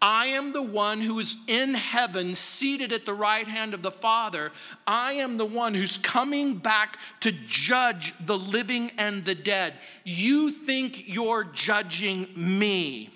I 0.00 0.26
am 0.26 0.52
the 0.52 0.62
one 0.62 1.00
who 1.00 1.18
is 1.18 1.36
in 1.48 1.74
heaven, 1.74 2.36
seated 2.36 2.92
at 2.92 3.04
the 3.04 3.14
right 3.14 3.46
hand 3.46 3.74
of 3.74 3.82
the 3.82 3.90
Father. 3.90 4.52
I 4.86 5.14
am 5.14 5.36
the 5.36 5.46
one 5.46 5.74
who's 5.74 5.98
coming 5.98 6.54
back 6.54 6.98
to 7.20 7.32
judge 7.32 8.14
the 8.24 8.38
living 8.38 8.92
and 8.96 9.24
the 9.24 9.34
dead. 9.34 9.74
You 10.04 10.50
think 10.50 11.08
you're 11.08 11.44
judging 11.44 12.28
me, 12.36 13.10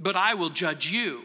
but 0.00 0.16
I 0.16 0.34
will 0.34 0.50
judge 0.50 0.90
you. 0.90 1.22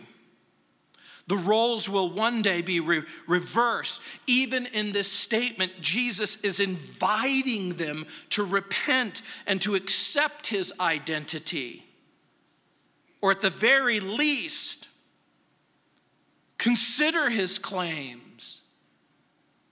The 1.25 1.35
roles 1.35 1.89
will 1.89 2.13
one 2.13 2.43
day 2.43 2.61
be 2.61 2.79
re- 2.79 3.03
reversed. 3.25 4.01
Even 4.27 4.67
in 4.67 4.91
this 4.91 5.11
statement, 5.11 5.73
Jesus 5.81 6.37
is 6.37 6.59
inviting 6.59 7.73
them 7.73 8.05
to 8.29 8.45
repent 8.45 9.23
and 9.47 9.59
to 9.63 9.73
accept 9.75 10.47
his 10.47 10.71
identity 10.79 11.86
or 13.21 13.31
at 13.31 13.41
the 13.41 13.49
very 13.49 13.99
least, 13.99 14.87
consider 16.57 17.29
his 17.29 17.59
claims. 17.59 18.61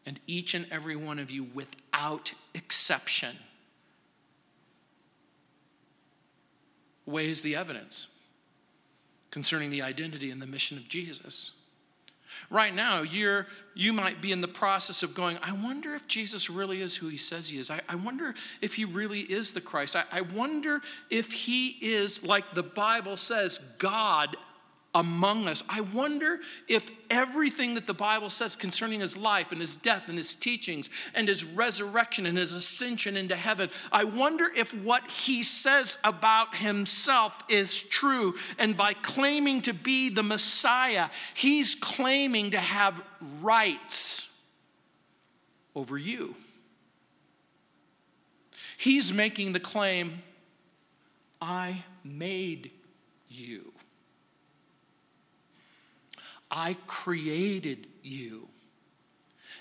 And 0.08 0.20
each 0.28 0.54
and 0.54 0.68
every 0.72 0.96
one 0.96 1.18
of 1.18 1.32
you, 1.32 1.48
without 1.56 2.34
exception, 2.54 3.36
weighs 7.08 7.42
the 7.42 7.56
evidence 7.56 8.08
concerning 9.32 9.70
the 9.70 9.82
identity 9.82 10.32
and 10.32 10.42
the 10.42 10.48
mission 10.48 10.78
of 10.78 10.88
Jesus. 10.88 11.52
Right 12.50 12.74
now, 12.74 13.02
you're, 13.02 13.48
you 13.74 13.94
might 13.94 14.22
be 14.22 14.32
in 14.32 14.42
the 14.42 14.48
process 14.48 15.04
of 15.04 15.14
going, 15.14 15.38
I 15.42 15.54
wonder 15.54 15.96
if 15.96 16.08
Jesus 16.08 16.50
really 16.50 16.82
is 16.82 16.96
who 16.96 17.08
he 17.08 17.18
says 17.18 17.50
he 17.50 17.60
is. 17.60 17.70
I, 17.70 17.82
I 17.90 17.96
wonder 17.96 18.34
if 18.62 18.74
he 18.74 18.86
really 18.86 19.22
is 19.22 19.52
the 19.52 19.62
Christ. 19.62 19.96
I, 19.96 20.04
I 20.12 20.22
wonder 20.22 20.82
if 21.10 21.32
he 21.32 21.78
is, 21.82 22.24
like 22.24 22.54
the 22.54 22.64
Bible 22.64 23.18
says, 23.18 23.60
God 23.78 24.38
among 24.96 25.48
us. 25.48 25.62
I 25.70 25.82
wonder 25.82 26.40
if 26.70 26.90
everything 27.10 27.76
that 27.76 27.86
the 27.86 27.94
Bible 27.94 28.30
says 28.30 28.56
concerning 28.56 29.02
his 29.02 29.18
life 29.18 29.52
and 29.52 29.60
his 29.60 29.76
death 29.76 30.08
and 30.08 30.18
his 30.18 30.34
teachings 30.34 30.90
and 31.14 31.28
his 31.28 31.44
resurrection 31.44 32.26
and 32.26 32.38
his 32.38 32.54
ascension 32.54 33.18
into 33.18 33.36
heaven, 33.36 33.70
I 33.92 34.06
wonder 34.06 34.50
if 34.56 34.74
what 34.84 35.06
he 35.06 35.44
says 35.44 35.98
about 36.04 36.56
himself 36.56 37.38
is 37.50 37.80
true. 37.80 38.36
And 38.58 38.78
by 38.78 38.94
claiming 38.94 39.62
to 39.64 39.74
be 39.74 40.10
the 40.10 40.24
Messiah, 40.24 41.10
he's 41.34 41.76
claiming 41.76 42.52
to 42.52 42.60
have 42.60 43.04
rights 43.42 44.32
over 45.76 45.98
you. 45.98 46.36
He's 48.78 49.12
making 49.12 49.52
the 49.52 49.60
claim, 49.60 50.22
I 51.42 51.84
made 52.04 52.72
you. 53.28 53.75
I 56.50 56.76
created 56.88 57.88
you. 58.04 58.48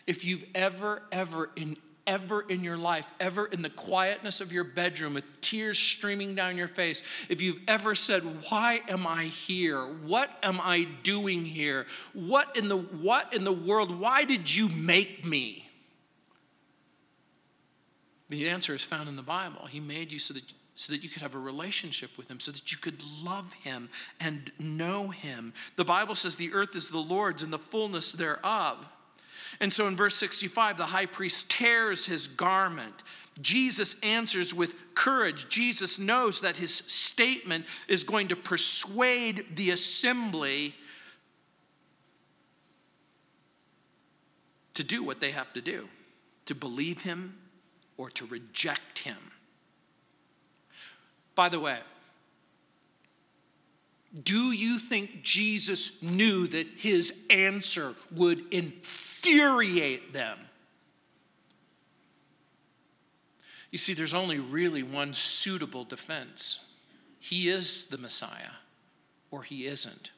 If 0.07 0.25
you've 0.25 0.45
ever, 0.55 1.03
ever, 1.11 1.51
in 1.57 1.77
ever 2.07 2.43
in 2.43 2.63
your 2.63 2.77
life, 2.77 3.07
ever 3.19 3.47
in 3.47 3.63
the 3.63 3.71
quietness 3.71 4.41
of 4.41 4.53
your 4.53 4.65
bedroom 4.65 5.15
with 5.15 5.41
tears 5.41 5.79
streaming 5.79 6.35
down 6.35 6.57
your 6.57 6.69
face, 6.69 7.03
if 7.29 7.41
you've 7.41 7.61
ever 7.67 7.95
said, 7.95 8.23
"Why 8.51 8.83
am 8.89 9.07
I 9.07 9.25
here? 9.25 9.85
What 9.87 10.31
am 10.43 10.61
I 10.61 10.85
doing 11.03 11.45
here? 11.45 11.87
What 12.13 12.57
in 12.57 12.69
the 12.69 12.77
what 12.77 13.33
in 13.33 13.45
the 13.45 13.53
world? 13.53 13.99
Why 13.99 14.25
did 14.25 14.55
you 14.55 14.69
make 14.69 15.25
me?" 15.25 15.69
The 18.29 18.49
answer 18.49 18.75
is 18.75 18.83
found 18.83 19.09
in 19.09 19.17
the 19.17 19.23
Bible. 19.23 19.67
He 19.67 19.81
made 19.81 20.11
you 20.11 20.19
so 20.19 20.35
that 20.35 20.53
so 20.75 20.93
that 20.93 21.03
you 21.03 21.09
could 21.09 21.23
have 21.23 21.35
a 21.35 21.39
relationship 21.39 22.17
with 22.17 22.29
him, 22.31 22.41
so 22.41 22.51
that 22.51 22.73
you 22.73 22.79
could 22.79 23.03
love 23.23 23.53
him 23.53 23.89
and 24.21 24.51
know 24.59 25.09
him. 25.09 25.53
The 25.77 25.85
Bible 25.85 26.15
says 26.15 26.37
the 26.37 26.53
earth 26.53 26.75
is 26.75 26.91
the 26.91 26.99
Lord's 26.99 27.43
and 27.43 27.53
the 27.53 27.59
fullness 27.59 28.13
thereof. 28.13 28.89
And 29.61 29.73
so 29.73 29.87
in 29.87 29.97
verse 29.97 30.17
65, 30.17 30.77
the 30.77 30.85
high 30.85 31.07
priest 31.07 31.51
tears 31.51 32.07
his 32.07 32.27
garment. 32.27 32.95
Jesus 33.41 33.97
answers 34.03 34.53
with 34.53 34.75
courage. 34.95 35.49
Jesus 35.49 35.99
knows 35.99 36.41
that 36.41 36.57
his 36.57 36.75
statement 36.75 37.67
is 37.89 38.05
going 38.05 38.29
to 38.29 38.37
persuade 38.37 39.57
the 39.57 39.71
assembly 39.71 40.75
to 44.75 44.83
do 44.83 45.03
what 45.03 45.21
they 45.21 45.31
have 45.31 45.53
to 45.53 45.61
do 45.61 45.89
to 46.47 46.55
believe 46.55 47.03
him 47.03 47.39
or 47.97 48.11
to 48.11 48.27
reject 48.27 48.99
him. 48.99 49.17
By 51.35 51.49
the 51.49 51.61
way, 51.61 51.79
do 54.23 54.53
you 54.53 54.79
think 54.79 55.23
Jesus 55.23 56.01
knew 56.03 56.47
that 56.49 56.67
his 56.77 57.25
answer 57.31 57.95
would 58.13 58.45
infuriate 58.53 60.13
them? 60.13 60.39
You 63.73 63.79
see, 63.79 63.93
there's 63.93 64.15
only 64.15 64.39
really 64.39 64.85
one 64.85 65.15
suitable 65.15 65.85
defense 65.85 66.69
he 67.19 67.49
is 67.49 67.87
the 67.87 67.97
Messiah, 67.97 68.53
or 69.31 69.43
he 69.43 69.67
isn't. 69.67 70.11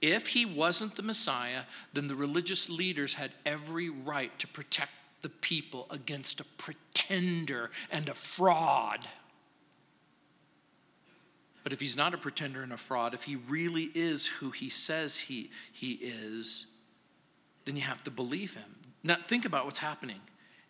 If 0.00 0.28
he 0.28 0.46
wasn't 0.46 0.96
the 0.96 1.02
Messiah, 1.02 1.64
then 1.92 2.08
the 2.08 2.16
religious 2.16 2.70
leaders 2.70 3.12
had 3.12 3.30
every 3.44 3.90
right 3.90 4.36
to 4.38 4.48
protect 4.48 4.90
the 5.20 5.28
people 5.28 5.86
against 5.90 6.40
a 6.40 6.44
pretender 6.56 7.70
and 7.90 8.08
a 8.08 8.14
fraud. 8.14 9.06
But 11.62 11.72
if 11.72 11.80
he's 11.80 11.96
not 11.96 12.14
a 12.14 12.18
pretender 12.18 12.62
and 12.62 12.72
a 12.72 12.76
fraud, 12.76 13.14
if 13.14 13.22
he 13.22 13.36
really 13.36 13.90
is 13.94 14.26
who 14.26 14.50
he 14.50 14.68
says 14.68 15.18
he, 15.18 15.50
he 15.72 15.92
is, 15.92 16.66
then 17.64 17.76
you 17.76 17.82
have 17.82 18.02
to 18.04 18.10
believe 18.10 18.54
him. 18.54 18.74
Now, 19.04 19.16
think 19.24 19.44
about 19.44 19.64
what's 19.64 19.78
happening. 19.78 20.20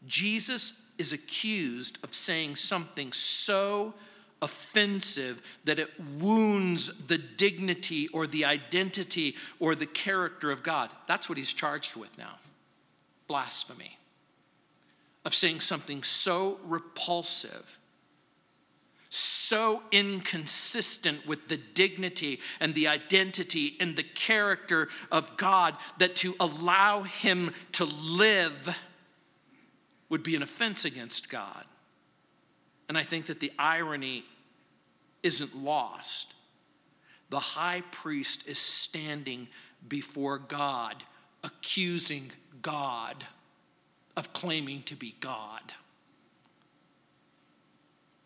Jesus 0.06 0.82
is 0.98 1.12
accused 1.12 1.98
of 2.02 2.14
saying 2.14 2.56
something 2.56 3.12
so 3.12 3.94
offensive 4.42 5.40
that 5.64 5.78
it 5.78 5.88
wounds 6.18 6.88
the 7.06 7.18
dignity 7.18 8.08
or 8.08 8.26
the 8.26 8.44
identity 8.44 9.36
or 9.60 9.74
the 9.74 9.86
character 9.86 10.50
of 10.50 10.62
God. 10.62 10.90
That's 11.06 11.28
what 11.28 11.38
he's 11.38 11.52
charged 11.52 11.96
with 11.96 12.16
now 12.18 12.34
blasphemy. 13.28 13.96
Of 15.24 15.34
saying 15.34 15.60
something 15.60 16.02
so 16.02 16.58
repulsive 16.66 17.78
so 19.14 19.82
inconsistent 19.92 21.26
with 21.26 21.48
the 21.48 21.58
dignity 21.58 22.40
and 22.60 22.74
the 22.74 22.88
identity 22.88 23.76
and 23.78 23.94
the 23.94 24.02
character 24.02 24.88
of 25.10 25.36
God 25.36 25.76
that 25.98 26.16
to 26.16 26.34
allow 26.40 27.02
him 27.02 27.52
to 27.72 27.84
live 27.84 28.74
would 30.08 30.22
be 30.22 30.34
an 30.34 30.42
offense 30.42 30.86
against 30.86 31.28
God. 31.28 31.64
And 32.88 32.96
I 32.96 33.02
think 33.02 33.26
that 33.26 33.40
the 33.40 33.52
irony 33.58 34.24
isn't 35.22 35.56
lost. 35.56 36.32
The 37.28 37.38
high 37.38 37.82
priest 37.92 38.48
is 38.48 38.58
standing 38.58 39.48
before 39.88 40.38
God, 40.38 41.02
accusing 41.44 42.30
God 42.62 43.24
of 44.16 44.32
claiming 44.32 44.82
to 44.84 44.94
be 44.94 45.14
God. 45.20 45.74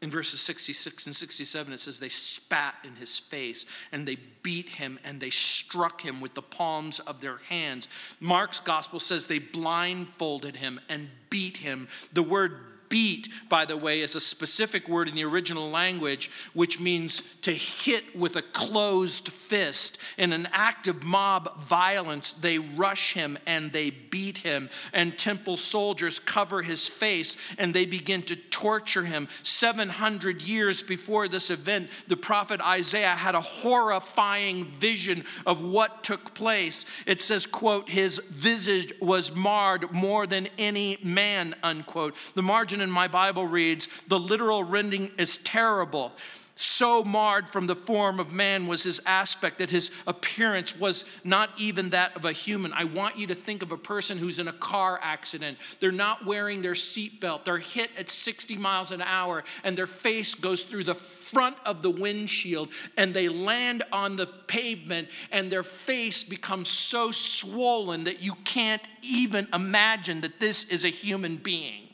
In 0.07 0.12
verses 0.12 0.40
66 0.40 1.07
and 1.07 1.16
67, 1.16 1.72
it 1.72 1.80
says 1.80 1.98
they 1.98 2.09
spat 2.09 2.76
in 2.84 2.94
his 2.94 3.18
face 3.18 3.66
and 3.90 4.07
they 4.07 4.18
beat 4.44 4.68
him 4.68 5.00
and 5.02 5.20
they 5.20 5.30
struck 5.30 6.00
him 6.00 6.20
with 6.20 6.32
the 6.34 6.42
palms 6.42 7.00
of 7.00 7.20
their 7.20 7.38
hands. 7.48 7.88
Mark's 8.20 8.61
gospel 8.61 9.00
says 9.00 9.26
they 9.26 9.40
blindfolded 9.40 10.54
him 10.54 10.78
and 10.88 11.09
beat 11.28 11.57
him. 11.57 11.88
The 12.12 12.22
word 12.22 12.57
beat, 12.89 13.28
by 13.49 13.64
the 13.64 13.76
way, 13.76 14.01
is 14.01 14.14
a 14.14 14.20
specific 14.20 14.89
word 14.89 15.09
in 15.09 15.14
the 15.14 15.24
original 15.24 15.70
language, 15.70 16.30
which 16.53 16.80
means 16.80 17.22
to 17.43 17.53
hit 17.53 18.16
with 18.16 18.37
a 18.37 18.43
closed 18.43 19.28
fist. 19.28 19.99
In 20.18 20.32
an 20.32 20.49
act 20.53 20.89
of 20.89 21.05
mob 21.05 21.61
violence, 21.61 22.32
they 22.32 22.59
rush 22.59 23.12
him 23.12 23.39
and 23.47 23.72
they 23.72 23.91
beat 23.91 24.39
him, 24.39 24.70
and 24.93 25.16
temple 25.16 25.57
soldiers 25.57 26.18
cover 26.18 26.62
his 26.62 26.89
face 26.89 27.37
and 27.59 27.72
they 27.72 27.87
begin 27.87 28.22
to 28.22 28.37
torture 28.37 29.05
him. 29.05 29.28
700 29.43 30.43
years 30.43 30.82
before 30.82 31.28
this 31.28 31.51
event, 31.51 31.89
the 32.09 32.16
prophet 32.16 32.61
Isaiah 32.61 33.09
had 33.09 33.34
a 33.34 33.41
horrifying 33.41 34.64
vision 34.64 35.24
of 35.45 35.64
what 35.64 36.03
took 36.03 36.34
place. 36.34 36.87
It 37.07 37.20
says, 37.20 37.47
quote, 37.47 37.89
his 37.89 38.18
visage 38.18 38.93
was 39.01 39.34
marred 39.34 39.93
more 39.93 40.26
than 40.26 40.49
any 40.59 40.99
man, 41.03 41.55
unquote. 41.62 42.14
The 42.34 42.43
margin 42.43 42.75
version 42.76 42.88
in 42.88 42.90
my 42.90 43.08
Bible 43.08 43.46
reads, 43.46 43.88
the 44.08 44.18
literal 44.18 44.62
rending 44.62 45.10
is 45.18 45.38
terrible. 45.38 46.12
So 46.58 47.04
marred 47.04 47.50
from 47.50 47.66
the 47.66 47.74
form 47.74 48.18
of 48.18 48.32
man 48.32 48.66
was 48.66 48.82
his 48.82 48.98
aspect 49.04 49.58
that 49.58 49.68
his 49.68 49.90
appearance 50.06 50.74
was 50.74 51.04
not 51.22 51.50
even 51.58 51.90
that 51.90 52.16
of 52.16 52.24
a 52.24 52.32
human. 52.32 52.72
I 52.72 52.84
want 52.84 53.18
you 53.18 53.26
to 53.26 53.34
think 53.34 53.62
of 53.62 53.72
a 53.72 53.76
person 53.76 54.16
who's 54.16 54.38
in 54.38 54.48
a 54.48 54.54
car 54.54 54.98
accident. 55.02 55.58
They're 55.80 55.92
not 55.92 56.24
wearing 56.24 56.62
their 56.62 56.72
seatbelt. 56.72 57.44
They're 57.44 57.58
hit 57.58 57.90
at 57.98 58.08
60 58.08 58.56
miles 58.56 58.90
an 58.90 59.02
hour, 59.02 59.44
and 59.64 59.76
their 59.76 59.86
face 59.86 60.34
goes 60.34 60.62
through 60.62 60.84
the 60.84 60.94
front 60.94 61.56
of 61.66 61.82
the 61.82 61.90
windshield, 61.90 62.70
and 62.96 63.12
they 63.12 63.28
land 63.28 63.82
on 63.92 64.16
the 64.16 64.26
pavement, 64.26 65.08
and 65.32 65.50
their 65.50 65.62
face 65.62 66.24
becomes 66.24 66.70
so 66.70 67.10
swollen 67.10 68.04
that 68.04 68.22
you 68.22 68.34
can't 68.44 68.86
even 69.02 69.46
imagine 69.52 70.22
that 70.22 70.40
this 70.40 70.64
is 70.64 70.86
a 70.86 70.88
human 70.88 71.36
being. 71.36 71.86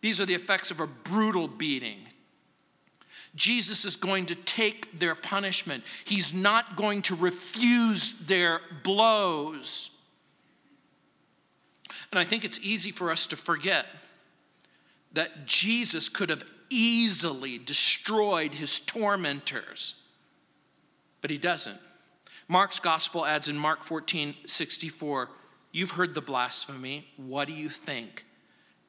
These 0.00 0.20
are 0.20 0.26
the 0.26 0.34
effects 0.34 0.70
of 0.70 0.80
a 0.80 0.86
brutal 0.86 1.48
beating. 1.48 1.98
Jesus 3.34 3.84
is 3.84 3.96
going 3.96 4.26
to 4.26 4.34
take 4.34 4.98
their 4.98 5.14
punishment. 5.14 5.84
He's 6.04 6.32
not 6.34 6.76
going 6.76 7.02
to 7.02 7.14
refuse 7.14 8.12
their 8.12 8.60
blows. 8.82 9.90
And 12.10 12.18
I 12.18 12.24
think 12.24 12.44
it's 12.44 12.60
easy 12.62 12.90
for 12.90 13.10
us 13.10 13.26
to 13.26 13.36
forget 13.36 13.86
that 15.12 15.46
Jesus 15.46 16.08
could 16.08 16.30
have 16.30 16.44
easily 16.70 17.58
destroyed 17.58 18.54
his 18.54 18.80
tormentors, 18.80 19.94
but 21.20 21.30
he 21.30 21.38
doesn't. 21.38 21.78
Mark's 22.46 22.80
gospel 22.80 23.26
adds 23.26 23.48
in 23.48 23.56
Mark 23.56 23.82
14 23.82 24.34
64, 24.46 25.28
You've 25.70 25.90
heard 25.92 26.14
the 26.14 26.22
blasphemy. 26.22 27.06
What 27.16 27.46
do 27.46 27.54
you 27.54 27.68
think? 27.68 28.24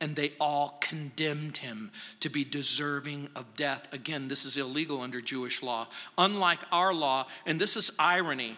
And 0.01 0.15
they 0.15 0.33
all 0.39 0.77
condemned 0.79 1.57
him 1.57 1.91
to 2.21 2.29
be 2.29 2.43
deserving 2.43 3.29
of 3.35 3.55
death. 3.55 3.93
Again, 3.93 4.27
this 4.27 4.45
is 4.45 4.57
illegal 4.57 5.01
under 5.01 5.19
Jewish 5.19 5.61
law. 5.61 5.87
Unlike 6.17 6.59
our 6.71 6.93
law, 6.93 7.27
and 7.45 7.59
this 7.59 7.75
is 7.75 7.91
irony, 7.99 8.55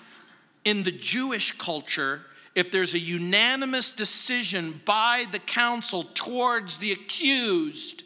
in 0.64 0.84
the 0.84 0.92
Jewish 0.92 1.58
culture, 1.58 2.22
if 2.54 2.72
there's 2.72 2.94
a 2.94 3.00
unanimous 3.00 3.92
decision 3.92 4.82
by 4.86 5.26
the 5.32 5.39
council 5.39 6.04
towards 6.14 6.78
the 6.78 6.92
accused, 6.92 8.04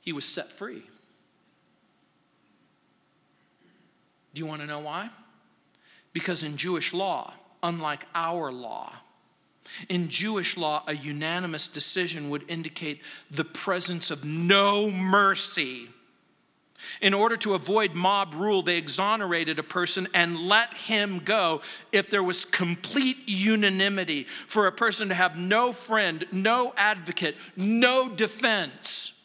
he 0.00 0.12
was 0.12 0.24
set 0.24 0.50
free. 0.50 0.82
Do 4.32 4.38
you 4.38 4.46
want 4.46 4.60
to 4.60 4.66
know 4.66 4.78
why? 4.78 5.10
Because 6.12 6.44
in 6.44 6.56
Jewish 6.56 6.94
law, 6.94 7.34
unlike 7.62 8.06
our 8.14 8.50
law, 8.52 8.94
in 9.88 10.08
Jewish 10.08 10.56
law, 10.56 10.82
a 10.86 10.94
unanimous 10.94 11.68
decision 11.68 12.30
would 12.30 12.48
indicate 12.48 13.02
the 13.30 13.44
presence 13.44 14.10
of 14.10 14.24
no 14.24 14.90
mercy. 14.90 15.88
In 17.00 17.14
order 17.14 17.36
to 17.38 17.54
avoid 17.54 17.94
mob 17.94 18.34
rule, 18.34 18.62
they 18.62 18.78
exonerated 18.78 19.58
a 19.58 19.62
person 19.62 20.08
and 20.14 20.38
let 20.38 20.74
him 20.74 21.20
go 21.24 21.60
if 21.92 22.08
there 22.08 22.22
was 22.22 22.44
complete 22.44 23.18
unanimity 23.26 24.24
for 24.24 24.66
a 24.66 24.72
person 24.72 25.08
to 25.08 25.14
have 25.14 25.36
no 25.36 25.72
friend, 25.72 26.26
no 26.32 26.72
advocate, 26.76 27.36
no 27.56 28.08
defense. 28.08 29.22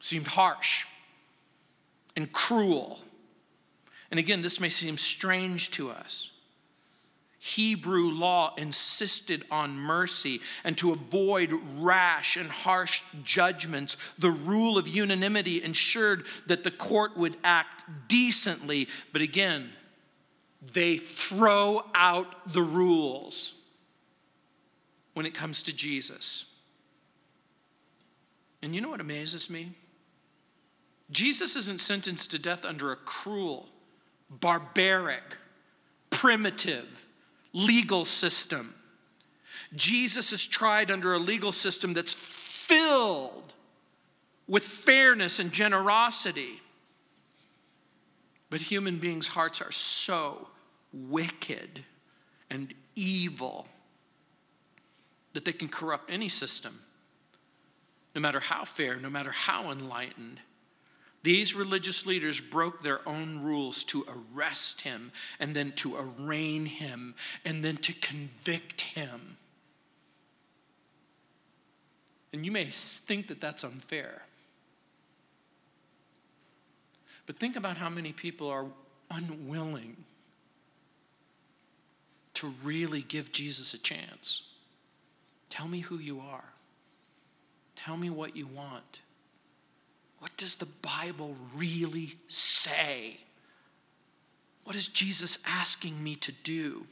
Seemed 0.00 0.28
harsh 0.28 0.86
and 2.14 2.32
cruel. 2.32 3.00
And 4.10 4.20
again, 4.20 4.42
this 4.42 4.60
may 4.60 4.68
seem 4.68 4.96
strange 4.98 5.72
to 5.72 5.90
us. 5.90 6.30
Hebrew 7.46 8.10
law 8.10 8.52
insisted 8.56 9.44
on 9.52 9.78
mercy, 9.78 10.40
and 10.64 10.76
to 10.78 10.90
avoid 10.90 11.52
rash 11.78 12.36
and 12.36 12.50
harsh 12.50 13.02
judgments, 13.22 13.96
the 14.18 14.32
rule 14.32 14.76
of 14.76 14.88
unanimity 14.88 15.62
ensured 15.62 16.26
that 16.48 16.64
the 16.64 16.72
court 16.72 17.16
would 17.16 17.36
act 17.44 17.84
decently. 18.08 18.88
But 19.12 19.22
again, 19.22 19.70
they 20.72 20.96
throw 20.96 21.82
out 21.94 22.52
the 22.52 22.62
rules 22.62 23.54
when 25.14 25.24
it 25.24 25.32
comes 25.32 25.62
to 25.62 25.76
Jesus. 25.76 26.46
And 28.60 28.74
you 28.74 28.80
know 28.80 28.90
what 28.90 29.00
amazes 29.00 29.48
me? 29.48 29.70
Jesus 31.12 31.54
isn't 31.54 31.80
sentenced 31.80 32.32
to 32.32 32.40
death 32.40 32.64
under 32.64 32.90
a 32.90 32.96
cruel, 32.96 33.68
barbaric, 34.28 35.36
primitive, 36.10 37.05
legal 37.56 38.04
system. 38.04 38.74
Jesus 39.74 40.32
is 40.32 40.46
tried 40.46 40.90
under 40.90 41.14
a 41.14 41.18
legal 41.18 41.52
system 41.52 41.94
that's 41.94 42.12
filled 42.12 43.54
with 44.46 44.62
fairness 44.62 45.38
and 45.38 45.50
generosity. 45.50 46.60
But 48.50 48.60
human 48.60 48.98
beings' 48.98 49.26
hearts 49.26 49.60
are 49.60 49.72
so 49.72 50.48
wicked 50.92 51.82
and 52.50 52.72
evil 52.94 53.66
that 55.32 55.44
they 55.44 55.52
can 55.52 55.68
corrupt 55.68 56.10
any 56.10 56.28
system, 56.28 56.80
no 58.14 58.20
matter 58.20 58.40
how 58.40 58.64
fair, 58.64 59.00
no 59.00 59.10
matter 59.10 59.32
how 59.32 59.70
enlightened. 59.72 60.40
These 61.26 61.56
religious 61.56 62.06
leaders 62.06 62.40
broke 62.40 62.84
their 62.84 63.00
own 63.08 63.40
rules 63.42 63.82
to 63.86 64.06
arrest 64.08 64.82
him 64.82 65.10
and 65.40 65.56
then 65.56 65.72
to 65.72 65.96
arraign 65.96 66.66
him 66.66 67.16
and 67.44 67.64
then 67.64 67.78
to 67.78 67.92
convict 67.94 68.82
him. 68.82 69.36
And 72.32 72.46
you 72.46 72.52
may 72.52 72.66
think 72.66 73.26
that 73.26 73.40
that's 73.40 73.64
unfair. 73.64 74.22
But 77.26 77.40
think 77.40 77.56
about 77.56 77.76
how 77.76 77.90
many 77.90 78.12
people 78.12 78.48
are 78.48 78.66
unwilling 79.10 79.96
to 82.34 82.54
really 82.62 83.02
give 83.02 83.32
Jesus 83.32 83.74
a 83.74 83.78
chance. 83.78 84.46
Tell 85.50 85.66
me 85.66 85.80
who 85.80 85.98
you 85.98 86.20
are. 86.20 86.52
Tell 87.74 87.96
me 87.96 88.10
what 88.10 88.36
you 88.36 88.46
want. 88.46 89.00
What 90.18 90.36
does 90.36 90.56
the 90.56 90.66
Bible 90.66 91.36
really 91.54 92.14
say? 92.28 93.18
What 94.64 94.76
is 94.76 94.88
Jesus 94.88 95.38
asking 95.46 96.02
me 96.02 96.16
to 96.16 96.32
do? 96.32 96.86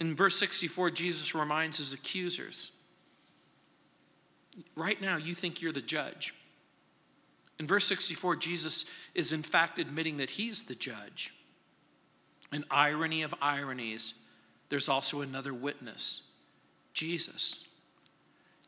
In 0.00 0.14
verse 0.16 0.36
64, 0.36 0.90
Jesus 0.90 1.34
reminds 1.34 1.78
his 1.78 1.92
accusers 1.92 2.72
right 4.76 5.00
now, 5.00 5.16
you 5.16 5.34
think 5.34 5.60
you're 5.60 5.72
the 5.72 5.80
judge. 5.80 6.34
In 7.58 7.66
verse 7.66 7.84
64, 7.86 8.36
Jesus 8.36 8.84
is 9.14 9.32
in 9.32 9.42
fact 9.42 9.78
admitting 9.78 10.16
that 10.18 10.30
he's 10.30 10.64
the 10.64 10.74
judge. 10.74 11.34
An 12.50 12.64
irony 12.70 13.22
of 13.22 13.34
ironies, 13.40 14.14
there's 14.68 14.88
also 14.88 15.20
another 15.20 15.54
witness 15.54 16.22
Jesus. 16.92 17.64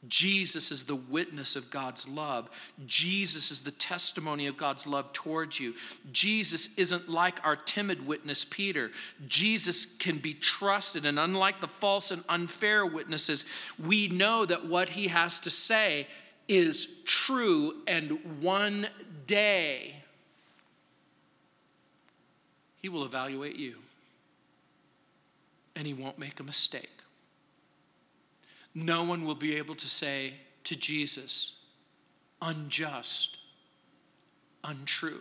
Jesus 0.09 0.70
is 0.70 0.84
the 0.84 0.96
witness 0.96 1.57
of 1.57 1.70
God's 1.70 2.09
love. 2.09 2.48
Jesus 2.86 3.50
is 3.50 3.61
the 3.61 3.70
testimony 3.70 4.46
of 4.46 4.57
God's 4.57 4.86
love 4.86 5.12
towards 5.12 5.61
you. 5.61 5.74
Jesus 6.12 6.70
isn't 6.76 7.09
like 7.09 7.44
our 7.44 7.57
timid 7.57 8.07
witness, 8.07 8.44
Peter. 8.44 8.90
Jesus 9.26 9.86
can 9.86 10.18
be 10.18 10.34
trusted, 10.34 11.07
and 11.07 11.18
unlike 11.18 11.61
the 11.61 11.68
false 11.68 12.11
and 12.11 12.24
unfair 12.28 12.84
witnesses, 12.84 13.46
we 13.78 14.09
know 14.09 14.44
that 14.44 14.66
what 14.66 14.88
he 14.88 15.09
has 15.09 15.40
to 15.40 15.50
say 15.50 16.07
is 16.48 17.02
true, 17.05 17.74
and 17.86 18.42
one 18.42 18.88
day 19.26 19.96
he 22.82 22.88
will 22.88 23.05
evaluate 23.05 23.57
you, 23.57 23.76
and 25.74 25.86
he 25.86 25.94
won't 25.94 26.18
make 26.18 26.38
a 26.40 26.42
mistake 26.42 26.90
no 28.75 29.05
one 29.05 29.25
will 29.25 29.35
be 29.35 29.57
able 29.57 29.75
to 29.77 29.89
say 29.89 30.35
to 30.64 30.77
Jesus, 30.77 31.61
unjust, 32.43 33.39
untrue. 34.64 35.20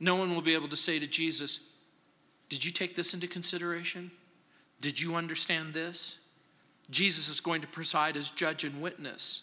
No 0.00 0.16
one 0.16 0.34
will 0.34 0.42
be 0.42 0.54
able 0.54 0.68
to 0.68 0.76
say 0.76 0.98
to 0.98 1.06
Jesus, 1.06 1.60
Did 2.48 2.64
you 2.64 2.70
take 2.70 2.96
this 2.96 3.14
into 3.14 3.26
consideration? 3.26 4.10
Did 4.80 5.00
you 5.00 5.16
understand 5.16 5.74
this? 5.74 6.18
Jesus 6.90 7.28
is 7.28 7.40
going 7.40 7.60
to 7.60 7.68
preside 7.68 8.16
as 8.16 8.30
judge 8.30 8.64
and 8.64 8.80
witness, 8.80 9.42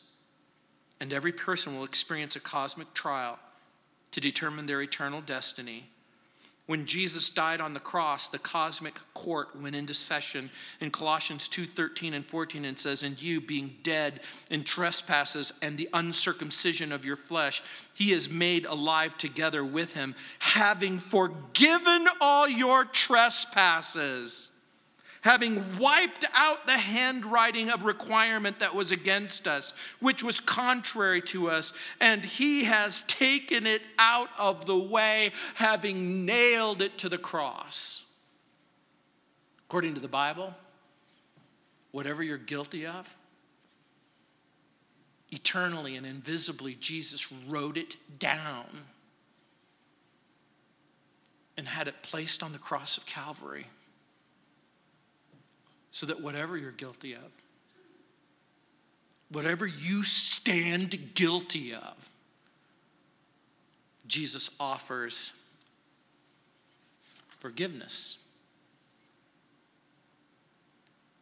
and 1.00 1.14
every 1.14 1.32
person 1.32 1.76
will 1.76 1.84
experience 1.84 2.36
a 2.36 2.40
cosmic 2.40 2.94
trial 2.94 3.38
to 4.12 4.22
determine 4.22 4.66
their 4.66 4.82
eternal 4.82 5.22
destiny. 5.22 5.90
When 6.68 6.88
Jesus 6.88 7.30
died 7.30 7.62
on 7.62 7.76
the 7.76 7.80
cross, 7.80 8.28
the 8.28 8.40
cosmic 8.40 9.00
court 9.14 9.56
went 9.56 9.76
into 9.76 9.94
session 9.94 10.50
in 10.80 10.90
Colossians 10.90 11.48
2:13 11.48 12.16
and 12.16 12.28
14 12.28 12.66
and 12.66 12.80
says, 12.80 13.04
"And 13.04 13.22
you 13.22 13.40
being 13.40 13.78
dead 13.84 14.22
in 14.50 14.64
trespasses 14.64 15.54
and 15.62 15.78
the 15.78 15.90
uncircumcision 15.94 16.92
of 16.92 17.06
your 17.06 17.18
flesh, 17.18 17.62
he 17.94 18.12
is 18.12 18.30
made 18.30 18.66
alive 18.66 19.16
together 19.18 19.64
with 19.64 19.94
him, 19.94 20.16
having 20.40 21.00
forgiven 21.00 22.08
all 22.20 22.48
your 22.48 22.84
trespasses." 22.84 24.50
Having 25.26 25.80
wiped 25.80 26.24
out 26.36 26.68
the 26.68 26.78
handwriting 26.78 27.72
of 27.72 27.84
requirement 27.84 28.60
that 28.60 28.76
was 28.76 28.92
against 28.92 29.48
us, 29.48 29.74
which 30.00 30.24
was 30.24 30.40
contrary 30.40 31.20
to 31.20 31.50
us, 31.50 31.74
and 32.00 32.24
he 32.24 32.66
has 32.66 33.02
taken 33.08 33.66
it 33.66 33.82
out 33.98 34.30
of 34.38 34.68
the 34.68 34.78
way, 34.78 35.32
having 35.56 36.28
nailed 36.28 36.80
it 36.80 36.96
to 37.00 37.10
the 37.10 37.18
cross. 37.18 38.06
According 39.68 39.96
to 39.96 40.00
the 40.00 40.08
Bible, 40.08 40.54
whatever 41.92 42.22
you're 42.22 42.38
guilty 42.38 42.86
of, 42.86 43.18
eternally 45.32 45.96
and 45.96 46.06
invisibly, 46.06 46.76
Jesus 46.76 47.32
wrote 47.48 47.78
it 47.78 47.98
down 48.20 48.68
and 51.58 51.68
had 51.68 51.88
it 51.88 52.04
placed 52.04 52.44
on 52.44 52.52
the 52.52 52.60
cross 52.60 52.96
of 52.96 53.08
Calvary 53.08 53.66
so 55.96 56.06
that 56.06 56.20
whatever 56.20 56.58
you're 56.58 56.72
guilty 56.72 57.14
of, 57.14 57.22
whatever 59.32 59.66
you 59.66 60.04
stand 60.04 61.14
guilty 61.14 61.74
of, 61.74 62.10
Jesus 64.06 64.50
offers 64.60 65.32
forgiveness. 67.40 68.18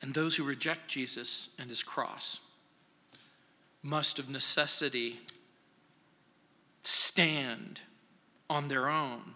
And 0.01 0.11
those 0.11 0.35
who 0.35 0.43
reject 0.43 0.87
Jesus 0.87 1.49
and 1.59 1.69
his 1.69 1.83
cross 1.83 2.39
must 3.83 4.17
of 4.17 4.27
necessity 4.27 5.19
stand 6.81 7.79
on 8.49 8.69
their 8.69 8.89
own. 8.89 9.35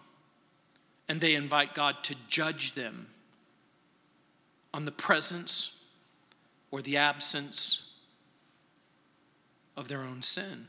And 1.08 1.20
they 1.20 1.36
invite 1.36 1.74
God 1.74 2.02
to 2.02 2.16
judge 2.28 2.72
them 2.72 3.06
on 4.78 4.84
the 4.84 4.92
presence 4.92 5.82
or 6.70 6.80
the 6.82 6.96
absence 6.96 7.90
of 9.76 9.88
their 9.88 10.02
own 10.02 10.22
sin. 10.22 10.68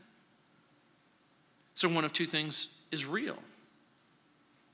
So, 1.76 1.88
one 1.88 2.04
of 2.04 2.12
two 2.12 2.26
things 2.26 2.70
is 2.92 3.06
real. 3.06 3.38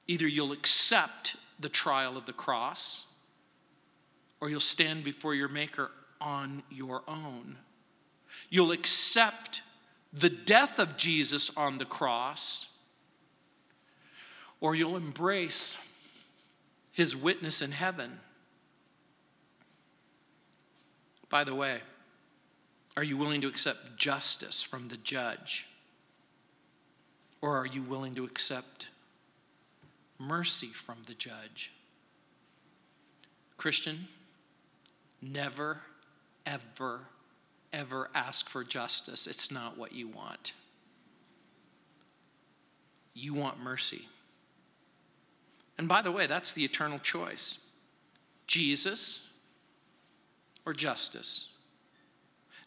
Either 0.07 0.25
you'll 0.25 0.53
accept 0.53 1.35
the 1.59 1.67
trial 1.67 2.15
of 2.15 2.25
the 2.25 2.31
cross, 2.31 3.03
or 4.39 4.49
you'll 4.49 4.61
stand 4.61 5.03
before 5.03 5.35
your 5.35 5.49
Maker 5.49 5.91
on 6.21 6.63
your 6.69 7.01
own. 7.05 7.57
You'll 8.49 8.71
accept 8.71 9.63
the 10.13 10.29
death 10.29 10.79
of 10.79 10.95
Jesus 10.95 11.51
on 11.57 11.77
the 11.77 11.83
cross, 11.83 12.69
or 14.61 14.75
you'll 14.75 14.95
embrace 14.95 15.85
his 16.93 17.17
witness 17.17 17.61
in 17.61 17.73
heaven. 17.73 18.21
By 21.35 21.43
the 21.43 21.53
way, 21.53 21.81
are 22.95 23.03
you 23.03 23.17
willing 23.17 23.41
to 23.41 23.49
accept 23.49 23.97
justice 23.97 24.63
from 24.63 24.87
the 24.87 24.95
judge? 24.95 25.67
Or 27.41 27.57
are 27.57 27.65
you 27.65 27.83
willing 27.83 28.15
to 28.15 28.23
accept 28.23 28.87
mercy 30.17 30.67
from 30.67 30.95
the 31.05 31.13
judge? 31.13 31.73
Christian, 33.57 34.07
never, 35.21 35.81
ever, 36.45 37.01
ever 37.73 38.09
ask 38.15 38.47
for 38.47 38.63
justice. 38.63 39.27
It's 39.27 39.51
not 39.51 39.77
what 39.77 39.91
you 39.91 40.07
want. 40.07 40.53
You 43.13 43.33
want 43.33 43.61
mercy. 43.61 44.07
And 45.77 45.89
by 45.89 46.01
the 46.01 46.13
way, 46.13 46.27
that's 46.27 46.53
the 46.53 46.63
eternal 46.63 46.99
choice. 46.99 47.59
Jesus 48.47 49.27
or 50.65 50.73
justice. 50.73 51.47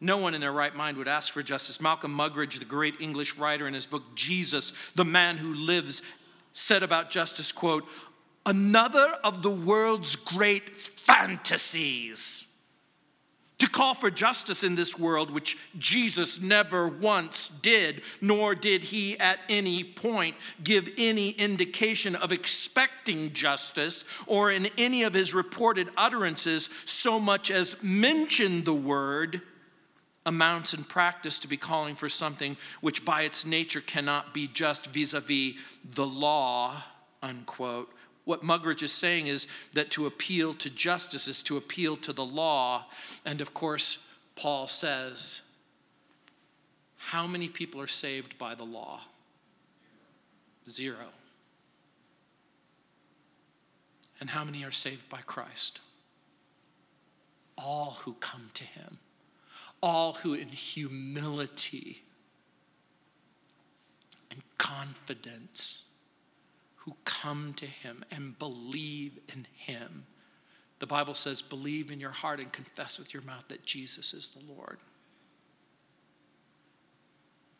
No 0.01 0.18
one 0.18 0.34
in 0.34 0.40
their 0.40 0.53
right 0.53 0.74
mind 0.74 0.96
would 0.96 1.09
ask 1.09 1.32
for 1.32 1.42
justice. 1.42 1.80
Malcolm 1.80 2.16
Muggeridge, 2.16 2.59
the 2.59 2.64
great 2.64 3.01
English 3.01 3.36
writer, 3.36 3.66
in 3.66 3.74
his 3.74 3.86
book 3.86 4.03
Jesus, 4.14 4.72
the 4.94 5.05
Man 5.05 5.36
Who 5.36 5.55
Lives, 5.55 6.03
said 6.53 6.82
about 6.82 7.11
justice, 7.11 7.53
quote, 7.53 7.84
another 8.46 9.14
of 9.24 9.42
the 9.42 9.51
world's 9.51 10.16
great 10.16 10.76
fantasies 10.76 12.47
to 13.59 13.68
call 13.68 13.94
for 13.94 14.11
justice 14.11 14.62
in 14.62 14.76
this 14.76 14.98
world, 14.98 15.30
which 15.30 15.59
Jesus 15.78 16.40
never 16.40 16.86
once 16.86 17.48
did, 17.48 18.02
nor 18.20 18.54
did 18.54 18.84
he 18.84 19.18
at 19.18 19.40
any 19.48 19.82
point 19.82 20.36
give 20.62 20.88
any 20.96 21.30
indication 21.30 22.14
of 22.14 22.30
expecting 22.30 23.32
justice 23.32 24.04
or 24.26 24.52
in 24.52 24.68
any 24.78 25.02
of 25.02 25.12
his 25.12 25.34
reported 25.34 25.88
utterances 25.96 26.70
so 26.84 27.18
much 27.18 27.50
as 27.50 27.82
mention 27.82 28.62
the 28.62 28.74
word, 28.74 29.42
amounts 30.24 30.74
in 30.74 30.84
practice 30.84 31.38
to 31.40 31.48
be 31.48 31.56
calling 31.56 31.94
for 31.94 32.09
something 32.09 32.56
which 32.80 33.04
by 33.04 33.22
its 33.22 33.46
nature 33.46 33.80
cannot 33.80 34.34
be 34.34 34.46
just 34.46 34.86
vis 34.88 35.14
a 35.14 35.20
vis 35.20 35.54
the 35.94 36.06
law, 36.06 36.76
unquote, 37.22 37.90
what 38.29 38.43
Muggeridge 38.43 38.83
is 38.83 38.93
saying 38.93 39.26
is 39.26 39.47
that 39.72 39.91
to 39.93 40.05
appeal 40.05 40.53
to 40.53 40.68
justice 40.68 41.26
is 41.29 41.43
to 41.45 41.57
appeal 41.57 41.97
to 41.97 42.12
the 42.12 42.24
law. 42.24 42.85
And 43.24 43.41
of 43.41 43.55
course, 43.55 44.07
Paul 44.37 44.68
says, 44.68 45.41
How 46.99 47.26
many 47.26 47.49
people 47.49 47.81
are 47.81 47.87
saved 47.87 48.37
by 48.37 48.55
the 48.55 48.64
law? 48.64 49.01
Zero. 50.68 51.07
And 54.20 54.29
how 54.29 54.45
many 54.45 54.62
are 54.62 54.72
saved 54.72 55.09
by 55.09 55.20
Christ? 55.22 55.81
All 57.57 57.97
who 58.05 58.12
come 58.20 58.51
to 58.53 58.64
him, 58.64 58.99
all 59.83 60.12
who 60.12 60.35
in 60.35 60.49
humility 60.49 62.03
and 64.31 64.43
confidence 64.59 65.88
who 66.89 66.97
come 67.05 67.53
to 67.55 67.66
him 67.66 68.03
and 68.11 68.39
believe 68.39 69.18
in 69.34 69.47
him. 69.55 70.07
The 70.78 70.86
Bible 70.86 71.12
says, 71.12 71.43
believe 71.43 71.91
in 71.91 72.01
your 72.01 72.12
heart 72.12 72.41
and 72.41 72.51
confess 72.51 72.99
with 72.99 73.12
your 73.12 73.22
mouth 73.24 73.45
that 73.49 73.62
Jesus 73.62 74.14
is 74.14 74.30
the 74.30 74.51
Lord. 74.51 74.78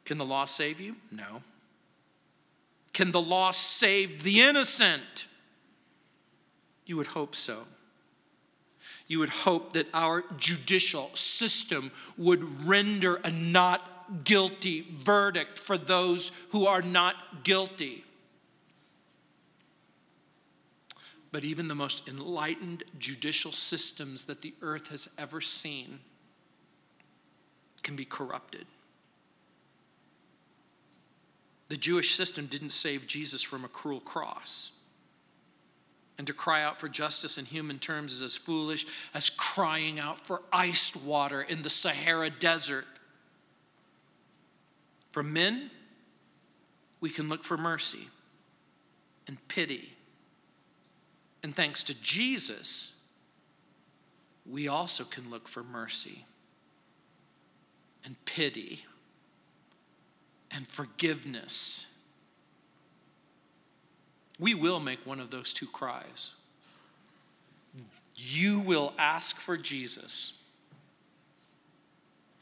Can 0.07 0.17
the 0.17 0.25
law 0.25 0.47
save 0.47 0.81
you? 0.81 0.97
No. 1.11 1.43
Can 2.95 3.13
the 3.13 3.21
law 3.21 3.51
save 3.51 4.23
the 4.23 4.41
innocent? 4.41 5.27
You 6.87 6.97
would 6.97 7.09
hope 7.09 7.37
so. 7.37 7.65
You 9.09 9.19
would 9.19 9.29
hope 9.29 9.75
that 9.75 9.89
our 9.93 10.25
judicial 10.39 11.11
system 11.13 11.93
would 12.17 12.67
render 12.67 13.17
a 13.17 13.31
not 13.31 14.25
guilty 14.25 14.87
verdict 14.91 15.59
for 15.59 15.77
those 15.77 16.33
who 16.51 16.67
are 16.67 16.81
not 16.81 17.45
guilty. 17.45 18.05
But 21.31 21.45
even 21.45 21.69
the 21.69 21.75
most 21.75 22.09
enlightened 22.09 22.85
judicial 22.99 23.53
systems 23.53 24.25
that 24.27 24.43
the 24.43 24.55
earth 24.63 24.89
has 24.89 25.09
ever 25.19 25.41
seen 25.41 26.01
can 27.83 27.97
be 27.97 28.05
corrupted. 28.05 28.67
The 31.69 31.77
Jewish 31.77 32.15
system 32.15 32.47
didn't 32.47 32.71
save 32.71 33.07
Jesus 33.07 33.43
from 33.43 33.65
a 33.65 33.69
cruel 33.69 34.01
cross. 34.01 34.73
And 36.17 36.27
to 36.27 36.33
cry 36.33 36.63
out 36.65 36.81
for 36.81 36.89
justice 36.89 37.39
in 37.39 37.45
human 37.45 37.79
terms 37.79 38.13
is 38.13 38.23
as 38.23 38.35
foolish 38.35 38.87
as 39.15 39.31
crying 39.31 40.01
out 40.01 40.19
for 40.19 40.43
iced 40.53 40.97
water 40.97 41.43
in 41.43 41.63
the 41.63 41.71
Sahara 41.71 42.31
Desert. 42.31 42.87
For 45.13 45.23
men, 45.23 45.71
we 47.01 47.11
can 47.11 47.29
look 47.29 47.45
for 47.45 47.57
mercy 47.57 48.09
and 49.29 49.37
pity 49.47 49.93
and 51.43 51.55
thanks 51.55 51.85
to 51.85 51.95
Jesus, 52.01 52.93
we 54.45 54.69
also 54.69 55.05
can 55.05 55.31
look 55.31 55.49
for 55.49 55.63
mercy 55.63 56.25
and 58.05 58.17
pity 58.25 58.85
and 60.51 60.67
forgiveness. 60.67 61.87
We 64.39 64.55
will 64.55 64.81
make 64.81 65.05
one 65.05 65.21
of 65.21 65.31
those 65.31 65.53
two 65.53 65.67
cries. 65.67 66.31
You 68.17 68.61
will 68.61 68.95
ask 68.99 69.39
for 69.39 69.57
Jesus, 69.57 70.33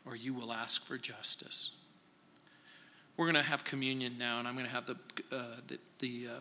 or 0.06 0.16
you 0.16 0.32
will 0.32 0.52
ask 0.52 0.84
for 0.84 0.96
justice. 0.96 1.72
We're 3.16 3.26
going 3.26 3.42
to 3.42 3.50
have 3.50 3.64
communion 3.64 4.16
now, 4.18 4.38
and 4.38 4.46
I'm 4.46 4.54
going 4.54 4.66
to 4.66 4.72
have 4.72 4.86
the, 4.86 4.96
uh, 5.32 5.44
the, 5.66 5.78
the, 5.98 6.28
uh, 6.28 6.40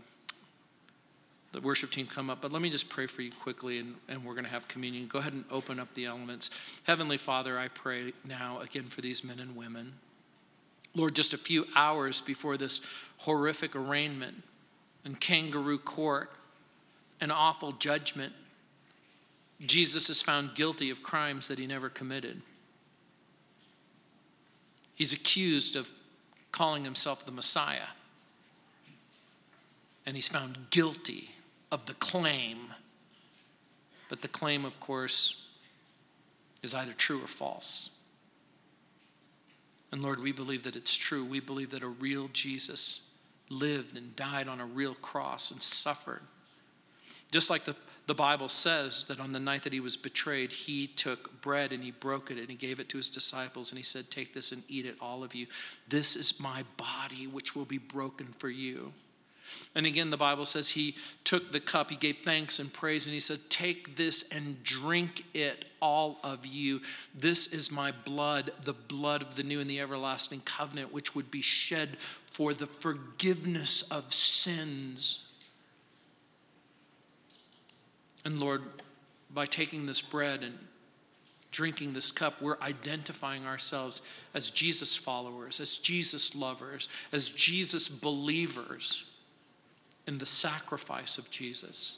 the, 1.56 1.62
worship 1.62 1.92
team 1.92 2.08
come 2.08 2.30
up. 2.30 2.42
But 2.42 2.52
let 2.52 2.62
me 2.62 2.70
just 2.70 2.90
pray 2.90 3.08
for 3.08 3.22
you 3.22 3.32
quickly, 3.32 3.80
and, 3.80 3.96
and 4.08 4.24
we're 4.24 4.34
going 4.34 4.46
to 4.46 4.52
have 4.52 4.68
communion. 4.68 5.08
Go 5.08 5.20
ahead 5.20 5.34
and 5.34 5.46
open 5.50 5.80
up 5.80 5.94
the 5.94 6.06
elements. 6.06 6.50
Heavenly 6.84 7.18
Father, 7.18 7.58
I 7.58 7.70
pray 7.70 8.14
now 8.26 8.60
again 8.60 8.86
for 8.86 9.02
these 9.02 9.24
men 9.24 9.40
and 9.40 9.56
women. 9.56 9.94
Lord, 10.96 11.16
just 11.16 11.34
a 11.34 11.38
few 11.38 11.66
hours 11.76 12.22
before 12.22 12.58
this 12.58 12.82
horrific 13.18 13.76
arraignment 13.76 14.42
and 15.04 15.20
kangaroo 15.20 15.78
court, 15.78 16.32
an 17.22 17.32
awful 17.32 17.74
judgment, 17.74 18.34
Jesus 19.62 20.10
is 20.10 20.22
found 20.22 20.56
guilty 20.56 20.90
of 20.90 21.04
crimes 21.04 21.48
that 21.48 21.60
he 21.60 21.68
never 21.68 21.90
committed. 21.90 22.42
He's 24.96 25.14
accused 25.14 25.76
of 25.76 25.90
calling 26.52 26.84
himself 26.84 27.26
the 27.26 27.32
Messiah. 27.32 27.88
And 30.06 30.16
he's 30.16 30.28
found 30.28 30.70
guilty 30.70 31.35
of 31.72 31.86
the 31.86 31.94
claim. 31.96 32.58
But 34.10 34.22
the 34.22 34.28
claim, 34.28 34.66
of 34.66 34.80
course, 34.80 35.46
is 36.64 36.74
either 36.74 36.94
true 36.94 37.24
or 37.24 37.28
false. 37.28 37.90
And 39.92 40.02
Lord, 40.02 40.20
we 40.20 40.32
believe 40.32 40.64
that 40.64 40.76
it's 40.76 40.96
true. 40.96 41.24
We 41.24 41.40
believe 41.40 41.72
that 41.72 41.84
a 41.84 41.88
real 41.88 42.30
Jesus 42.34 43.02
lived 43.50 43.98
and 43.98 44.16
died 44.16 44.48
on 44.48 44.60
a 44.60 44.66
real 44.66 44.96
cross 44.96 45.52
and 45.52 45.62
suffered. 45.62 46.22
Just 47.32 47.50
like 47.50 47.66
the 47.66 47.76
the 48.08 48.14
Bible 48.14 48.50
says 48.50 49.06
that 49.06 49.20
on 49.20 49.32
the 49.32 49.40
night 49.40 49.64
that 49.64 49.74
he 49.74 49.80
was 49.80 49.98
betrayed, 49.98 50.52
he 50.52 50.86
took 50.86 51.42
bread 51.42 51.74
and 51.74 51.84
he 51.84 51.90
broke 51.90 52.30
it 52.30 52.38
and 52.38 52.50
he 52.50 52.56
gave 52.56 52.80
it 52.80 52.88
to 52.90 52.98
his 52.98 53.10
disciples 53.10 53.72
and 53.72 53.80
he 53.80 53.84
said, 53.84 54.12
Take 54.12 54.34
this 54.34 54.52
and 54.52 54.62
eat 54.68 54.86
it, 54.86 54.96
all 55.02 55.24
of 55.24 55.34
you. 55.34 55.48
This 55.88 56.16
is 56.16 56.40
my 56.40 56.64
body, 56.78 57.26
which 57.26 57.56
will 57.56 57.66
be 57.66 57.80
broken 57.80 58.28
for 58.38 58.50
you. 58.50 58.94
And 59.76 59.86
again, 59.86 60.10
the 60.10 60.18
Bible 60.18 60.46
says 60.46 60.70
he 60.70 60.96
took 61.26 61.52
the 61.52 61.60
cup, 61.60 61.90
he 61.90 61.98
gave 61.98 62.18
thanks 62.24 62.60
and 62.60 62.72
praise, 62.72 63.06
and 63.08 63.14
he 63.14 63.20
said, 63.20 63.40
Take 63.50 63.98
this 63.98 64.26
and 64.32 64.62
drink 64.64 65.26
it, 65.34 65.66
all 65.82 66.18
of 66.24 66.46
you. 66.46 66.82
This 67.14 67.48
is 67.48 67.72
my 67.72 67.92
blood, 67.92 68.52
the 68.64 68.74
blood 68.74 69.22
of 69.22 69.36
the 69.36 69.44
new 69.44 69.60
and 69.60 69.70
the 69.70 69.82
everlasting 69.82 70.42
covenant, 70.42 70.94
which 70.94 71.14
would 71.14 71.30
be 71.30 71.42
shed 71.42 71.98
for 72.32 72.54
the 72.54 72.68
forgiveness 72.68 73.82
of 73.84 74.14
sins. 74.14 75.28
And 78.24 78.40
Lord, 78.40 78.64
by 79.34 79.46
taking 79.46 79.86
this 79.86 80.02
bread 80.02 80.42
and 80.42 80.58
drinking 81.52 81.94
this 81.94 82.12
cup, 82.12 82.42
we're 82.42 82.60
identifying 82.62 83.46
ourselves 83.46 84.02
as 84.34 84.50
Jesus 84.50 84.96
followers, 84.96 85.60
as 85.60 85.78
Jesus 85.78 86.34
lovers, 86.34 86.88
as 87.12 87.30
Jesus 87.30 87.90
believers 87.90 89.12
in 90.08 90.18
the 90.18 90.26
sacrifice 90.26 91.18
of 91.18 91.30
Jesus. 91.32 91.98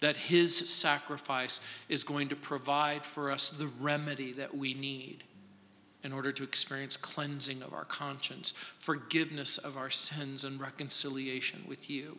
That 0.00 0.16
his 0.16 0.56
sacrifice 0.70 1.60
is 1.88 2.04
going 2.04 2.28
to 2.28 2.36
provide 2.36 3.04
for 3.04 3.30
us 3.30 3.50
the 3.50 3.70
remedy 3.80 4.32
that 4.32 4.56
we 4.56 4.74
need 4.74 5.24
in 6.04 6.12
order 6.12 6.30
to 6.30 6.44
experience 6.44 6.96
cleansing 6.96 7.62
of 7.62 7.72
our 7.72 7.84
conscience, 7.84 8.52
forgiveness 8.78 9.58
of 9.58 9.76
our 9.76 9.90
sins, 9.90 10.44
and 10.44 10.60
reconciliation 10.60 11.64
with 11.66 11.90
you. 11.90 12.16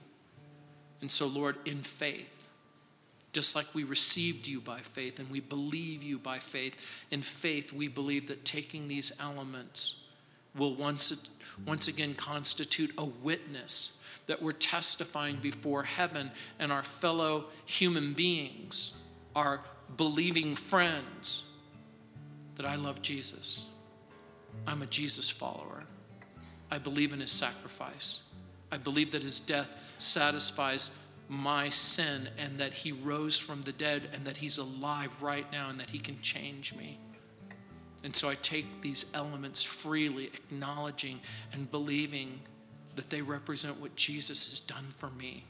And 1.01 1.09
so, 1.09 1.27
Lord, 1.27 1.55
in 1.65 1.83
faith, 1.83 2.47
just 3.31 3.55
like 3.55 3.67
we 3.73 3.83
received 3.83 4.47
you 4.47 4.59
by 4.59 4.79
faith 4.79 5.19
and 5.19 5.29
we 5.29 5.39
believe 5.39 6.01
you 6.01 6.17
by 6.17 6.39
faith. 6.39 6.75
In 7.11 7.21
faith, 7.21 7.71
we 7.71 7.87
believe 7.87 8.27
that 8.27 8.43
taking 8.45 8.87
these 8.87 9.11
elements 9.19 10.01
will 10.55 10.73
once, 10.75 11.29
once 11.65 11.87
again 11.87 12.15
constitute 12.15 12.91
a 12.97 13.05
witness 13.05 13.96
that 14.27 14.41
we're 14.41 14.51
testifying 14.51 15.37
before 15.37 15.83
heaven 15.83 16.31
and 16.59 16.71
our 16.71 16.83
fellow 16.83 17.45
human 17.65 18.13
beings, 18.13 18.93
our 19.35 19.61
believing 19.95 20.55
friends, 20.55 21.43
that 22.55 22.65
I 22.65 22.75
love 22.75 23.01
Jesus. 23.01 23.65
I'm 24.65 24.81
a 24.81 24.87
Jesus 24.87 25.29
follower. 25.29 25.83
I 26.69 26.77
believe 26.77 27.13
in 27.13 27.21
his 27.21 27.31
sacrifice. 27.31 28.21
I 28.71 28.77
believe 28.77 29.11
that 29.11 29.23
his 29.23 29.39
death 29.39 29.69
satisfies 29.97 30.91
my 31.29 31.69
sin 31.69 32.29
and 32.37 32.57
that 32.59 32.73
he 32.73 32.91
rose 32.91 33.37
from 33.37 33.61
the 33.61 33.71
dead 33.71 34.09
and 34.13 34.25
that 34.25 34.37
he's 34.37 34.57
alive 34.57 35.21
right 35.21 35.49
now 35.51 35.69
and 35.69 35.79
that 35.79 35.89
he 35.89 35.99
can 35.99 36.19
change 36.21 36.73
me. 36.73 36.99
And 38.03 38.15
so 38.15 38.29
I 38.29 38.35
take 38.35 38.81
these 38.81 39.05
elements 39.13 39.63
freely, 39.63 40.25
acknowledging 40.25 41.19
and 41.53 41.69
believing 41.69 42.39
that 42.97 43.09
they 43.09 43.21
represent 43.21 43.79
what 43.79 43.95
Jesus 43.95 44.43
has 44.45 44.59
done 44.59 44.87
for 44.97 45.09
me. 45.11 45.45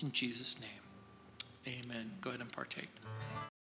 In 0.00 0.10
Jesus' 0.10 0.56
name, 0.60 1.76
amen. 1.84 2.12
Go 2.20 2.30
ahead 2.30 2.40
and 2.40 2.50
partake. 2.50 2.88